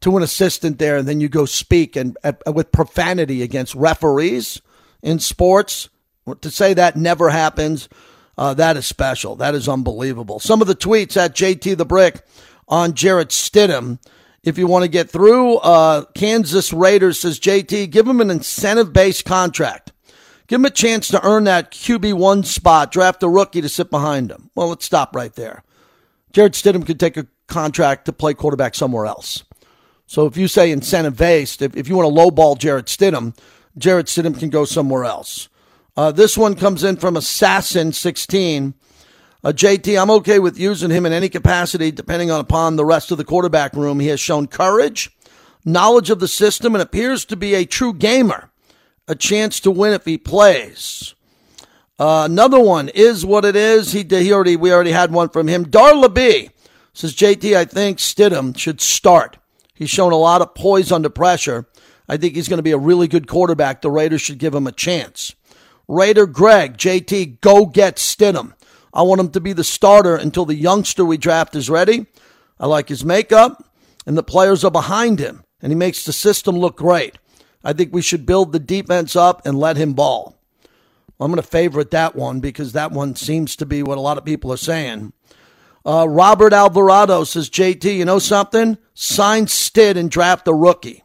to 0.00 0.16
an 0.16 0.22
assistant 0.22 0.78
there, 0.78 0.96
and 0.96 1.06
then 1.06 1.20
you 1.20 1.28
go 1.28 1.44
speak 1.44 1.96
and 1.96 2.16
uh, 2.24 2.32
with 2.52 2.72
profanity 2.72 3.42
against 3.42 3.74
referees 3.74 4.60
in 5.02 5.18
sports 5.18 5.88
to 6.36 6.50
say 6.50 6.74
that 6.74 6.96
never 6.96 7.30
happens, 7.30 7.88
uh, 8.38 8.54
that 8.54 8.76
is 8.76 8.86
special. 8.86 9.36
That 9.36 9.54
is 9.54 9.68
unbelievable. 9.68 10.40
Some 10.40 10.60
of 10.60 10.66
the 10.66 10.74
tweets 10.74 11.16
at 11.16 11.34
JT 11.34 11.76
the 11.76 11.84
Brick 11.84 12.22
on 12.68 12.94
Jarrett 12.94 13.28
Stidham. 13.28 13.98
If 14.42 14.56
you 14.56 14.66
want 14.66 14.84
to 14.84 14.88
get 14.88 15.10
through, 15.10 15.56
uh, 15.58 16.06
Kansas 16.14 16.72
Raiders 16.72 17.20
says 17.20 17.38
JT, 17.38 17.90
give 17.90 18.08
him 18.08 18.20
an 18.20 18.30
incentive 18.30 18.92
based 18.92 19.26
contract. 19.26 19.92
Give 20.46 20.58
him 20.58 20.64
a 20.64 20.70
chance 20.70 21.08
to 21.08 21.24
earn 21.24 21.44
that 21.44 21.70
QB1 21.70 22.46
spot. 22.46 22.90
Draft 22.90 23.22
a 23.22 23.28
rookie 23.28 23.60
to 23.60 23.68
sit 23.68 23.90
behind 23.90 24.30
him. 24.30 24.50
Well, 24.54 24.68
let's 24.68 24.86
stop 24.86 25.14
right 25.14 25.32
there. 25.34 25.62
Jarrett 26.32 26.54
Stidham 26.54 26.86
could 26.86 26.98
take 26.98 27.16
a 27.16 27.26
contract 27.46 28.06
to 28.06 28.12
play 28.12 28.34
quarterback 28.34 28.74
somewhere 28.74 29.06
else. 29.06 29.44
So 30.06 30.26
if 30.26 30.36
you 30.36 30.48
say 30.48 30.72
incentive 30.72 31.16
based, 31.16 31.62
if, 31.62 31.76
if 31.76 31.88
you 31.88 31.96
want 31.96 32.12
to 32.12 32.20
lowball 32.20 32.58
Jarrett 32.58 32.86
Stidham, 32.86 33.36
Jarrett 33.76 34.06
Stidham 34.06 34.36
can 34.36 34.48
go 34.48 34.64
somewhere 34.64 35.04
else. 35.04 35.49
Uh, 36.00 36.10
this 36.10 36.34
one 36.38 36.54
comes 36.54 36.82
in 36.82 36.96
from 36.96 37.14
Assassin16. 37.14 38.72
Uh, 39.44 39.52
JT, 39.52 40.00
I'm 40.00 40.10
okay 40.12 40.38
with 40.38 40.58
using 40.58 40.88
him 40.88 41.04
in 41.04 41.12
any 41.12 41.28
capacity, 41.28 41.90
depending 41.90 42.30
on 42.30 42.40
upon 42.40 42.76
the 42.76 42.86
rest 42.86 43.10
of 43.10 43.18
the 43.18 43.24
quarterback 43.24 43.74
room. 43.74 44.00
He 44.00 44.06
has 44.06 44.18
shown 44.18 44.46
courage, 44.46 45.14
knowledge 45.62 46.08
of 46.08 46.18
the 46.18 46.26
system, 46.26 46.74
and 46.74 46.80
appears 46.80 47.26
to 47.26 47.36
be 47.36 47.52
a 47.52 47.66
true 47.66 47.92
gamer. 47.92 48.50
A 49.08 49.14
chance 49.14 49.60
to 49.60 49.70
win 49.70 49.92
if 49.92 50.06
he 50.06 50.16
plays. 50.16 51.14
Uh, 51.98 52.22
another 52.24 52.60
one 52.60 52.88
is 52.88 53.26
what 53.26 53.44
it 53.44 53.54
is. 53.54 53.92
He 53.92 54.02
he 54.08 54.32
already 54.32 54.56
we 54.56 54.72
already 54.72 54.92
had 54.92 55.12
one 55.12 55.28
from 55.28 55.48
him. 55.48 55.66
Darla 55.66 56.14
B 56.14 56.48
says 56.94 57.14
JT. 57.14 57.54
I 57.54 57.66
think 57.66 57.98
Stidham 57.98 58.56
should 58.56 58.80
start. 58.80 59.36
He's 59.74 59.90
shown 59.90 60.12
a 60.12 60.16
lot 60.16 60.40
of 60.40 60.54
poise 60.54 60.92
under 60.92 61.10
pressure. 61.10 61.68
I 62.08 62.16
think 62.16 62.36
he's 62.36 62.48
going 62.48 62.56
to 62.56 62.62
be 62.62 62.72
a 62.72 62.78
really 62.78 63.06
good 63.06 63.28
quarterback. 63.28 63.82
The 63.82 63.90
Raiders 63.90 64.22
should 64.22 64.38
give 64.38 64.54
him 64.54 64.66
a 64.66 64.72
chance. 64.72 65.34
Raider 65.90 66.26
Greg, 66.26 66.76
JT, 66.76 67.40
go 67.40 67.66
get 67.66 67.96
Stidham. 67.96 68.54
I 68.94 69.02
want 69.02 69.20
him 69.20 69.30
to 69.30 69.40
be 69.40 69.52
the 69.52 69.64
starter 69.64 70.14
until 70.14 70.44
the 70.44 70.54
youngster 70.54 71.04
we 71.04 71.16
draft 71.16 71.56
is 71.56 71.68
ready. 71.68 72.06
I 72.60 72.66
like 72.66 72.88
his 72.88 73.04
makeup, 73.04 73.64
and 74.06 74.16
the 74.16 74.22
players 74.22 74.62
are 74.62 74.70
behind 74.70 75.18
him, 75.18 75.42
and 75.60 75.72
he 75.72 75.76
makes 75.76 76.04
the 76.04 76.12
system 76.12 76.56
look 76.56 76.76
great. 76.76 77.18
I 77.64 77.72
think 77.72 77.92
we 77.92 78.02
should 78.02 78.24
build 78.24 78.52
the 78.52 78.60
defense 78.60 79.16
up 79.16 79.44
and 79.44 79.58
let 79.58 79.76
him 79.76 79.94
ball. 79.94 80.38
I'm 81.18 81.32
going 81.32 81.42
to 81.42 81.48
favorite 81.48 81.90
that 81.90 82.14
one 82.14 82.38
because 82.38 82.72
that 82.72 82.92
one 82.92 83.16
seems 83.16 83.56
to 83.56 83.66
be 83.66 83.82
what 83.82 83.98
a 83.98 84.00
lot 84.00 84.16
of 84.16 84.24
people 84.24 84.52
are 84.52 84.56
saying. 84.56 85.12
Uh, 85.84 86.06
Robert 86.08 86.52
Alvarado 86.52 87.24
says, 87.24 87.50
JT, 87.50 87.96
you 87.96 88.04
know 88.04 88.20
something? 88.20 88.78
Sign 88.94 89.48
Stid 89.48 89.96
and 89.96 90.08
draft 90.08 90.46
a 90.46 90.54
rookie. 90.54 91.02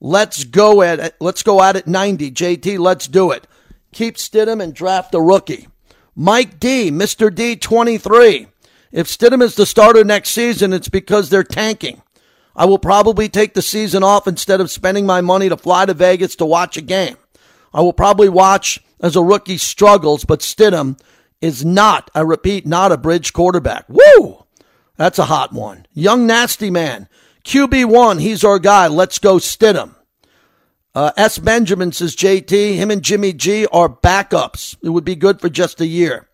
Let's 0.00 0.44
go 0.44 0.82
at 0.82 1.00
it. 1.00 1.16
let's 1.18 1.42
go 1.42 1.62
at 1.62 1.76
it 1.76 1.86
90. 1.86 2.30
JT, 2.30 2.78
let's 2.78 3.08
do 3.08 3.30
it 3.30 3.46
keep 3.92 4.16
Stidham 4.16 4.62
and 4.62 4.74
draft 4.74 5.14
a 5.14 5.20
rookie. 5.20 5.68
Mike 6.14 6.60
D, 6.60 6.90
Mr. 6.90 7.34
D, 7.34 7.56
23. 7.56 8.46
If 8.90 9.06
Stidham 9.06 9.42
is 9.42 9.54
the 9.54 9.64
starter 9.64 10.04
next 10.04 10.30
season, 10.30 10.72
it's 10.72 10.88
because 10.88 11.30
they're 11.30 11.44
tanking. 11.44 12.02
I 12.54 12.66
will 12.66 12.78
probably 12.78 13.28
take 13.28 13.54
the 13.54 13.62
season 13.62 14.02
off 14.02 14.26
instead 14.26 14.60
of 14.60 14.70
spending 14.70 15.06
my 15.06 15.22
money 15.22 15.48
to 15.48 15.56
fly 15.56 15.86
to 15.86 15.94
Vegas 15.94 16.36
to 16.36 16.46
watch 16.46 16.76
a 16.76 16.82
game. 16.82 17.16
I 17.72 17.80
will 17.80 17.94
probably 17.94 18.28
watch 18.28 18.80
as 19.00 19.16
a 19.16 19.22
rookie 19.22 19.56
struggles, 19.56 20.24
but 20.24 20.40
Stidham 20.40 20.98
is 21.40 21.64
not, 21.64 22.10
I 22.14 22.20
repeat, 22.20 22.66
not 22.66 22.92
a 22.92 22.98
bridge 22.98 23.32
quarterback. 23.32 23.86
Woo! 23.88 24.44
That's 24.96 25.18
a 25.18 25.24
hot 25.24 25.52
one. 25.52 25.86
Young 25.94 26.26
nasty 26.26 26.70
man. 26.70 27.08
QB1, 27.44 28.20
he's 28.20 28.44
our 28.44 28.58
guy. 28.58 28.86
Let's 28.86 29.18
go 29.18 29.36
Stidham. 29.36 29.94
Uh, 30.94 31.10
S. 31.16 31.38
Benjamin 31.38 31.92
says, 31.92 32.14
JT, 32.14 32.76
him 32.76 32.90
and 32.90 33.02
Jimmy 33.02 33.32
G 33.32 33.66
are 33.66 33.88
backups. 33.88 34.76
It 34.82 34.90
would 34.90 35.04
be 35.04 35.16
good 35.16 35.40
for 35.40 35.48
just 35.48 35.80
a 35.80 35.86
year. 35.86 36.28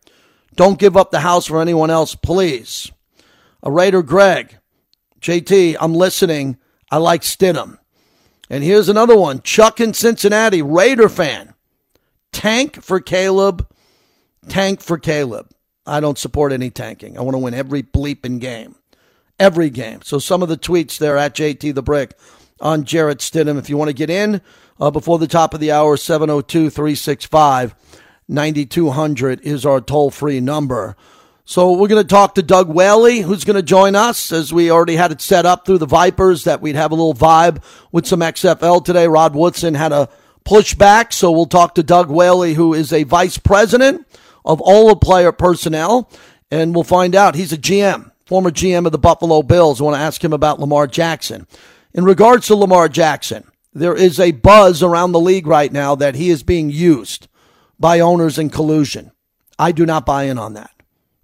Don't 0.57 0.81
give 0.81 0.97
up 0.97 1.11
the 1.11 1.21
house 1.21 1.47
for 1.47 1.61
anyone 1.61 1.91
else, 1.91 2.15
please. 2.17 2.91
A 3.63 3.71
Raider 3.71 4.03
Greg, 4.03 4.59
JT, 5.21 5.77
I'm 5.81 5.95
listening. 5.95 6.57
I 6.91 6.97
like 6.97 7.23
Stidham. 7.23 7.79
And 8.51 8.65
here's 8.65 8.89
another 8.89 9.17
one 9.17 9.43
Chuck 9.43 9.81
in 9.81 9.95
Cincinnati, 9.95 10.63
Raider 10.63 11.09
fan. 11.09 11.55
Tank 12.33 12.83
for 12.83 13.01
Caleb. 13.01 13.69
Tank 14.49 14.81
for 14.81 14.99
Caleb. 14.99 15.51
I 15.87 16.01
don't 16.01 16.19
support 16.19 16.53
any 16.53 16.71
tanking. 16.71 17.17
I 17.17 17.23
want 17.23 17.35
to 17.35 17.39
win 17.39 17.55
every 17.55 17.83
bleeping 17.83 18.41
game. 18.41 18.77
Every 19.39 19.71
game. 19.71 20.01
So 20.03 20.19
some 20.19 20.43
of 20.43 20.49
the 20.49 20.59
tweets 20.59 20.99
there 20.99 21.17
at 21.17 21.35
JT 21.35 21.75
the 21.75 21.83
Brick 21.83 22.19
on 22.61 22.85
Jarrett 22.85 23.19
Stidham. 23.19 23.59
If 23.59 23.69
you 23.69 23.77
want 23.77 23.89
to 23.89 23.95
get 23.95 24.11
in 24.11 24.41
uh, 24.81 24.91
before 24.91 25.19
the 25.19 25.27
top 25.27 25.55
of 25.55 25.61
the 25.61 25.73
hour, 25.73 25.97
702 25.97 26.71
365 26.71 27.75
9200 28.29 29.41
is 29.41 29.65
our 29.65 29.81
toll 29.81 30.11
free 30.11 30.41
number. 30.41 30.97
So 31.47 31.73
we're 31.73 31.89
going 31.89 32.03
to 32.03 32.09
talk 32.09 32.35
to 32.35 32.43
Doug 32.43 32.69
Whaley, 32.69 33.21
who's 33.21 33.45
going 33.45 33.57
to 33.57 33.63
join 33.63 33.97
us, 33.97 34.33
as 34.33 34.53
we 34.53 34.71
already 34.71 34.97
had 34.97 35.13
it 35.13 35.23
set 35.23 35.47
up 35.47 35.65
through 35.65 35.79
the 35.79 35.87
Vipers 35.87 36.45
that 36.45 36.61
we'd 36.61 36.77
have 36.77 36.91
a 36.91 36.95
little 36.95 37.15
vibe 37.15 37.63
with 37.91 38.07
some 38.07 38.21
XFL 38.21 38.85
today. 38.85 39.09
Rod 39.09 39.35
Woodson 39.35 39.73
had 39.73 39.93
a 39.93 40.11
pushback. 40.45 41.15
So 41.15 41.31
we'll 41.31 41.47
talk 41.47 41.75
to 41.77 41.83
Doug 41.83 42.11
Whaley, 42.11 42.53
who 42.53 42.75
is 42.75 42.93
a 42.93 43.05
vice 43.05 43.39
president 43.39 44.07
of 44.45 44.61
all 44.61 44.91
of 44.91 45.01
player 45.01 45.33
personnel, 45.33 46.11
and 46.51 46.75
we'll 46.75 46.85
find 46.85 47.15
out. 47.15 47.35
He's 47.35 47.53
a 47.53 47.59
GM, 47.59 48.13
former 48.27 48.51
GM 48.51 48.85
of 48.85 48.93
the 48.93 48.99
Buffalo 48.99 49.43
Bills. 49.43 49.81
I 49.81 49.85
want 49.85 49.97
to 49.97 50.03
ask 50.03 50.23
him 50.23 50.35
about 50.35 50.61
Lamar 50.61 50.87
Jackson. 50.87 51.47
In 51.99 52.05
regards 52.05 52.47
to 52.47 52.55
Lamar 52.55 52.89
Jackson, 52.89 53.43
there 53.73 53.97
is 53.97 54.21
a 54.21 54.31
buzz 54.31 54.85
around 54.85 55.11
the 55.11 55.19
league 55.19 55.49
right 55.49 55.73
now 55.73 55.97
that 55.97 56.15
he 56.15 56.31
is 56.31 56.45
being 56.45 56.71
used 56.71 57.27
by 57.77 57.99
owners 57.99 58.39
in 58.39 58.51
collusion. 58.51 59.11
I 59.59 59.73
do 59.73 59.85
not 59.85 60.07
buy 60.07 60.27
in 60.27 60.39
on 60.39 60.55
that. 60.55 60.71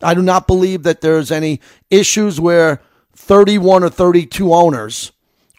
I 0.02 0.14
do 0.14 0.20
not 0.20 0.48
believe 0.48 0.82
that 0.82 1.00
there's 1.00 1.30
any 1.30 1.60
issues 1.90 2.40
where 2.40 2.82
31 3.14 3.84
or 3.84 3.88
32 3.88 4.52
owners 4.52 5.12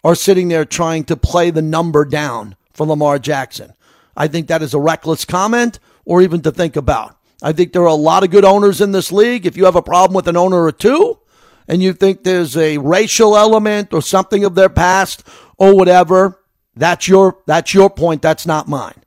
are 0.04 0.14
sitting 0.14 0.48
there 0.48 0.66
trying 0.66 1.04
to 1.04 1.16
play 1.16 1.50
the 1.50 1.62
number 1.62 2.04
down 2.04 2.54
for 2.74 2.86
Lamar 2.86 3.18
Jackson. 3.18 3.72
I 4.18 4.28
think 4.28 4.48
that 4.48 4.60
is 4.60 4.74
a 4.74 4.78
reckless 4.78 5.24
comment 5.24 5.78
or 6.04 6.20
even 6.20 6.42
to 6.42 6.52
think 6.52 6.76
about. 6.76 7.16
I 7.42 7.54
think 7.54 7.72
there 7.72 7.84
are 7.84 7.86
a 7.86 7.94
lot 7.94 8.22
of 8.22 8.30
good 8.30 8.44
owners 8.44 8.82
in 8.82 8.92
this 8.92 9.10
league. 9.10 9.46
If 9.46 9.56
you 9.56 9.64
have 9.64 9.76
a 9.76 9.82
problem 9.82 10.14
with 10.14 10.28
an 10.28 10.36
owner 10.36 10.62
or 10.62 10.72
two 10.72 11.20
and 11.68 11.82
you 11.82 11.92
think 11.92 12.22
there's 12.22 12.56
a 12.56 12.78
racial 12.78 13.36
element 13.36 13.92
or 13.92 14.02
something 14.02 14.44
of 14.44 14.54
their 14.54 14.68
past 14.68 15.26
or 15.56 15.74
whatever, 15.74 16.40
that's 16.74 17.08
your 17.08 17.38
that's 17.46 17.74
your 17.74 17.90
point, 17.90 18.22
that's 18.22 18.46
not 18.46 18.68
mine. 18.68 19.02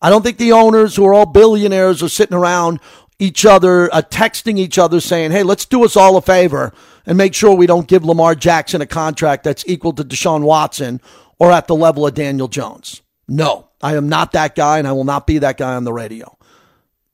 I 0.00 0.10
don't 0.10 0.22
think 0.22 0.36
the 0.36 0.52
owners 0.52 0.96
who 0.96 1.06
are 1.06 1.14
all 1.14 1.26
billionaires 1.26 2.02
are 2.02 2.08
sitting 2.08 2.36
around 2.36 2.80
each 3.18 3.46
other, 3.46 3.92
uh, 3.94 4.02
texting 4.02 4.58
each 4.58 4.78
other 4.78 5.00
saying, 5.00 5.30
hey, 5.30 5.42
let's 5.42 5.64
do 5.64 5.84
us 5.84 5.96
all 5.96 6.16
a 6.16 6.22
favor 6.22 6.72
and 7.06 7.16
make 7.16 7.34
sure 7.34 7.54
we 7.54 7.66
don't 7.66 7.88
give 7.88 8.04
Lamar 8.04 8.34
Jackson 8.34 8.80
a 8.80 8.86
contract 8.86 9.44
that's 9.44 9.64
equal 9.66 9.92
to 9.94 10.04
Deshaun 10.04 10.42
Watson 10.42 11.00
or 11.38 11.52
at 11.52 11.66
the 11.66 11.74
level 11.74 12.06
of 12.06 12.14
Daniel 12.14 12.48
Jones. 12.48 13.02
No, 13.28 13.68
I 13.80 13.96
am 13.96 14.08
not 14.08 14.32
that 14.32 14.54
guy 14.54 14.78
and 14.78 14.86
I 14.86 14.92
will 14.92 15.04
not 15.04 15.26
be 15.26 15.38
that 15.38 15.56
guy 15.56 15.74
on 15.74 15.84
the 15.84 15.92
radio. 15.92 16.36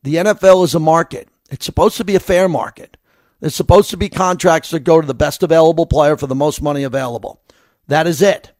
The 0.03 0.17
NFL 0.17 0.65
is 0.65 0.75
a 0.75 0.81
market. 0.81 1.29
It's 1.51 1.67
supposed 1.67 1.97
to 1.99 2.05
be 2.05 2.17
a 2.17 2.21
fair 2.21 2.49
market. 2.49 2.97
There's 3.41 3.55
supposed 3.55 3.91
to 3.91 3.97
be 3.97 4.09
contracts 4.09 4.71
that 4.71 4.81
go 4.81 5.01
to 5.01 5.07
the 5.07 5.15
best 5.15 5.43
available 5.43 5.87
player 5.87 6.17
for 6.17 6.27
the 6.27 6.35
most 6.35 6.63
money 6.63 6.83
available. 6.83 7.41
That 7.89 8.07
is 8.07 8.23
it. 8.23 8.53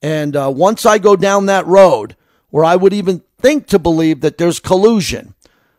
And 0.00 0.34
uh, 0.36 0.52
once 0.54 0.86
I 0.86 0.98
go 0.98 1.16
down 1.16 1.46
that 1.46 1.66
road 1.66 2.16
where 2.50 2.64
I 2.64 2.76
would 2.76 2.92
even 2.92 3.22
think 3.38 3.66
to 3.68 3.78
believe 3.78 4.20
that 4.20 4.38
there's 4.38 4.60
collusion, 4.60 5.34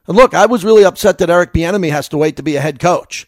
and 0.08 0.18
look, 0.18 0.34
I 0.34 0.46
was 0.46 0.66
really 0.66 0.84
upset 0.84 1.18
that 1.20 1.30
Eric 1.30 1.54
Bieniemy 1.54 1.92
has 1.92 2.10
to 2.10 2.18
wait 2.18 2.36
to 2.36 2.44
be 2.44 2.56
a 2.56 2.62
head 2.62 2.80
coach. 2.80 3.28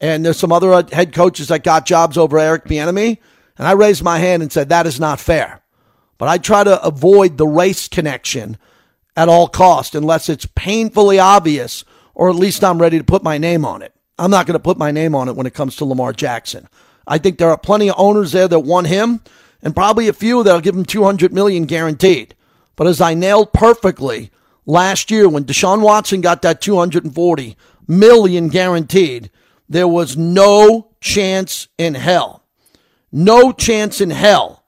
And 0.00 0.24
there's 0.24 0.38
some 0.38 0.52
other 0.52 0.72
uh, 0.72 0.82
head 0.90 1.14
coaches 1.14 1.48
that 1.48 1.64
got 1.64 1.86
jobs 1.86 2.16
over 2.16 2.38
Eric 2.38 2.64
Bieniemy, 2.64 3.18
and 3.58 3.66
I 3.66 3.72
raised 3.72 4.02
my 4.02 4.18
hand 4.18 4.42
and 4.42 4.52
said 4.52 4.68
that 4.68 4.86
is 4.86 5.00
not 5.00 5.20
fair. 5.20 5.62
But 6.18 6.28
I 6.28 6.38
try 6.38 6.64
to 6.64 6.82
avoid 6.82 7.36
the 7.36 7.46
race 7.46 7.88
connection 7.88 8.56
at 9.16 9.28
all 9.28 9.48
cost 9.48 9.94
unless 9.94 10.28
it's 10.28 10.46
painfully 10.54 11.18
obvious 11.18 11.84
or 12.14 12.30
at 12.30 12.36
least 12.36 12.64
I'm 12.64 12.80
ready 12.80 12.98
to 12.98 13.04
put 13.04 13.22
my 13.22 13.38
name 13.38 13.64
on 13.64 13.82
it. 13.82 13.94
I'm 14.18 14.30
not 14.30 14.46
going 14.46 14.54
to 14.54 14.62
put 14.62 14.78
my 14.78 14.90
name 14.90 15.14
on 15.14 15.28
it 15.28 15.36
when 15.36 15.46
it 15.46 15.54
comes 15.54 15.76
to 15.76 15.84
Lamar 15.84 16.12
Jackson. 16.12 16.68
I 17.06 17.18
think 17.18 17.38
there 17.38 17.50
are 17.50 17.58
plenty 17.58 17.90
of 17.90 17.96
owners 17.98 18.32
there 18.32 18.48
that 18.48 18.60
want 18.60 18.86
him 18.86 19.20
and 19.62 19.74
probably 19.76 20.08
a 20.08 20.12
few 20.12 20.42
that'll 20.42 20.60
give 20.60 20.76
him 20.76 20.84
200 20.84 21.32
million 21.32 21.64
guaranteed. 21.64 22.34
But 22.76 22.86
as 22.86 23.00
I 23.00 23.14
nailed 23.14 23.52
perfectly 23.52 24.30
last 24.64 25.10
year 25.10 25.28
when 25.28 25.44
Deshaun 25.44 25.80
Watson 25.80 26.20
got 26.20 26.42
that 26.42 26.60
240 26.60 27.56
million 27.86 28.48
guaranteed, 28.48 29.30
there 29.68 29.88
was 29.88 30.16
no 30.16 30.88
chance 31.00 31.68
in 31.78 31.94
hell, 31.94 32.44
no 33.12 33.52
chance 33.52 34.00
in 34.00 34.10
hell 34.10 34.64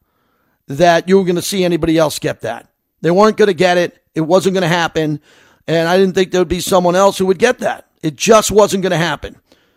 that 0.66 1.08
you 1.08 1.18
were 1.18 1.24
going 1.24 1.37
to 1.37 1.42
see 1.42 1.64
anybody 1.64 1.96
else 1.96 2.18
get 2.18 2.42
that. 2.42 2.68
They 3.00 3.11
weren't 3.11 3.37
going 3.37 3.48
to 3.48 3.54
get 3.54 3.78
it. 3.78 4.02
It 4.14 4.20
wasn't 4.22 4.54
going 4.54 4.62
to 4.62 4.68
happen. 4.68 5.20
And 5.66 5.88
I 5.88 5.96
didn't 5.96 6.14
think 6.14 6.30
there 6.30 6.40
would 6.40 6.48
be 6.48 6.61
someone 6.61 6.96
else 6.96 7.18
who 7.18 7.26
would 7.26 7.38
get 7.38 7.61
that. 7.61 7.88
It 8.02 8.16
just 8.16 8.50
wasn't 8.50 8.82
going 8.82 8.92
to 8.92 8.96
happen 8.96 9.37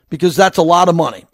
because 0.09 0.35
that's 0.35 0.57
a 0.57 0.63
lot 0.63 0.89
of 0.89 0.95
money. 0.95 1.25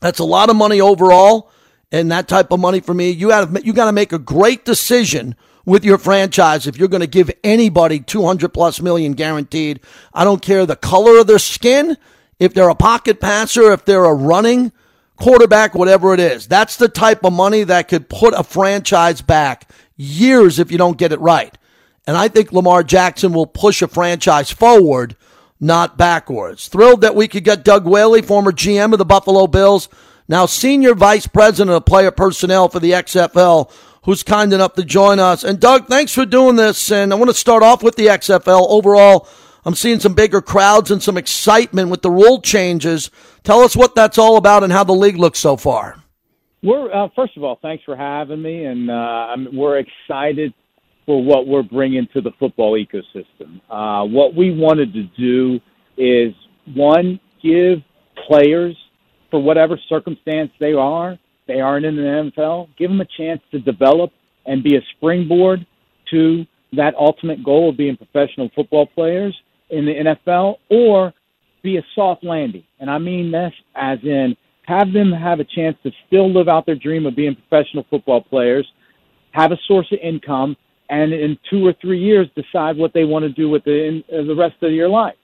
That's 0.00 0.18
a 0.18 0.24
lot 0.24 0.50
of 0.50 0.56
money 0.56 0.80
overall. 0.80 1.50
And 1.90 2.10
that 2.10 2.28
type 2.28 2.50
of 2.50 2.60
money 2.60 2.80
for 2.80 2.94
me, 2.94 3.10
you 3.10 3.28
got 3.28 3.64
you 3.64 3.72
got 3.72 3.86
to 3.86 3.92
make 3.92 4.12
a 4.12 4.18
great 4.18 4.64
decision 4.64 5.36
with 5.64 5.84
your 5.84 5.98
franchise 5.98 6.66
if 6.66 6.76
you're 6.76 6.88
going 6.88 7.00
to 7.00 7.06
give 7.06 7.30
anybody 7.42 8.00
200 8.00 8.48
plus 8.50 8.80
million 8.80 9.12
guaranteed. 9.12 9.80
I 10.12 10.24
don't 10.24 10.42
care 10.42 10.66
the 10.66 10.76
color 10.76 11.18
of 11.18 11.26
their 11.26 11.38
skin, 11.38 11.96
if 12.38 12.52
they're 12.54 12.68
a 12.68 12.74
pocket 12.74 13.20
passer, 13.20 13.72
if 13.72 13.84
they're 13.84 14.04
a 14.04 14.14
running 14.14 14.72
quarterback, 15.16 15.74
whatever 15.74 16.12
it 16.12 16.20
is. 16.20 16.46
That's 16.46 16.76
the 16.76 16.88
type 16.88 17.24
of 17.24 17.32
money 17.32 17.64
that 17.64 17.88
could 17.88 18.08
put 18.08 18.34
a 18.34 18.42
franchise 18.42 19.22
back 19.22 19.70
years 19.96 20.58
if 20.58 20.72
you 20.72 20.78
don't 20.78 20.98
get 20.98 21.12
it 21.12 21.20
right. 21.20 21.56
And 22.06 22.16
I 22.16 22.28
think 22.28 22.52
Lamar 22.52 22.82
Jackson 22.82 23.32
will 23.32 23.46
push 23.46 23.80
a 23.80 23.88
franchise 23.88 24.50
forward, 24.50 25.16
not 25.64 25.96
backwards. 25.96 26.68
Thrilled 26.68 27.00
that 27.00 27.16
we 27.16 27.26
could 27.26 27.42
get 27.42 27.64
Doug 27.64 27.86
Whaley, 27.86 28.22
former 28.22 28.52
GM 28.52 28.92
of 28.92 28.98
the 28.98 29.04
Buffalo 29.04 29.46
Bills, 29.46 29.88
now 30.28 30.46
senior 30.46 30.94
vice 30.94 31.26
president 31.26 31.74
of 31.74 31.84
player 31.86 32.10
personnel 32.10 32.68
for 32.68 32.80
the 32.80 32.92
XFL, 32.92 33.70
who's 34.04 34.22
kind 34.22 34.52
enough 34.52 34.74
to 34.74 34.84
join 34.84 35.18
us. 35.18 35.42
And 35.42 35.58
Doug, 35.58 35.86
thanks 35.86 36.12
for 36.12 36.26
doing 36.26 36.56
this. 36.56 36.92
And 36.92 37.12
I 37.12 37.16
want 37.16 37.30
to 37.30 37.34
start 37.34 37.62
off 37.62 37.82
with 37.82 37.96
the 37.96 38.06
XFL. 38.06 38.66
Overall, 38.68 39.26
I'm 39.64 39.74
seeing 39.74 40.00
some 40.00 40.12
bigger 40.12 40.42
crowds 40.42 40.90
and 40.90 41.02
some 41.02 41.16
excitement 41.16 41.88
with 41.88 42.02
the 42.02 42.10
rule 42.10 42.42
changes. 42.42 43.10
Tell 43.42 43.60
us 43.60 43.74
what 43.74 43.94
that's 43.94 44.18
all 44.18 44.36
about 44.36 44.62
and 44.62 44.72
how 44.72 44.84
the 44.84 44.92
league 44.92 45.16
looks 45.16 45.38
so 45.38 45.56
far. 45.56 45.96
We're 46.62 46.92
uh, 46.92 47.08
first 47.16 47.36
of 47.36 47.44
all, 47.44 47.58
thanks 47.60 47.84
for 47.84 47.94
having 47.94 48.40
me, 48.40 48.64
and 48.64 48.90
uh, 48.90 49.36
we're 49.52 49.78
excited 49.78 50.54
for 51.06 51.22
what 51.22 51.46
we're 51.46 51.62
bringing 51.62 52.06
to 52.14 52.20
the 52.20 52.30
football 52.38 52.72
ecosystem. 52.72 53.60
Uh, 53.70 54.04
what 54.06 54.34
we 54.34 54.50
wanted 54.56 54.92
to 54.92 55.02
do 55.18 55.60
is 55.96 56.34
one, 56.74 57.20
give 57.42 57.80
players, 58.26 58.76
for 59.30 59.42
whatever 59.42 59.78
circumstance 59.88 60.50
they 60.60 60.72
are, 60.72 61.18
they 61.46 61.60
aren't 61.60 61.84
in 61.84 61.96
the 61.96 62.02
NFL, 62.36 62.68
give 62.78 62.90
them 62.90 63.00
a 63.00 63.06
chance 63.18 63.40
to 63.50 63.58
develop 63.58 64.12
and 64.46 64.62
be 64.62 64.76
a 64.76 64.80
springboard 64.96 65.66
to 66.10 66.46
that 66.76 66.94
ultimate 66.94 67.44
goal 67.44 67.70
of 67.70 67.76
being 67.76 67.96
professional 67.96 68.50
football 68.54 68.86
players 68.86 69.36
in 69.70 69.84
the 69.84 69.92
NFL 69.92 70.56
or 70.70 71.12
be 71.62 71.78
a 71.78 71.82
soft 71.94 72.24
landing. 72.24 72.64
And 72.78 72.90
I 72.90 72.98
mean 72.98 73.30
this 73.30 73.52
as 73.74 73.98
in 74.02 74.36
have 74.66 74.92
them 74.92 75.12
have 75.12 75.40
a 75.40 75.44
chance 75.44 75.76
to 75.82 75.90
still 76.06 76.32
live 76.32 76.48
out 76.48 76.66
their 76.66 76.76
dream 76.76 77.06
of 77.06 77.16
being 77.16 77.36
professional 77.36 77.84
football 77.90 78.22
players, 78.22 78.66
have 79.32 79.52
a 79.52 79.58
source 79.66 79.86
of 79.92 79.98
income, 80.02 80.56
and 80.90 81.12
in 81.12 81.38
two 81.48 81.66
or 81.66 81.74
three 81.80 81.98
years 81.98 82.28
decide 82.34 82.76
what 82.76 82.92
they 82.92 83.04
want 83.04 83.24
to 83.24 83.30
do 83.30 83.48
with 83.48 83.64
the, 83.64 83.84
in, 83.84 84.04
uh, 84.12 84.22
the 84.24 84.34
rest 84.34 84.56
of 84.62 84.72
your 84.72 84.88
life. 84.88 85.16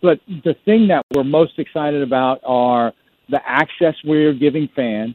But 0.00 0.20
the 0.44 0.54
thing 0.64 0.88
that 0.88 1.04
we're 1.14 1.24
most 1.24 1.58
excited 1.58 2.02
about 2.02 2.40
are 2.44 2.92
the 3.28 3.40
access 3.46 3.94
we're 4.04 4.32
giving 4.32 4.68
fans 4.74 5.14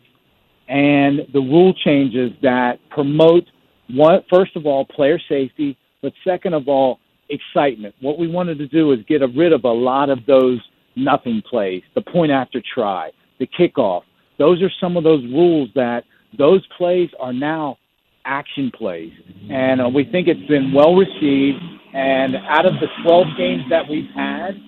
and 0.68 1.22
the 1.34 1.40
rule 1.40 1.74
changes 1.74 2.32
that 2.42 2.80
promote 2.90 3.46
one, 3.90 4.24
first 4.30 4.56
of 4.56 4.66
all, 4.66 4.86
player 4.86 5.20
safety, 5.30 5.78
but 6.02 6.14
second 6.24 6.54
of 6.54 6.68
all, 6.68 7.00
excitement. 7.30 7.96
What 8.02 8.18
we 8.18 8.28
wanted 8.28 8.58
to 8.60 8.68
do 8.68 8.92
is 8.92 9.00
get 9.08 9.22
rid 9.36 9.54
of 9.54 9.64
a 9.64 9.72
lot 9.72 10.10
of 10.10 10.26
those 10.26 10.60
nothing 10.96 11.42
plays, 11.50 11.82
the 11.96 12.02
point 12.02 12.32
after 12.32 12.62
try, 12.74 13.12
the 13.40 13.48
kickoff. 13.48 14.04
Those 14.38 14.62
are 14.62 14.72
some 14.80 14.98
of 14.98 15.04
those 15.04 15.24
rules 15.26 15.70
that 15.76 16.04
those 16.38 16.66
plays 16.78 17.10
are 17.20 17.34
now 17.34 17.78
action 18.26 18.72
plays. 18.72 19.12
And 19.50 19.82
uh, 19.82 19.90
we 19.90 20.04
think 20.06 20.28
it's 20.28 20.48
been 20.48 20.72
well 20.74 20.96
received. 20.96 21.62
And 21.94 22.36
out 22.36 22.66
of 22.66 22.74
the 22.80 22.88
12 23.04 23.28
games 23.38 23.64
that 23.70 23.88
we've 23.88 24.10
had, 24.16 24.60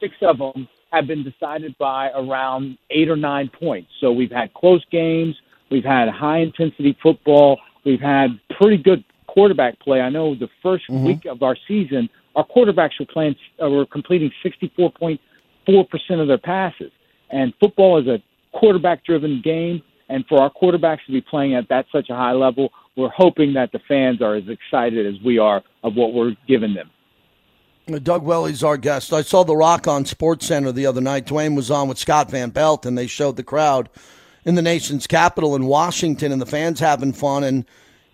six 0.00 0.14
of 0.22 0.38
them 0.38 0.68
have 0.92 1.06
been 1.06 1.24
decided 1.24 1.76
by 1.78 2.10
around 2.14 2.78
eight 2.90 3.08
or 3.08 3.16
nine 3.16 3.48
points. 3.48 3.90
So 4.00 4.12
we've 4.12 4.30
had 4.30 4.52
close 4.54 4.84
games. 4.90 5.34
We've 5.70 5.84
had 5.84 6.08
high 6.08 6.38
intensity 6.38 6.96
football. 7.02 7.58
We've 7.84 8.00
had 8.00 8.38
pretty 8.58 8.76
good 8.76 9.04
quarterback 9.26 9.78
play. 9.80 10.00
I 10.00 10.10
know 10.10 10.34
the 10.34 10.48
1st 10.64 10.80
mm-hmm. 10.90 11.04
week 11.04 11.24
of 11.26 11.42
our 11.42 11.56
season, 11.68 12.08
our 12.34 12.46
quarterbacks 12.46 12.98
were 12.98 13.06
playing, 13.06 13.36
uh, 13.62 13.68
were 13.68 13.86
completing 13.86 14.30
64.4% 14.44 15.18
of 16.20 16.28
their 16.28 16.38
passes. 16.38 16.92
And 17.30 17.52
football 17.60 18.00
is 18.00 18.06
a 18.06 18.22
quarterback 18.56 19.04
driven 19.04 19.42
game. 19.42 19.82
And 20.08 20.24
for 20.26 20.40
our 20.40 20.50
quarterbacks 20.50 21.04
to 21.06 21.12
be 21.12 21.20
playing 21.20 21.54
at 21.54 21.68
that 21.68 21.86
such 21.90 22.10
a 22.10 22.14
high 22.14 22.32
level, 22.32 22.70
we're 22.96 23.10
hoping 23.10 23.52
that 23.54 23.72
the 23.72 23.78
fans 23.86 24.22
are 24.22 24.34
as 24.34 24.48
excited 24.48 25.06
as 25.06 25.20
we 25.22 25.38
are 25.38 25.62
of 25.84 25.94
what 25.94 26.14
we're 26.14 26.34
giving 26.48 26.74
them. 26.74 26.90
Doug 28.02 28.24
Whaley's 28.24 28.64
our 28.64 28.76
guest. 28.76 29.12
I 29.12 29.22
saw 29.22 29.44
The 29.44 29.54
Rock 29.54 29.86
on 29.86 30.04
Sports 30.06 30.46
Center 30.46 30.72
the 30.72 30.86
other 30.86 31.00
night. 31.00 31.26
Dwayne 31.26 31.54
was 31.54 31.70
on 31.70 31.86
with 31.86 31.98
Scott 31.98 32.30
Van 32.30 32.50
Pelt, 32.50 32.84
and 32.84 32.98
they 32.98 33.06
showed 33.06 33.36
the 33.36 33.44
crowd 33.44 33.88
in 34.44 34.56
the 34.56 34.62
nation's 34.62 35.06
capital 35.06 35.54
in 35.54 35.66
Washington, 35.66 36.32
and 36.32 36.42
the 36.42 36.46
fans 36.46 36.80
having 36.80 37.12
fun. 37.12 37.44
And 37.44 37.64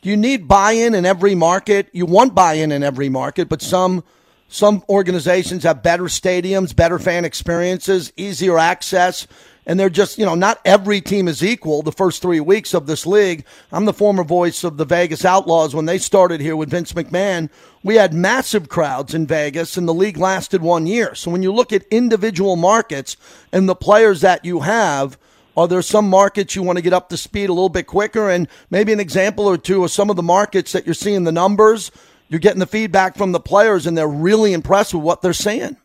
you 0.03 0.17
need 0.17 0.47
buy-in 0.47 0.95
in 0.95 1.07
every 1.07 1.35
market. 1.35 1.89
You 1.93 2.05
want 2.05 2.35
buy-in 2.35 2.71
in 2.71 2.83
every 2.83 3.09
market, 3.09 3.49
but 3.49 3.63
some 3.63 4.05
some 4.49 4.85
organizations 4.91 5.63
have 5.63 5.83
better 5.83 6.05
stadiums, 6.05 6.77
better 6.77 6.99
fan 6.99 7.25
experiences, 7.25 8.13
easier 8.19 8.59
access. 8.59 9.27
And 9.67 9.79
they're 9.79 9.91
just, 9.91 10.19
you 10.19 10.25
know, 10.25 10.35
not 10.35 10.61
every 10.65 11.01
team 11.01 11.29
is 11.29 11.43
equal 11.43 11.83
the 11.83 11.93
first 11.93 12.21
three 12.21 12.41
weeks 12.41 12.75
of 12.75 12.87
this 12.87 13.07
league. 13.07 13.45
I'm 13.71 13.85
the 13.85 13.93
former 13.93 14.25
voice 14.25 14.65
of 14.65 14.77
the 14.77 14.85
Vegas 14.85 15.25
Outlaws 15.25 15.75
when 15.75 15.87
they 15.87 15.99
started 15.99 16.41
here 16.41 16.57
with 16.57 16.71
Vince 16.71 16.93
McMahon. 16.93 17.49
We 17.85 17.97
had 17.97 18.13
massive 18.13 18.69
crowds 18.69 19.15
in 19.15 19.27
Vegas, 19.27 19.77
and 19.77 19.89
the 19.89 19.95
league 19.95 20.17
lasted 20.17 20.63
one 20.63 20.87
year. 20.87 21.15
So 21.15 21.31
when 21.31 21.43
you 21.43 21.53
look 21.53 21.73
at 21.73 21.85
individual 21.91 22.57
markets 22.57 23.17
and 23.53 23.69
the 23.69 23.77
players 23.77 24.21
that 24.23 24.45
you 24.45 24.61
have, 24.61 25.19
are 25.57 25.69
there 25.69 25.83
some 25.83 26.09
markets 26.09 26.57
you 26.57 26.63
want 26.63 26.79
to 26.79 26.83
get 26.83 26.93
up 26.93 27.09
to 27.11 27.17
speed 27.17 27.51
a 27.51 27.53
little 27.53 27.69
bit 27.69 27.87
quicker? 27.87 28.31
And 28.31 28.49
maybe 28.71 28.93
an 28.93 29.01
example 29.01 29.47
or 29.47 29.59
two 29.59 29.85
of 29.85 29.91
some 29.91 30.11
of 30.11 30.17
the 30.17 30.23
markets 30.23 30.73
that 30.73 30.87
you're 30.87 30.95
seeing 30.95 31.25
the 31.25 31.33
numbers, 31.33 31.91
you're 32.29 32.41
getting 32.41 32.61
the 32.61 32.67
feedback 32.67 33.17
from 33.17 33.33
the 33.33 33.41
players, 33.41 33.87
and 33.87 33.97
they're 33.97 34.09
really 34.09 34.55
impressed 34.55 34.95
with 34.95 35.05
what 35.05 35.23
they're 35.23 35.33
saying. 35.33 35.77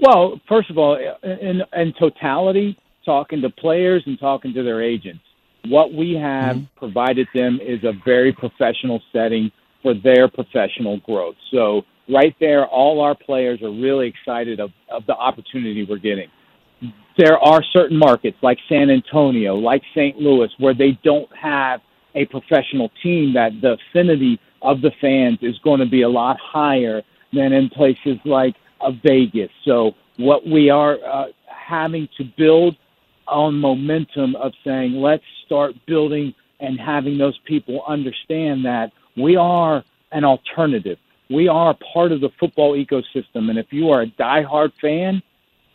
Well, 0.00 0.40
first 0.48 0.70
of 0.70 0.78
all, 0.78 0.96
in, 1.22 1.62
in 1.76 1.92
totality, 1.98 2.78
talking 3.04 3.40
to 3.42 3.50
players 3.50 4.02
and 4.06 4.18
talking 4.18 4.54
to 4.54 4.62
their 4.62 4.82
agents, 4.82 5.22
what 5.66 5.92
we 5.92 6.14
have 6.14 6.56
mm-hmm. 6.56 6.78
provided 6.78 7.26
them 7.34 7.58
is 7.60 7.82
a 7.84 7.92
very 8.04 8.32
professional 8.32 9.02
setting 9.12 9.50
for 9.82 9.94
their 9.94 10.28
professional 10.28 10.98
growth. 11.00 11.36
So, 11.50 11.82
right 12.08 12.34
there, 12.40 12.66
all 12.66 13.00
our 13.00 13.14
players 13.14 13.60
are 13.62 13.70
really 13.70 14.08
excited 14.08 14.60
of, 14.60 14.70
of 14.90 15.04
the 15.06 15.14
opportunity 15.14 15.84
we're 15.88 15.98
getting. 15.98 16.28
There 17.18 17.38
are 17.38 17.62
certain 17.72 17.98
markets 17.98 18.38
like 18.42 18.58
San 18.68 18.90
Antonio, 18.90 19.56
like 19.56 19.82
St. 19.94 20.16
Louis, 20.16 20.48
where 20.58 20.74
they 20.74 20.98
don't 21.02 21.28
have 21.36 21.80
a 22.14 22.24
professional 22.26 22.90
team 23.02 23.34
that 23.34 23.50
the 23.60 23.76
affinity 23.90 24.40
of 24.62 24.80
the 24.80 24.92
fans 25.00 25.38
is 25.42 25.58
going 25.64 25.80
to 25.80 25.86
be 25.86 26.02
a 26.02 26.08
lot 26.08 26.36
higher 26.40 27.02
than 27.32 27.52
in 27.52 27.68
places 27.68 28.16
like 28.24 28.54
of 28.80 28.94
Vegas. 29.04 29.50
So 29.64 29.92
what 30.16 30.46
we 30.46 30.70
are 30.70 30.98
uh, 31.04 31.26
having 31.46 32.08
to 32.16 32.24
build 32.36 32.76
on 33.26 33.54
momentum 33.54 34.36
of 34.36 34.52
saying 34.64 34.94
let's 34.94 35.24
start 35.44 35.74
building 35.86 36.34
and 36.60 36.78
having 36.80 37.18
those 37.18 37.38
people 37.44 37.82
understand 37.86 38.64
that 38.64 38.92
we 39.16 39.36
are 39.36 39.84
an 40.12 40.24
alternative. 40.24 40.98
We 41.30 41.46
are 41.48 41.76
part 41.92 42.12
of 42.12 42.20
the 42.20 42.30
football 42.40 42.72
ecosystem, 42.72 43.50
and 43.50 43.58
if 43.58 43.66
you 43.70 43.90
are 43.90 44.02
a 44.02 44.06
diehard 44.06 44.72
fan, 44.80 45.22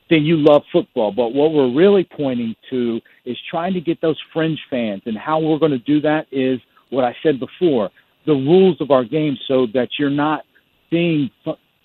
then 0.09 0.23
you 0.23 0.37
love 0.37 0.63
football. 0.71 1.11
But 1.11 1.33
what 1.33 1.53
we're 1.53 1.71
really 1.71 2.03
pointing 2.03 2.55
to 2.71 2.99
is 3.25 3.37
trying 3.49 3.73
to 3.73 3.81
get 3.81 4.01
those 4.01 4.19
fringe 4.33 4.59
fans, 4.69 5.03
and 5.05 5.17
how 5.17 5.39
we're 5.39 5.59
going 5.59 5.71
to 5.71 5.77
do 5.77 6.01
that 6.01 6.27
is 6.31 6.59
what 6.89 7.03
I 7.03 7.15
said 7.21 7.39
before: 7.39 7.91
the 8.25 8.33
rules 8.33 8.81
of 8.81 8.91
our 8.91 9.03
game, 9.03 9.37
so 9.47 9.67
that 9.73 9.89
you're 9.99 10.09
not 10.09 10.43
seeing 10.89 11.29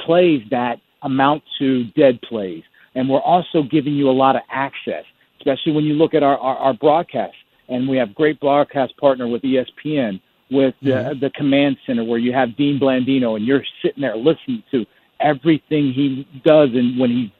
plays 0.01 0.43
that 0.51 0.81
amount 1.03 1.43
to 1.59 1.85
dead 1.97 2.21
plays. 2.23 2.63
And 2.95 3.09
we're 3.09 3.21
also 3.21 3.63
giving 3.63 3.95
you 3.95 4.11
a 4.11 4.13
lot 4.13 4.37
of 4.37 4.43
access, 4.51 5.05
especially 5.39 5.73
when 5.73 5.85
you 5.85 5.95
look 5.95 6.15
at 6.15 6.23
our, 6.23 6.39
our, 6.39 6.57
our 6.57 6.75
broadcast. 6.75 7.37
And 7.69 7.89
we 7.89 7.97
have 7.99 8.15
great 8.15 8.41
broadcast 8.41 8.97
partner 8.97 9.29
with 9.29 9.43
ESPN, 9.43 10.21
with 10.51 10.75
the, 10.83 10.91
mm-hmm. 10.91 11.21
the 11.21 11.31
command 11.31 11.77
center 11.87 12.05
where 12.05 12.19
you 12.19 12.33
have 12.33 12.57
Dean 12.57 12.81
Blandino 12.81 13.37
and 13.37 13.47
you're 13.47 13.65
sitting 13.83 14.01
there 14.01 14.17
listening 14.17 14.63
to 14.71 14.87
everything 15.21 15.93
he 15.93 16.27
does 16.45 16.71
and 16.73 16.99
when 16.99 17.11
he's 17.11 17.31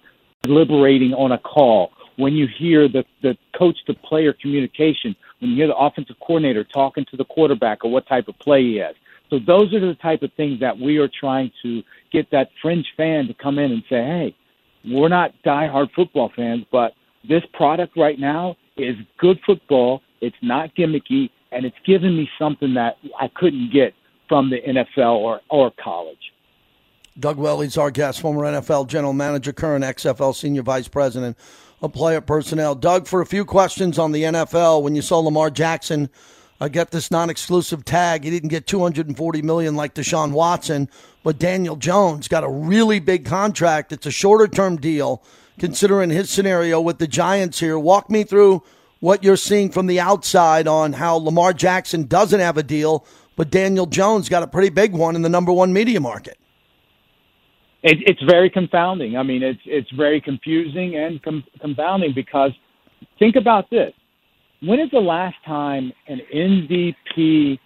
deliberating 0.43 1.15
on 1.15 1.33
a 1.33 1.39
call, 1.39 1.91
when 2.17 2.35
you 2.35 2.47
hear 2.59 2.89
the, 2.89 3.05
the 3.23 3.37
coach 3.57 3.77
to 3.87 3.95
player 3.95 4.33
communication, 4.33 5.15
when 5.39 5.51
you 5.53 5.57
hear 5.57 5.67
the 5.69 5.77
offensive 5.77 6.17
coordinator 6.21 6.65
talking 6.65 7.05
to 7.11 7.17
the 7.17 7.25
quarterback 7.25 7.85
or 7.85 7.91
what 7.91 8.07
type 8.07 8.29
of 8.29 8.39
play 8.39 8.63
he 8.63 8.77
has. 8.77 8.95
So 9.31 9.39
those 9.39 9.73
are 9.75 9.81
the 9.81 9.97
type 10.01 10.23
of 10.23 10.33
things 10.37 10.61
that 10.61 10.79
we 10.79 10.97
are 10.99 11.09
trying 11.09 11.51
to 11.63 11.83
get 12.11 12.31
that 12.31 12.49
fringe 12.63 12.87
fan 12.97 13.27
to 13.27 13.35
come 13.35 13.59
in 13.59 13.73
and 13.73 13.83
say, 13.89 13.97
hey, 13.97 14.37
we're 14.85 15.09
not 15.09 15.33
diehard 15.45 15.89
football 15.95 16.33
fans, 16.35 16.65
but 16.73 16.93
this 17.29 17.43
product 17.53 17.97
right 17.97 18.19
now 18.19 18.57
is 18.77 18.97
good 19.19 19.39
football. 19.45 20.01
It's 20.21 20.37
not 20.41 20.75
gimmicky, 20.75 21.31
and 21.53 21.67
it's 21.67 21.77
given 21.85 22.17
me 22.17 22.29
something 22.39 22.75
that 22.75 22.97
I 23.21 23.29
couldn't 23.35 23.71
get 23.73 23.93
from 24.29 24.51
the 24.51 24.61
NFL 24.61 25.17
or, 25.17 25.41
or 25.51 25.73
college. 25.83 26.33
Doug 27.19 27.37
Whaley's 27.37 27.77
our 27.77 27.91
guest, 27.91 28.21
former 28.21 28.43
NFL 28.43 28.87
general 28.87 29.13
manager, 29.13 29.53
current 29.53 29.85
XFL 29.85 30.35
senior 30.35 30.63
vice 30.63 30.89
president 30.89 31.37
of 31.83 31.93
player 31.93 32.21
personnel. 32.21 32.75
Doug, 32.75 33.07
for 33.07 33.21
a 33.21 33.27
few 33.27 33.45
questions 33.45 33.99
on 33.99 34.13
the 34.13 34.23
NFL, 34.23 34.83
when 34.83 34.95
you 34.95 35.03
saw 35.03 35.19
Lamar 35.19 35.51
Jackson– 35.51 36.09
uh, 36.61 36.69
get 36.69 36.91
this 36.91 37.11
non-exclusive 37.11 37.85
tag. 37.85 38.25
He 38.25 38.31
didn't 38.31 38.49
get 38.49 38.67
240 38.67 39.43
million 39.43 39.77
like 39.77 39.95
Deshaun 39.95 40.33
Watson, 40.33 40.89
but 41.23 41.39
Daniel 41.39 41.77
Jones 41.77 42.29
got 42.29 42.45
a 42.45 42.49
really 42.49 43.01
big 43.01 43.25
contract. 43.25 43.93
It's 43.93 44.07
a 44.07 44.11
shorter-term 44.11 44.79
deal, 44.79 45.23
considering 45.59 46.11
his 46.11 46.31
scenario 46.31 46.81
with 46.81 46.99
the 46.99 47.07
Giants 47.07 47.61
here. 47.61 47.79
Walk 47.79 48.11
me 48.11 48.25
through 48.25 48.63
what 49.01 49.23
you're 49.23 49.37
seeing 49.37 49.71
from 49.71 49.87
the 49.87 50.01
outside 50.01 50.67
on 50.67 50.93
how 50.93 51.17
Lamar 51.17 51.53
Jackson 51.53 52.05
doesn't 52.05 52.41
have 52.41 52.57
a 52.57 52.63
deal, 52.63 53.07
but 53.37 53.51
Daniel 53.51 53.87
Jones 53.87 54.29
got 54.29 54.43
a 54.43 54.47
pretty 54.47 54.71
big 54.71 54.93
one 54.93 55.15
in 55.15 55.23
the 55.23 55.29
number 55.29 55.53
one 55.53 55.73
media 55.73 56.01
market. 56.01 56.39
It, 57.83 57.99
it's 58.07 58.23
very 58.23 58.51
confounding. 58.51 59.17
I 59.17 59.23
mean, 59.23 59.45
it's 59.45 59.61
it's 59.65 59.91
very 59.93 60.21
confusing 60.21 60.97
and 60.97 61.23
com- 61.23 61.45
confounding 61.61 62.13
because 62.13 62.51
think 63.21 63.37
about 63.37 63.71
this: 63.71 63.93
when 64.61 64.81
is 64.81 64.91
the 64.91 64.99
last 64.99 65.37
time 65.47 65.93
an 66.09 66.21
MVP 66.35 67.59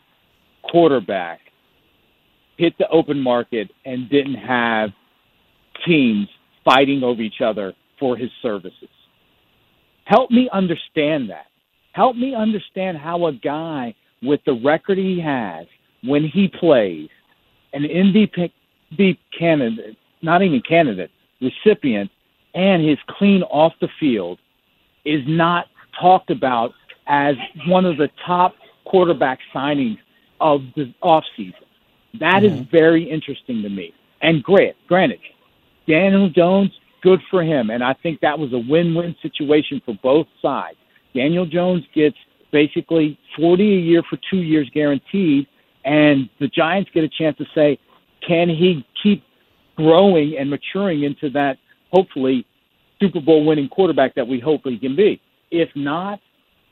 quarterback 0.70 1.40
hit 2.58 2.74
the 2.78 2.88
open 2.88 3.18
market 3.18 3.70
and 3.84 4.10
didn't 4.10 4.34
have 4.34 4.90
teams 5.86 6.28
fighting 6.64 7.02
over 7.02 7.22
each 7.22 7.40
other 7.44 7.72
for 7.98 8.16
his 8.16 8.30
services? 8.42 8.88
Help 10.04 10.30
me 10.30 10.50
understand 10.52 11.30
that. 11.30 11.46
Help 11.92 12.16
me 12.16 12.34
understand 12.34 12.98
how 12.98 13.26
a 13.26 13.32
guy 13.32 13.94
with 14.22 14.40
the 14.44 14.60
record 14.64 14.98
he 14.98 15.20
has 15.20 15.66
when 16.04 16.24
he 16.24 16.48
plays, 16.48 17.08
an 17.72 17.82
MVP 17.82 19.16
candidate, 19.38 19.96
not 20.20 20.42
even 20.42 20.60
candidate, 20.68 21.10
recipient, 21.40 22.10
and 22.54 22.86
his 22.86 22.98
clean 23.08 23.42
off 23.44 23.72
the 23.80 23.88
field 23.98 24.38
is 25.04 25.22
not 25.26 25.66
talked 26.00 26.30
about 26.30 26.72
as 27.06 27.36
one 27.66 27.84
of 27.84 27.96
the 27.96 28.08
top 28.26 28.54
quarterback 28.84 29.38
signings 29.54 29.98
of 30.40 30.62
the 30.76 30.92
offseason. 31.02 31.54
That 32.20 32.42
mm-hmm. 32.42 32.62
is 32.62 32.66
very 32.70 33.08
interesting 33.08 33.62
to 33.62 33.68
me. 33.68 33.94
And 34.20 34.42
great, 34.42 34.74
granted, 34.86 35.20
Daniel 35.88 36.28
Jones, 36.28 36.70
good 37.02 37.20
for 37.30 37.42
him. 37.42 37.70
And 37.70 37.82
I 37.82 37.94
think 37.94 38.20
that 38.20 38.38
was 38.38 38.52
a 38.52 38.58
win 38.58 38.94
win 38.94 39.16
situation 39.22 39.82
for 39.84 39.98
both 40.02 40.26
sides. 40.40 40.76
Daniel 41.14 41.46
Jones 41.46 41.84
gets 41.94 42.16
basically 42.52 43.18
40 43.36 43.62
a 43.62 43.80
year 43.80 44.02
for 44.08 44.18
two 44.30 44.38
years 44.38 44.70
guaranteed. 44.72 45.46
And 45.84 46.28
the 46.38 46.48
Giants 46.48 46.90
get 46.94 47.02
a 47.02 47.08
chance 47.08 47.36
to 47.38 47.46
say, 47.54 47.78
can 48.26 48.48
he 48.48 48.86
keep 49.02 49.24
growing 49.76 50.36
and 50.38 50.48
maturing 50.48 51.02
into 51.02 51.30
that, 51.30 51.58
hopefully, 51.92 52.46
Super 53.00 53.20
Bowl 53.20 53.44
winning 53.44 53.68
quarterback 53.68 54.14
that 54.14 54.26
we 54.26 54.38
hope 54.38 54.60
he 54.64 54.78
can 54.78 54.94
be? 54.94 55.20
If 55.50 55.70
not, 55.74 56.20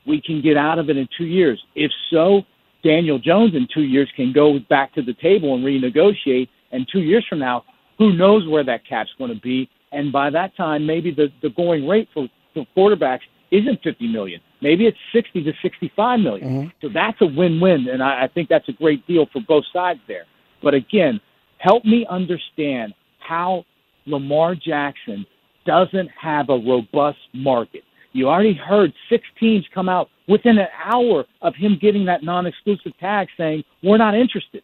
we 0.05 0.21
can 0.21 0.41
get 0.41 0.57
out 0.57 0.79
of 0.79 0.89
it 0.89 0.97
in 0.97 1.07
two 1.17 1.25
years. 1.25 1.61
If 1.75 1.91
so, 2.09 2.41
Daniel 2.83 3.19
Jones 3.19 3.53
in 3.55 3.67
two 3.73 3.83
years 3.83 4.09
can 4.15 4.33
go 4.33 4.59
back 4.69 4.93
to 4.93 5.01
the 5.01 5.13
table 5.13 5.55
and 5.55 5.63
renegotiate. 5.63 6.49
And 6.71 6.87
two 6.91 7.01
years 7.01 7.25
from 7.29 7.39
now, 7.39 7.63
who 7.97 8.13
knows 8.13 8.47
where 8.47 8.63
that 8.63 8.87
cap's 8.87 9.11
going 9.17 9.33
to 9.33 9.39
be? 9.39 9.69
And 9.91 10.11
by 10.11 10.29
that 10.29 10.55
time, 10.55 10.85
maybe 10.85 11.11
the, 11.11 11.27
the 11.41 11.49
going 11.49 11.87
rate 11.87 12.07
for, 12.13 12.27
for 12.53 12.65
quarterbacks 12.75 13.21
isn't 13.51 13.83
50 13.83 14.07
million. 14.07 14.41
Maybe 14.61 14.85
it's 14.85 14.97
60 15.13 15.43
to 15.43 15.51
65 15.61 16.19
million. 16.19 16.47
Mm-hmm. 16.47 16.69
So 16.81 16.89
that's 16.93 17.17
a 17.21 17.25
win-win, 17.25 17.87
and 17.89 18.01
I, 18.01 18.23
I 18.23 18.27
think 18.33 18.47
that's 18.47 18.67
a 18.69 18.73
great 18.73 19.05
deal 19.07 19.27
for 19.33 19.41
both 19.47 19.65
sides 19.73 19.99
there. 20.07 20.23
But 20.63 20.73
again, 20.73 21.19
help 21.57 21.83
me 21.83 22.05
understand 22.09 22.93
how 23.19 23.65
Lamar 24.05 24.55
Jackson 24.55 25.25
doesn't 25.65 26.09
have 26.19 26.49
a 26.49 26.57
robust 26.57 27.19
market. 27.33 27.83
You 28.13 28.29
already 28.29 28.53
heard 28.53 28.93
six 29.09 29.25
teams 29.39 29.65
come 29.73 29.87
out 29.87 30.09
within 30.27 30.57
an 30.57 30.67
hour 30.83 31.25
of 31.41 31.55
him 31.55 31.77
getting 31.81 32.05
that 32.05 32.23
non-exclusive 32.23 32.97
tag 32.99 33.27
saying 33.37 33.63
we're 33.83 33.97
not 33.97 34.15
interested. 34.15 34.63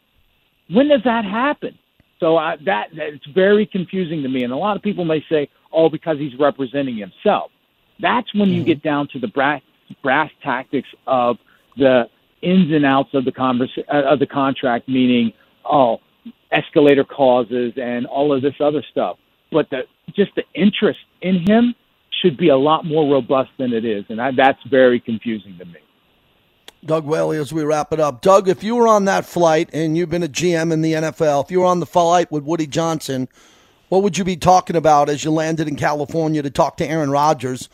When 0.70 0.88
does 0.88 1.02
that 1.04 1.24
happen? 1.24 1.78
So 2.20 2.36
I, 2.36 2.56
that 2.64 2.88
it's 2.92 3.26
very 3.26 3.64
confusing 3.64 4.22
to 4.22 4.28
me, 4.28 4.42
and 4.42 4.52
a 4.52 4.56
lot 4.56 4.76
of 4.76 4.82
people 4.82 5.04
may 5.04 5.24
say, 5.30 5.48
"Oh, 5.72 5.88
because 5.88 6.18
he's 6.18 6.36
representing 6.38 6.96
himself." 6.96 7.50
That's 8.00 8.32
when 8.34 8.50
you 8.50 8.56
mm-hmm. 8.56 8.66
get 8.66 8.82
down 8.82 9.08
to 9.12 9.20
the 9.20 9.28
brass, 9.28 9.62
brass 10.02 10.30
tactics 10.42 10.88
of 11.06 11.38
the 11.76 12.08
ins 12.42 12.72
and 12.72 12.84
outs 12.84 13.10
of 13.14 13.24
the 13.24 13.32
converse, 13.32 13.70
uh, 13.92 14.02
of 14.02 14.18
the 14.18 14.26
contract, 14.26 14.88
meaning 14.88 15.32
oh, 15.64 16.00
escalator 16.50 17.04
clauses 17.04 17.72
and 17.76 18.06
all 18.06 18.32
of 18.32 18.42
this 18.42 18.54
other 18.60 18.82
stuff. 18.90 19.16
But 19.52 19.70
the 19.70 19.82
just 20.14 20.34
the 20.34 20.44
interest 20.54 21.00
in 21.22 21.44
him 21.48 21.74
should 22.20 22.36
be 22.36 22.48
a 22.48 22.56
lot 22.56 22.84
more 22.84 23.12
robust 23.12 23.50
than 23.58 23.72
it 23.72 23.84
is, 23.84 24.04
and 24.08 24.20
I, 24.20 24.32
that's 24.32 24.62
very 24.70 25.00
confusing 25.00 25.56
to 25.58 25.64
me. 25.64 25.78
Doug 26.84 27.04
Whaley, 27.04 27.38
as 27.38 27.52
we 27.52 27.64
wrap 27.64 27.92
it 27.92 27.98
up. 27.98 28.20
Doug, 28.20 28.48
if 28.48 28.62
you 28.62 28.76
were 28.76 28.86
on 28.86 29.04
that 29.06 29.26
flight 29.26 29.68
and 29.72 29.96
you've 29.96 30.10
been 30.10 30.22
a 30.22 30.28
GM 30.28 30.72
in 30.72 30.80
the 30.80 30.92
NFL, 30.92 31.44
if 31.44 31.50
you 31.50 31.60
were 31.60 31.66
on 31.66 31.80
the 31.80 31.86
flight 31.86 32.30
with 32.30 32.44
Woody 32.44 32.68
Johnson, 32.68 33.28
what 33.88 34.04
would 34.04 34.16
you 34.16 34.24
be 34.24 34.36
talking 34.36 34.76
about 34.76 35.08
as 35.08 35.24
you 35.24 35.32
landed 35.32 35.66
in 35.66 35.74
California 35.74 36.40
to 36.40 36.50
talk 36.50 36.76
to 36.76 36.86
Aaron 36.86 37.10
Rodgers? 37.10 37.68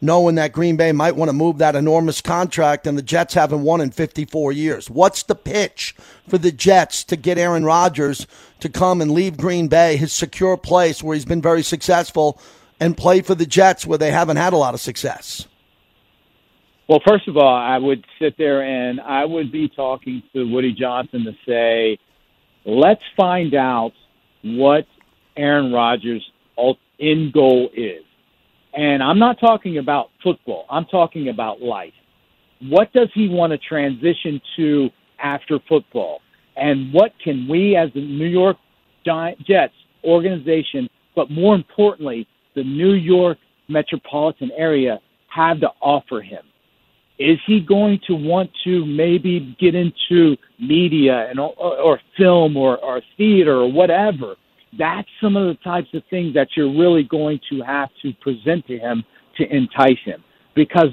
knowing 0.00 0.36
that 0.36 0.52
Green 0.52 0.76
Bay 0.76 0.92
might 0.92 1.16
want 1.16 1.28
to 1.28 1.32
move 1.32 1.58
that 1.58 1.74
enormous 1.74 2.20
contract 2.20 2.86
and 2.86 2.96
the 2.96 3.02
Jets 3.02 3.34
haven't 3.34 3.62
won 3.62 3.80
in 3.80 3.90
54 3.90 4.52
years. 4.52 4.88
What's 4.88 5.24
the 5.24 5.34
pitch 5.34 5.94
for 6.28 6.38
the 6.38 6.52
Jets 6.52 7.02
to 7.04 7.16
get 7.16 7.38
Aaron 7.38 7.64
Rodgers 7.64 8.26
to 8.60 8.68
come 8.68 9.00
and 9.00 9.10
leave 9.10 9.36
Green 9.36 9.68
Bay, 9.68 9.96
his 9.96 10.12
secure 10.12 10.56
place 10.56 11.02
where 11.02 11.14
he's 11.14 11.24
been 11.24 11.42
very 11.42 11.62
successful, 11.62 12.40
and 12.80 12.96
play 12.96 13.22
for 13.22 13.34
the 13.34 13.46
Jets 13.46 13.86
where 13.86 13.98
they 13.98 14.10
haven't 14.10 14.36
had 14.36 14.52
a 14.52 14.56
lot 14.56 14.74
of 14.74 14.80
success? 14.80 15.46
Well, 16.88 17.00
first 17.06 17.28
of 17.28 17.36
all, 17.36 17.54
I 17.54 17.76
would 17.76 18.04
sit 18.18 18.36
there 18.38 18.62
and 18.62 19.00
I 19.00 19.24
would 19.24 19.52
be 19.52 19.68
talking 19.68 20.22
to 20.32 20.44
Woody 20.44 20.72
Johnson 20.72 21.24
to 21.24 21.32
say, 21.46 21.98
let's 22.64 23.02
find 23.16 23.54
out 23.54 23.92
what 24.42 24.86
Aaron 25.36 25.72
Rodgers' 25.72 26.24
end 26.98 27.32
goal 27.32 27.68
is. 27.74 28.04
And 28.72 29.02
I'm 29.02 29.18
not 29.18 29.38
talking 29.38 29.78
about 29.78 30.10
football. 30.22 30.66
I'm 30.70 30.86
talking 30.86 31.28
about 31.28 31.60
life. 31.60 31.92
What 32.60 32.92
does 32.92 33.08
he 33.14 33.28
want 33.28 33.52
to 33.52 33.58
transition 33.58 34.40
to 34.56 34.90
after 35.18 35.58
football? 35.68 36.20
And 36.56 36.92
what 36.92 37.12
can 37.22 37.46
we 37.48 37.76
as 37.76 37.90
the 37.92 38.00
New 38.00 38.26
York 38.26 38.56
Jets 39.04 39.74
organization, 40.04 40.88
but 41.14 41.30
more 41.30 41.54
importantly, 41.54 42.26
the 42.58 42.64
New 42.64 42.94
York 42.94 43.38
metropolitan 43.68 44.50
area 44.56 44.98
have 45.28 45.60
to 45.60 45.68
offer 45.80 46.20
him? 46.20 46.42
Is 47.18 47.38
he 47.46 47.60
going 47.60 48.00
to 48.06 48.14
want 48.14 48.50
to 48.64 48.84
maybe 48.84 49.56
get 49.60 49.74
into 49.74 50.36
media 50.58 51.28
and 51.28 51.38
or, 51.40 51.52
or 51.56 52.00
film 52.16 52.56
or, 52.56 52.78
or 52.78 53.00
theater 53.16 53.56
or 53.56 53.70
whatever? 53.70 54.34
That's 54.76 55.08
some 55.20 55.36
of 55.36 55.46
the 55.46 55.54
types 55.62 55.88
of 55.94 56.02
things 56.10 56.34
that 56.34 56.48
you're 56.56 56.72
really 56.72 57.04
going 57.04 57.40
to 57.50 57.62
have 57.62 57.90
to 58.02 58.12
present 58.20 58.66
to 58.66 58.78
him 58.78 59.04
to 59.36 59.44
entice 59.54 60.02
him. 60.04 60.22
Because 60.54 60.90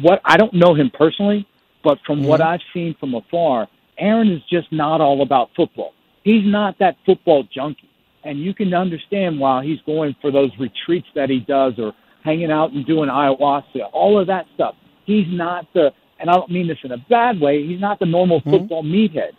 what 0.00 0.20
I 0.24 0.36
don't 0.36 0.54
know 0.54 0.74
him 0.74 0.90
personally, 0.92 1.46
but 1.84 1.98
from 2.06 2.20
mm-hmm. 2.20 2.28
what 2.28 2.40
I've 2.40 2.60
seen 2.72 2.94
from 2.98 3.14
afar, 3.14 3.68
Aaron 3.98 4.30
is 4.30 4.42
just 4.50 4.72
not 4.72 5.00
all 5.00 5.22
about 5.22 5.50
football. 5.54 5.92
He's 6.24 6.44
not 6.44 6.78
that 6.78 6.96
football 7.04 7.44
junkie. 7.54 7.91
And 8.24 8.38
you 8.38 8.54
can 8.54 8.72
understand 8.72 9.38
why 9.38 9.64
he's 9.64 9.80
going 9.84 10.14
for 10.20 10.30
those 10.30 10.50
retreats 10.58 11.08
that 11.14 11.28
he 11.28 11.40
does 11.40 11.74
or 11.78 11.92
hanging 12.24 12.50
out 12.50 12.72
and 12.72 12.86
doing 12.86 13.08
ayahuasca, 13.08 13.90
all 13.92 14.18
of 14.18 14.26
that 14.28 14.46
stuff. 14.54 14.76
He's 15.04 15.26
not 15.28 15.66
the, 15.74 15.92
and 16.20 16.30
I 16.30 16.34
don't 16.34 16.50
mean 16.50 16.68
this 16.68 16.78
in 16.84 16.92
a 16.92 16.98
bad 16.98 17.40
way, 17.40 17.66
he's 17.66 17.80
not 17.80 17.98
the 17.98 18.06
normal 18.06 18.40
mm-hmm. 18.40 18.50
football 18.50 18.84
meathead. 18.84 19.32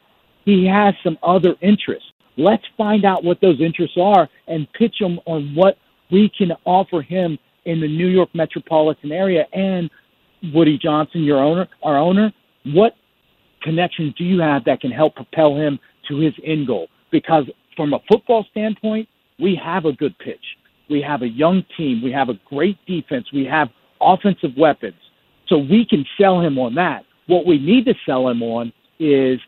He 0.45 0.65
has 0.67 0.93
some 1.03 1.17
other 1.23 1.55
interests. 1.61 2.09
Let's 2.35 2.63
find 2.77 3.05
out 3.05 3.23
what 3.23 3.39
those 3.41 3.61
interests 3.61 3.97
are 3.99 4.27
and 4.47 4.67
pitch 4.73 4.95
them 4.99 5.19
on 5.25 5.55
what 5.55 5.77
we 6.11 6.29
can 6.37 6.51
offer 6.65 7.01
him 7.01 7.37
in 7.65 7.79
the 7.79 7.87
New 7.87 8.07
York 8.07 8.29
metropolitan 8.33 9.11
area. 9.11 9.45
And 9.53 9.89
Woody 10.53 10.77
Johnson, 10.77 11.23
your 11.23 11.39
owner, 11.39 11.67
our 11.81 11.97
owner, 11.97 12.33
what 12.65 12.95
connections 13.61 14.13
do 14.17 14.25
you 14.25 14.41
have 14.41 14.65
that 14.65 14.81
can 14.81 14.91
help 14.91 15.15
propel 15.15 15.55
him 15.55 15.79
to 16.09 16.17
his 16.17 16.33
end 16.43 16.67
goal? 16.67 16.87
Because 17.11 17.45
from 17.75 17.93
a 17.93 17.99
football 18.09 18.45
standpoint, 18.51 19.07
we 19.39 19.59
have 19.63 19.85
a 19.85 19.93
good 19.93 20.17
pitch. 20.19 20.43
We 20.89 21.01
have 21.01 21.21
a 21.21 21.27
young 21.27 21.65
team. 21.77 22.01
We 22.03 22.11
have 22.11 22.29
a 22.29 22.39
great 22.45 22.77
defense. 22.85 23.27
We 23.33 23.45
have 23.45 23.69
offensive 24.01 24.51
weapons. 24.57 24.99
So 25.47 25.57
we 25.57 25.85
can 25.85 26.05
sell 26.19 26.39
him 26.39 26.57
on 26.57 26.75
that. 26.75 27.05
What 27.27 27.45
we 27.45 27.57
need 27.57 27.85
to 27.85 27.93
sell 28.05 28.27
him 28.27 28.41
on 28.43 28.73
is 28.99 29.39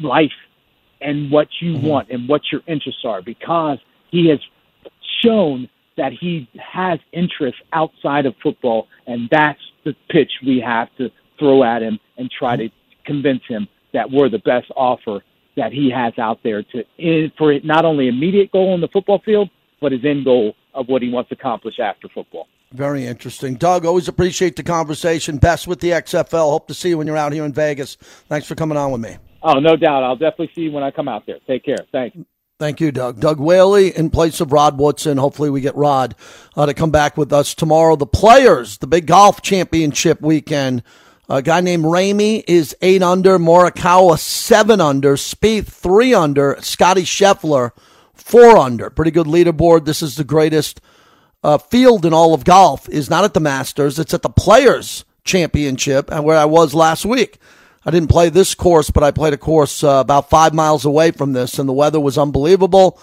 life 0.00 0.30
and 1.00 1.30
what 1.30 1.48
you 1.60 1.74
mm-hmm. 1.74 1.86
want 1.86 2.10
and 2.10 2.28
what 2.28 2.42
your 2.50 2.62
interests 2.66 3.02
are 3.04 3.22
because 3.22 3.78
he 4.10 4.28
has 4.28 4.38
shown 5.22 5.68
that 5.96 6.12
he 6.12 6.48
has 6.58 6.98
interests 7.12 7.60
outside 7.72 8.24
of 8.26 8.34
football, 8.42 8.88
and 9.06 9.28
that's 9.30 9.60
the 9.84 9.94
pitch 10.08 10.30
we 10.44 10.60
have 10.60 10.88
to 10.96 11.10
throw 11.38 11.62
at 11.62 11.82
him 11.82 11.98
and 12.16 12.30
try 12.30 12.56
to 12.56 12.68
convince 13.04 13.42
him 13.48 13.68
that 13.92 14.10
we're 14.10 14.28
the 14.28 14.38
best 14.38 14.70
offer 14.74 15.22
that 15.56 15.72
he 15.72 15.90
has 15.90 16.12
out 16.18 16.40
there 16.42 16.62
to 16.62 17.30
for 17.36 17.58
not 17.60 17.84
only 17.84 18.08
immediate 18.08 18.50
goal 18.52 18.72
on 18.72 18.80
the 18.80 18.88
football 18.88 19.20
field, 19.24 19.50
but 19.80 19.92
his 19.92 20.04
end 20.04 20.24
goal 20.24 20.54
of 20.74 20.88
what 20.88 21.02
he 21.02 21.10
wants 21.10 21.28
to 21.28 21.34
accomplish 21.34 21.78
after 21.78 22.08
football. 22.08 22.46
Very 22.72 23.04
interesting. 23.04 23.56
Doug, 23.56 23.84
always 23.84 24.08
appreciate 24.08 24.56
the 24.56 24.62
conversation. 24.62 25.36
Best 25.36 25.66
with 25.66 25.80
the 25.80 25.90
XFL. 25.90 26.50
Hope 26.50 26.68
to 26.68 26.74
see 26.74 26.90
you 26.90 26.98
when 26.98 27.06
you're 27.06 27.18
out 27.18 27.32
here 27.32 27.44
in 27.44 27.52
Vegas. 27.52 27.96
Thanks 28.28 28.46
for 28.46 28.54
coming 28.54 28.78
on 28.78 28.90
with 28.92 29.02
me. 29.02 29.18
Oh, 29.42 29.58
no 29.58 29.76
doubt. 29.76 30.02
I'll 30.02 30.16
definitely 30.16 30.50
see 30.54 30.62
you 30.62 30.72
when 30.72 30.82
I 30.82 30.90
come 30.90 31.08
out 31.08 31.26
there. 31.26 31.38
Take 31.46 31.64
care. 31.64 31.76
Thanks. 31.90 32.16
Thank 32.58 32.80
you, 32.80 32.92
Doug. 32.92 33.20
Doug 33.20 33.40
Whaley 33.40 33.94
in 33.94 34.08
place 34.08 34.40
of 34.40 34.52
Rod 34.52 34.78
Woodson. 34.78 35.18
Hopefully, 35.18 35.50
we 35.50 35.60
get 35.60 35.74
Rod 35.74 36.14
uh, 36.56 36.64
to 36.64 36.72
come 36.72 36.92
back 36.92 37.16
with 37.16 37.32
us 37.32 37.54
tomorrow. 37.54 37.96
The 37.96 38.06
players, 38.06 38.78
the 38.78 38.86
big 38.86 39.06
golf 39.06 39.42
championship 39.42 40.22
weekend. 40.22 40.82
A 41.32 41.40
guy 41.40 41.62
named 41.62 41.86
Ramey 41.86 42.44
is 42.46 42.76
eight 42.82 43.02
under, 43.02 43.38
Morikawa 43.38 44.18
seven 44.18 44.82
under, 44.82 45.14
Spieth 45.14 45.68
three 45.68 46.12
under, 46.12 46.58
Scotty 46.60 47.04
Scheffler 47.04 47.70
four 48.12 48.58
under. 48.58 48.90
Pretty 48.90 49.12
good 49.12 49.26
leaderboard. 49.26 49.86
This 49.86 50.02
is 50.02 50.16
the 50.16 50.24
greatest 50.24 50.82
uh, 51.42 51.56
field 51.56 52.04
in 52.04 52.12
all 52.12 52.34
of 52.34 52.44
golf. 52.44 52.86
Is 52.90 53.08
not 53.08 53.24
at 53.24 53.32
the 53.32 53.40
Masters. 53.40 53.98
It's 53.98 54.12
at 54.12 54.20
the 54.20 54.28
Players 54.28 55.06
Championship, 55.24 56.12
and 56.12 56.22
where 56.22 56.36
I 56.36 56.44
was 56.44 56.74
last 56.74 57.06
week. 57.06 57.38
I 57.86 57.90
didn't 57.90 58.10
play 58.10 58.28
this 58.28 58.54
course, 58.54 58.90
but 58.90 59.02
I 59.02 59.10
played 59.10 59.32
a 59.32 59.38
course 59.38 59.82
uh, 59.82 60.00
about 60.04 60.28
five 60.28 60.52
miles 60.52 60.84
away 60.84 61.12
from 61.12 61.32
this, 61.32 61.58
and 61.58 61.66
the 61.66 61.72
weather 61.72 61.98
was 61.98 62.18
unbelievable. 62.18 63.00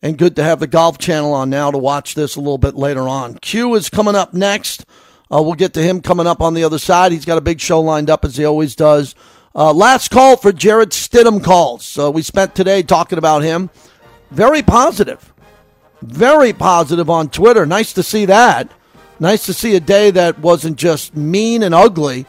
And 0.00 0.16
good 0.16 0.36
to 0.36 0.44
have 0.44 0.60
the 0.60 0.68
Golf 0.68 0.98
Channel 0.98 1.34
on 1.34 1.50
now 1.50 1.72
to 1.72 1.78
watch 1.78 2.14
this 2.14 2.36
a 2.36 2.40
little 2.40 2.58
bit 2.58 2.76
later 2.76 3.08
on. 3.08 3.38
Q 3.38 3.74
is 3.74 3.90
coming 3.90 4.14
up 4.14 4.32
next. 4.32 4.86
Uh, 5.32 5.40
we'll 5.42 5.54
get 5.54 5.72
to 5.74 5.82
him 5.82 6.02
coming 6.02 6.26
up 6.26 6.42
on 6.42 6.54
the 6.54 6.64
other 6.64 6.78
side. 6.78 7.12
He's 7.12 7.24
got 7.24 7.38
a 7.38 7.42
big 7.42 7.60
show 7.60 7.80
lined 7.80 8.10
up 8.10 8.24
as 8.24 8.36
he 8.36 8.44
always 8.44 8.76
does. 8.76 9.14
Uh, 9.54 9.72
last 9.72 10.10
call 10.10 10.36
for 10.36 10.52
Jarrett 10.52 10.90
Stidham 10.90 11.42
calls. 11.42 11.98
Uh, 11.98 12.10
we 12.10 12.22
spent 12.22 12.54
today 12.54 12.82
talking 12.82 13.18
about 13.18 13.42
him. 13.42 13.70
Very 14.30 14.62
positive. 14.62 15.32
Very 16.02 16.52
positive 16.52 17.08
on 17.08 17.28
Twitter. 17.28 17.64
Nice 17.64 17.92
to 17.94 18.02
see 18.02 18.26
that. 18.26 18.70
Nice 19.20 19.46
to 19.46 19.54
see 19.54 19.76
a 19.76 19.80
day 19.80 20.10
that 20.10 20.38
wasn't 20.38 20.76
just 20.76 21.16
mean 21.16 21.62
and 21.62 21.74
ugly 21.74 22.26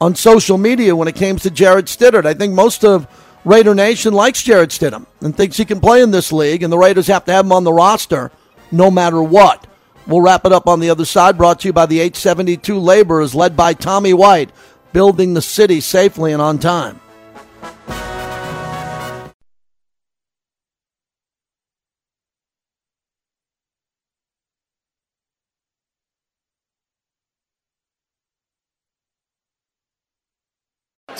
on 0.00 0.14
social 0.14 0.56
media 0.56 0.94
when 0.94 1.08
it 1.08 1.16
came 1.16 1.36
to 1.36 1.50
Jarrett 1.50 1.86
Stidham. 1.86 2.24
I 2.24 2.34
think 2.34 2.54
most 2.54 2.84
of 2.84 3.06
Raider 3.44 3.74
Nation 3.74 4.14
likes 4.14 4.42
Jarrett 4.42 4.70
Stidham 4.70 5.06
and 5.20 5.36
thinks 5.36 5.56
he 5.56 5.64
can 5.64 5.80
play 5.80 6.00
in 6.00 6.12
this 6.12 6.32
league, 6.32 6.62
and 6.62 6.72
the 6.72 6.78
Raiders 6.78 7.08
have 7.08 7.24
to 7.24 7.32
have 7.32 7.44
him 7.44 7.52
on 7.52 7.64
the 7.64 7.72
roster 7.72 8.30
no 8.70 8.90
matter 8.90 9.22
what. 9.22 9.66
We'll 10.06 10.20
wrap 10.20 10.44
it 10.44 10.52
up 10.52 10.66
on 10.66 10.80
the 10.80 10.90
other 10.90 11.04
side, 11.04 11.38
brought 11.38 11.60
to 11.60 11.68
you 11.68 11.72
by 11.72 11.86
the 11.86 12.00
872 12.00 12.78
Laborers, 12.78 13.34
led 13.34 13.56
by 13.56 13.72
Tommy 13.72 14.12
White, 14.12 14.50
building 14.92 15.34
the 15.34 15.42
city 15.42 15.80
safely 15.80 16.32
and 16.32 16.42
on 16.42 16.58
time. 16.58 17.00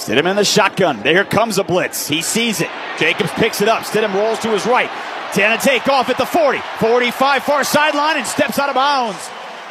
Stidham 0.03 0.29
in 0.29 0.35
the 0.35 0.45
shotgun. 0.45 1.01
There 1.03 1.25
comes 1.25 1.59
a 1.59 1.65
blitz. 1.65 2.09
He 2.09 2.23
sees 2.23 2.61
it. 2.61 2.69
Jacobs 2.99 3.31
picks 3.33 3.61
it 3.61 3.69
up. 3.69 3.85
Stidham 3.85 4.13
rolls 4.15 4.41
to 4.41 4.49
his 4.51 4.67
right. 4.67 4.91
To 5.35 5.59
take 5.63 5.89
off 5.89 6.11
at 6.11 6.19
the 6.19 6.27
40. 6.27 6.59
45 6.79 7.43
far 7.43 7.65
sideline 7.65 8.19
and 8.19 8.27
steps 8.27 8.59
out 8.59 8.69
of 8.69 8.75
bounds. 8.75 9.31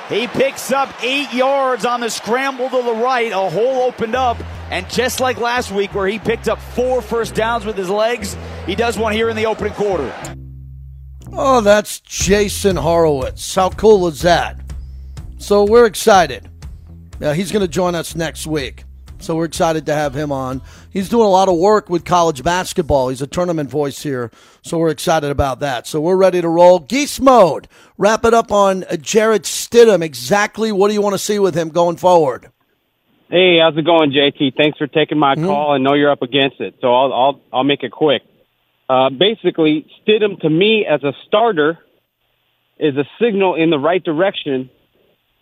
He 0.09 0.27
picks 0.27 0.71
up 0.71 0.91
eight 1.03 1.31
yards 1.33 1.85
on 1.85 2.01
the 2.01 2.09
scramble 2.09 2.69
to 2.69 2.83
the 2.83 2.95
right. 2.95 3.31
A 3.31 3.49
hole 3.49 3.83
opened 3.83 4.15
up. 4.15 4.37
And 4.71 4.89
just 4.89 5.19
like 5.19 5.37
last 5.37 5.71
week, 5.71 5.93
where 5.93 6.07
he 6.07 6.17
picked 6.17 6.49
up 6.49 6.59
four 6.59 7.01
first 7.01 7.35
downs 7.35 7.63
with 7.63 7.77
his 7.77 7.89
legs, 7.89 8.35
he 8.65 8.73
does 8.73 8.97
one 8.97 9.13
here 9.13 9.29
in 9.29 9.35
the 9.35 9.45
opening 9.45 9.73
quarter. 9.73 10.11
Oh, 11.31 11.61
that's 11.61 11.99
Jason 11.99 12.75
Horowitz. 12.75 13.53
How 13.55 13.69
cool 13.69 14.07
is 14.07 14.21
that? 14.21 14.59
So 15.37 15.63
we're 15.63 15.85
excited. 15.85 16.49
Now, 17.19 17.33
he's 17.33 17.51
going 17.51 17.61
to 17.61 17.67
join 17.67 17.93
us 17.93 18.15
next 18.15 18.47
week. 18.47 18.83
So 19.23 19.35
we're 19.35 19.45
excited 19.45 19.85
to 19.85 19.93
have 19.93 20.13
him 20.13 20.31
on. 20.31 20.61
He's 20.91 21.09
doing 21.09 21.25
a 21.25 21.29
lot 21.29 21.49
of 21.49 21.57
work 21.57 21.89
with 21.89 22.05
college 22.05 22.43
basketball. 22.43 23.09
He's 23.09 23.21
a 23.21 23.27
tournament 23.27 23.69
voice 23.69 24.01
here. 24.01 24.31
So 24.61 24.77
we're 24.77 24.89
excited 24.89 25.29
about 25.29 25.59
that. 25.59 25.87
So 25.87 26.01
we're 26.01 26.17
ready 26.17 26.41
to 26.41 26.49
roll. 26.49 26.79
Geese 26.79 27.19
mode. 27.19 27.67
Wrap 27.97 28.25
it 28.25 28.33
up 28.33 28.51
on 28.51 28.85
Jarrett 29.01 29.43
Stidham. 29.43 30.03
Exactly 30.03 30.71
what 30.71 30.87
do 30.87 30.93
you 30.93 31.01
want 31.01 31.13
to 31.13 31.19
see 31.19 31.39
with 31.39 31.55
him 31.55 31.69
going 31.69 31.97
forward? 31.97 32.51
Hey, 33.29 33.59
how's 33.59 33.77
it 33.77 33.85
going, 33.85 34.11
JT? 34.11 34.57
Thanks 34.57 34.77
for 34.77 34.87
taking 34.87 35.17
my 35.17 35.35
mm-hmm. 35.35 35.45
call. 35.45 35.71
I 35.71 35.77
know 35.77 35.93
you're 35.93 36.11
up 36.11 36.21
against 36.21 36.59
it, 36.59 36.75
so 36.81 36.93
I'll 36.93 37.13
I'll, 37.13 37.41
I'll 37.53 37.63
make 37.63 37.81
it 37.81 37.91
quick. 37.91 38.23
Uh, 38.89 39.09
basically, 39.09 39.87
Stidham 40.01 40.37
to 40.41 40.49
me 40.49 40.85
as 40.85 41.01
a 41.03 41.13
starter 41.27 41.79
is 42.77 42.97
a 42.97 43.05
signal 43.21 43.55
in 43.55 43.69
the 43.69 43.79
right 43.79 44.03
direction 44.03 44.69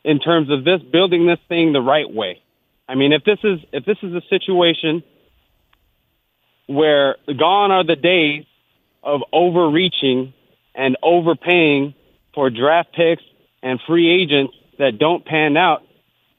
in 0.04 0.20
terms 0.20 0.52
of 0.52 0.64
this 0.64 0.82
building 0.92 1.26
this 1.26 1.40
thing 1.48 1.74
the 1.74 1.82
right 1.82 2.08
way. 2.08 2.44
I 2.90 2.96
mean, 2.96 3.14
if 3.14 3.24
this 3.24 3.38
is 3.44 3.60
if 3.72 3.86
this 3.86 3.98
is 4.02 4.14
a 4.16 4.22
situation 4.30 5.04
where 6.66 7.18
gone 7.28 7.72
are 7.72 7.84
the 7.84 7.96
days 7.96 8.46
of 9.04 9.22
overreaching 9.32 10.34
and 10.74 10.98
overpaying 11.04 11.94
for 12.34 12.50
draft 12.50 12.94
picks 12.94 13.22
and 13.62 13.80
free 13.86 14.10
agents 14.10 14.56
that 14.80 14.98
don't 14.98 15.24
pan 15.24 15.56
out, 15.56 15.84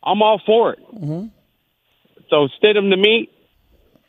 I'm 0.02 0.22
all 0.22 0.42
for 0.44 0.72
it. 0.72 0.80
Mm-hmm. 0.92 1.26
So 2.30 2.48
Stidham 2.60 2.90
to 2.90 2.96
me 2.96 3.30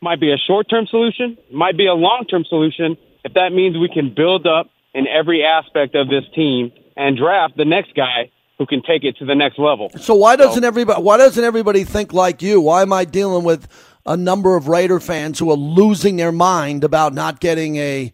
might 0.00 0.18
be 0.18 0.32
a 0.32 0.36
short 0.36 0.68
term 0.68 0.86
solution, 0.86 1.38
might 1.52 1.76
be 1.76 1.86
a 1.86 1.94
long 1.94 2.24
term 2.28 2.44
solution 2.44 2.96
if 3.24 3.34
that 3.34 3.52
means 3.52 3.78
we 3.78 3.88
can 3.88 4.12
build 4.14 4.48
up 4.48 4.68
in 4.94 5.06
every 5.06 5.44
aspect 5.44 5.94
of 5.94 6.08
this 6.08 6.24
team 6.34 6.72
and 6.96 7.16
draft 7.16 7.56
the 7.56 7.64
next 7.64 7.94
guy 7.94 8.32
who 8.62 8.66
can 8.66 8.82
take 8.82 9.02
it 9.02 9.16
to 9.16 9.24
the 9.24 9.34
next 9.34 9.58
level. 9.58 9.90
So 9.98 10.14
why 10.14 10.36
doesn't 10.36 10.62
everybody 10.62 11.02
why 11.02 11.16
doesn't 11.16 11.42
everybody 11.42 11.82
think 11.82 12.12
like 12.12 12.42
you? 12.42 12.60
Why 12.60 12.82
am 12.82 12.92
I 12.92 13.04
dealing 13.04 13.42
with 13.42 13.66
a 14.06 14.16
number 14.16 14.56
of 14.56 14.68
Raider 14.68 15.00
fans 15.00 15.40
who 15.40 15.50
are 15.50 15.56
losing 15.56 16.16
their 16.16 16.30
mind 16.30 16.84
about 16.84 17.12
not 17.12 17.40
getting 17.40 17.76
a 17.76 18.12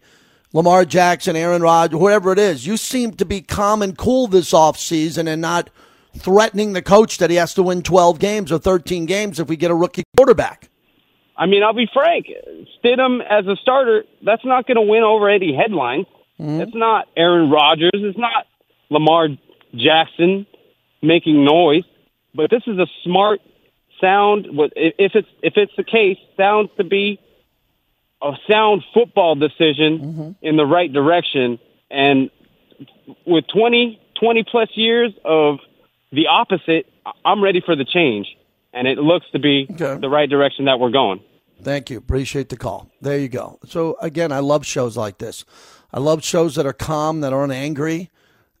Lamar 0.51 0.85
Jackson, 0.85 1.35
Aaron 1.35 1.61
Rodgers, 1.61 1.99
whoever 1.99 2.31
it 2.31 2.39
is? 2.39 2.65
You 2.65 2.77
seem 2.77 3.13
to 3.13 3.25
be 3.25 3.41
calm 3.41 3.83
and 3.83 3.95
cool 3.95 4.25
this 4.25 4.51
offseason 4.53 5.27
and 5.27 5.39
not 5.39 5.69
threatening 6.17 6.73
the 6.73 6.81
coach 6.81 7.19
that 7.19 7.29
he 7.29 7.35
has 7.35 7.53
to 7.53 7.61
win 7.61 7.83
12 7.83 8.17
games 8.17 8.51
or 8.51 8.57
13 8.57 9.05
games 9.05 9.39
if 9.39 9.47
we 9.47 9.55
get 9.55 9.69
a 9.69 9.75
rookie 9.75 10.03
quarterback. 10.17 10.69
I 11.37 11.45
mean, 11.45 11.61
I'll 11.61 11.73
be 11.73 11.87
frank. 11.93 12.25
Stidham 12.83 13.19
as 13.21 13.45
a 13.45 13.55
starter, 13.61 14.03
that's 14.25 14.43
not 14.43 14.65
going 14.65 14.77
to 14.77 14.81
win 14.81 15.03
over 15.03 15.29
any 15.29 15.55
headlines. 15.55 16.07
Mm-hmm. 16.39 16.61
It's 16.61 16.75
not 16.75 17.07
Aaron 17.15 17.51
Rodgers. 17.51 17.91
It's 17.93 18.17
not 18.17 18.47
Lamar 18.89 19.27
Jackson 19.75 20.45
making 21.01 21.43
noise. 21.45 21.83
But 22.35 22.49
this 22.49 22.63
is 22.67 22.77
a 22.77 22.87
smart, 23.03 23.41
sound. 24.01 24.47
If 24.75 25.11
it's 25.15 25.27
if 25.41 25.53
it's 25.57 25.71
the 25.77 25.83
case, 25.83 26.17
sounds 26.37 26.69
to 26.77 26.83
be 26.83 27.19
a 28.21 28.33
sound 28.49 28.83
football 28.93 29.35
decision 29.35 29.99
Mm-hmm. 29.99 30.31
in 30.41 30.57
the 30.57 30.65
right 30.65 30.91
direction. 30.91 31.57
And 31.89 32.29
with 33.25 33.45
20, 33.53 33.99
20 34.19 34.43
plus 34.43 34.69
years 34.75 35.11
of 35.25 35.59
the 36.11 36.27
opposite, 36.27 36.85
I- 37.05 37.11
I'm 37.25 37.43
ready 37.43 37.61
for 37.65 37.75
the 37.75 37.85
change. 37.85 38.27
And 38.73 38.87
it 38.87 38.97
looks 38.99 39.25
to 39.31 39.39
be 39.39 39.65
the 39.67 40.09
right 40.09 40.29
direction 40.29 40.65
that 40.65 40.79
we're 40.79 40.91
going. 40.91 41.21
Thank 41.63 41.89
you. 41.89 41.97
Appreciate 41.97 42.49
the 42.49 42.55
call. 42.57 42.89
There 43.01 43.17
you 43.17 43.27
go. 43.27 43.57
So 43.65 43.97
again, 44.01 44.31
I 44.31 44.39
love 44.39 44.65
shows 44.65 44.95
like 44.95 45.17
this. 45.17 45.43
I 45.91 45.99
love 45.99 46.23
shows 46.23 46.55
that 46.55 46.65
are 46.67 46.73
calm, 46.73 47.21
that 47.21 47.33
aren't 47.33 47.51
angry, 47.51 48.11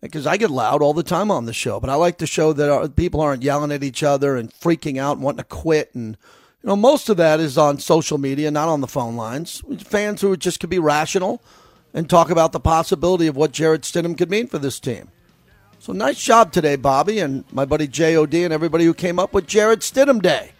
because 0.01 0.25
I 0.25 0.37
get 0.37 0.49
loud 0.49 0.81
all 0.81 0.93
the 0.93 1.03
time 1.03 1.29
on 1.31 1.45
the 1.45 1.53
show. 1.53 1.79
But 1.79 1.89
I 1.89 1.95
like 1.95 2.17
the 2.17 2.27
show 2.27 2.53
that 2.53 2.95
people 2.95 3.21
aren't 3.21 3.43
yelling 3.43 3.71
at 3.71 3.83
each 3.83 4.03
other 4.03 4.37
and 4.37 4.51
freaking 4.51 4.97
out 4.97 5.17
and 5.17 5.23
wanting 5.23 5.39
to 5.39 5.43
quit. 5.43 5.93
And 5.93 6.17
you 6.63 6.67
know, 6.67 6.75
most 6.75 7.09
of 7.09 7.17
that 7.17 7.39
is 7.39 7.57
on 7.57 7.79
social 7.79 8.17
media, 8.17 8.51
not 8.51 8.69
on 8.69 8.81
the 8.81 8.87
phone 8.87 9.15
lines. 9.15 9.61
Fans 9.79 10.21
who 10.21 10.35
just 10.37 10.59
could 10.59 10.69
be 10.69 10.79
rational 10.79 11.41
and 11.93 12.09
talk 12.09 12.29
about 12.29 12.51
the 12.51 12.59
possibility 12.59 13.27
of 13.27 13.35
what 13.35 13.51
Jarrett 13.51 13.81
Stidham 13.81 14.17
could 14.17 14.29
mean 14.29 14.47
for 14.47 14.59
this 14.59 14.79
team. 14.79 15.09
So 15.79 15.93
nice 15.93 16.21
job 16.21 16.51
today, 16.51 16.75
Bobby, 16.75 17.19
and 17.19 17.45
my 17.53 17.65
buddy 17.65 17.87
JOD 17.87 18.33
and 18.33 18.53
everybody 18.53 18.85
who 18.85 18.93
came 18.93 19.17
up 19.17 19.33
with 19.33 19.47
Jarrett 19.47 19.79
Stidham 19.79 20.21
Day. 20.21 20.51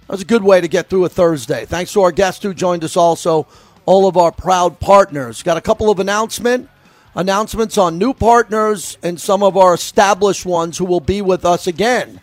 That 0.00 0.12
was 0.12 0.22
a 0.22 0.26
good 0.26 0.44
way 0.44 0.60
to 0.60 0.68
get 0.68 0.88
through 0.88 1.04
a 1.04 1.08
Thursday. 1.08 1.66
Thanks 1.66 1.92
to 1.92 2.00
our 2.02 2.12
guest 2.12 2.42
who 2.42 2.54
joined 2.54 2.84
us 2.84 2.96
also, 2.96 3.46
all 3.84 4.08
of 4.08 4.16
our 4.16 4.32
proud 4.32 4.80
partners. 4.80 5.42
Got 5.42 5.56
a 5.56 5.60
couple 5.60 5.90
of 5.90 5.98
announcement 6.00 6.70
announcements 7.16 7.78
on 7.78 7.98
new 7.98 8.12
partners 8.12 8.98
and 9.02 9.18
some 9.18 9.42
of 9.42 9.56
our 9.56 9.74
established 9.74 10.44
ones 10.44 10.76
who 10.76 10.84
will 10.84 11.00
be 11.00 11.22
with 11.22 11.44
us 11.44 11.66
again 11.66 12.20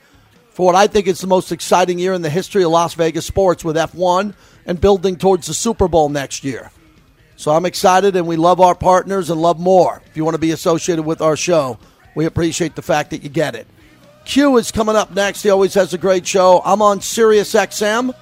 for 0.51 0.67
what 0.67 0.75
I 0.75 0.85
think 0.85 1.07
is 1.07 1.19
the 1.19 1.27
most 1.27 1.51
exciting 1.51 1.97
year 1.97 2.13
in 2.13 2.21
the 2.21 2.29
history 2.29 2.63
of 2.63 2.69
Las 2.69 2.93
Vegas 2.93 3.25
sports 3.25 3.65
with 3.65 3.75
F1 3.75 4.35
and 4.67 4.79
building 4.79 5.15
towards 5.15 5.47
the 5.47 5.53
Super 5.55 5.87
Bowl 5.87 6.09
next 6.09 6.43
year. 6.43 6.71
So 7.35 7.51
I'm 7.51 7.65
excited 7.65 8.15
and 8.15 8.27
we 8.27 8.35
love 8.35 8.61
our 8.61 8.75
partners 8.75 9.31
and 9.31 9.41
love 9.41 9.59
more. 9.59 10.03
If 10.05 10.15
you 10.15 10.23
want 10.23 10.35
to 10.35 10.39
be 10.39 10.51
associated 10.51 11.03
with 11.03 11.21
our 11.21 11.35
show, 11.35 11.79
we 12.13 12.25
appreciate 12.25 12.75
the 12.75 12.83
fact 12.83 13.09
that 13.09 13.23
you 13.23 13.29
get 13.29 13.55
it. 13.55 13.65
Q 14.25 14.57
is 14.57 14.71
coming 14.71 14.95
up 14.95 15.11
next. 15.11 15.41
He 15.41 15.49
always 15.49 15.73
has 15.73 15.95
a 15.95 15.97
great 15.97 16.25
show. 16.25 16.61
I'm 16.63 16.83
on 16.83 17.01
Sirius 17.01 17.51
XM, 17.53 18.13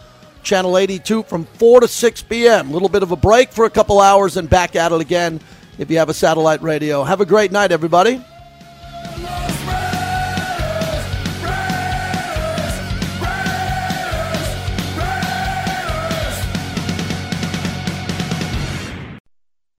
channel 0.42 0.78
82 0.78 1.24
from 1.24 1.44
4 1.44 1.82
to 1.82 1.88
6 1.90 2.22
p.m. 2.24 2.70
A 2.70 2.74
little 2.74 2.90
bit 2.90 3.04
of 3.04 3.12
a 3.12 3.18
break 3.18 3.52
for 3.52 3.66
a 3.66 3.70
couple 3.70 4.00
hours 4.00 4.38
and 4.38 4.50
back 4.50 4.78
at 4.78 4.94
it 4.94 5.02
again 5.02 5.42
if 5.78 5.90
you 5.90 5.98
have 5.98 6.10
a 6.10 6.14
satellite 6.14 6.62
radio. 6.62 7.04
Have 7.04 7.22
a 7.22 7.26
great 7.26 7.52
night, 7.52 7.72
everybody. 7.72 8.24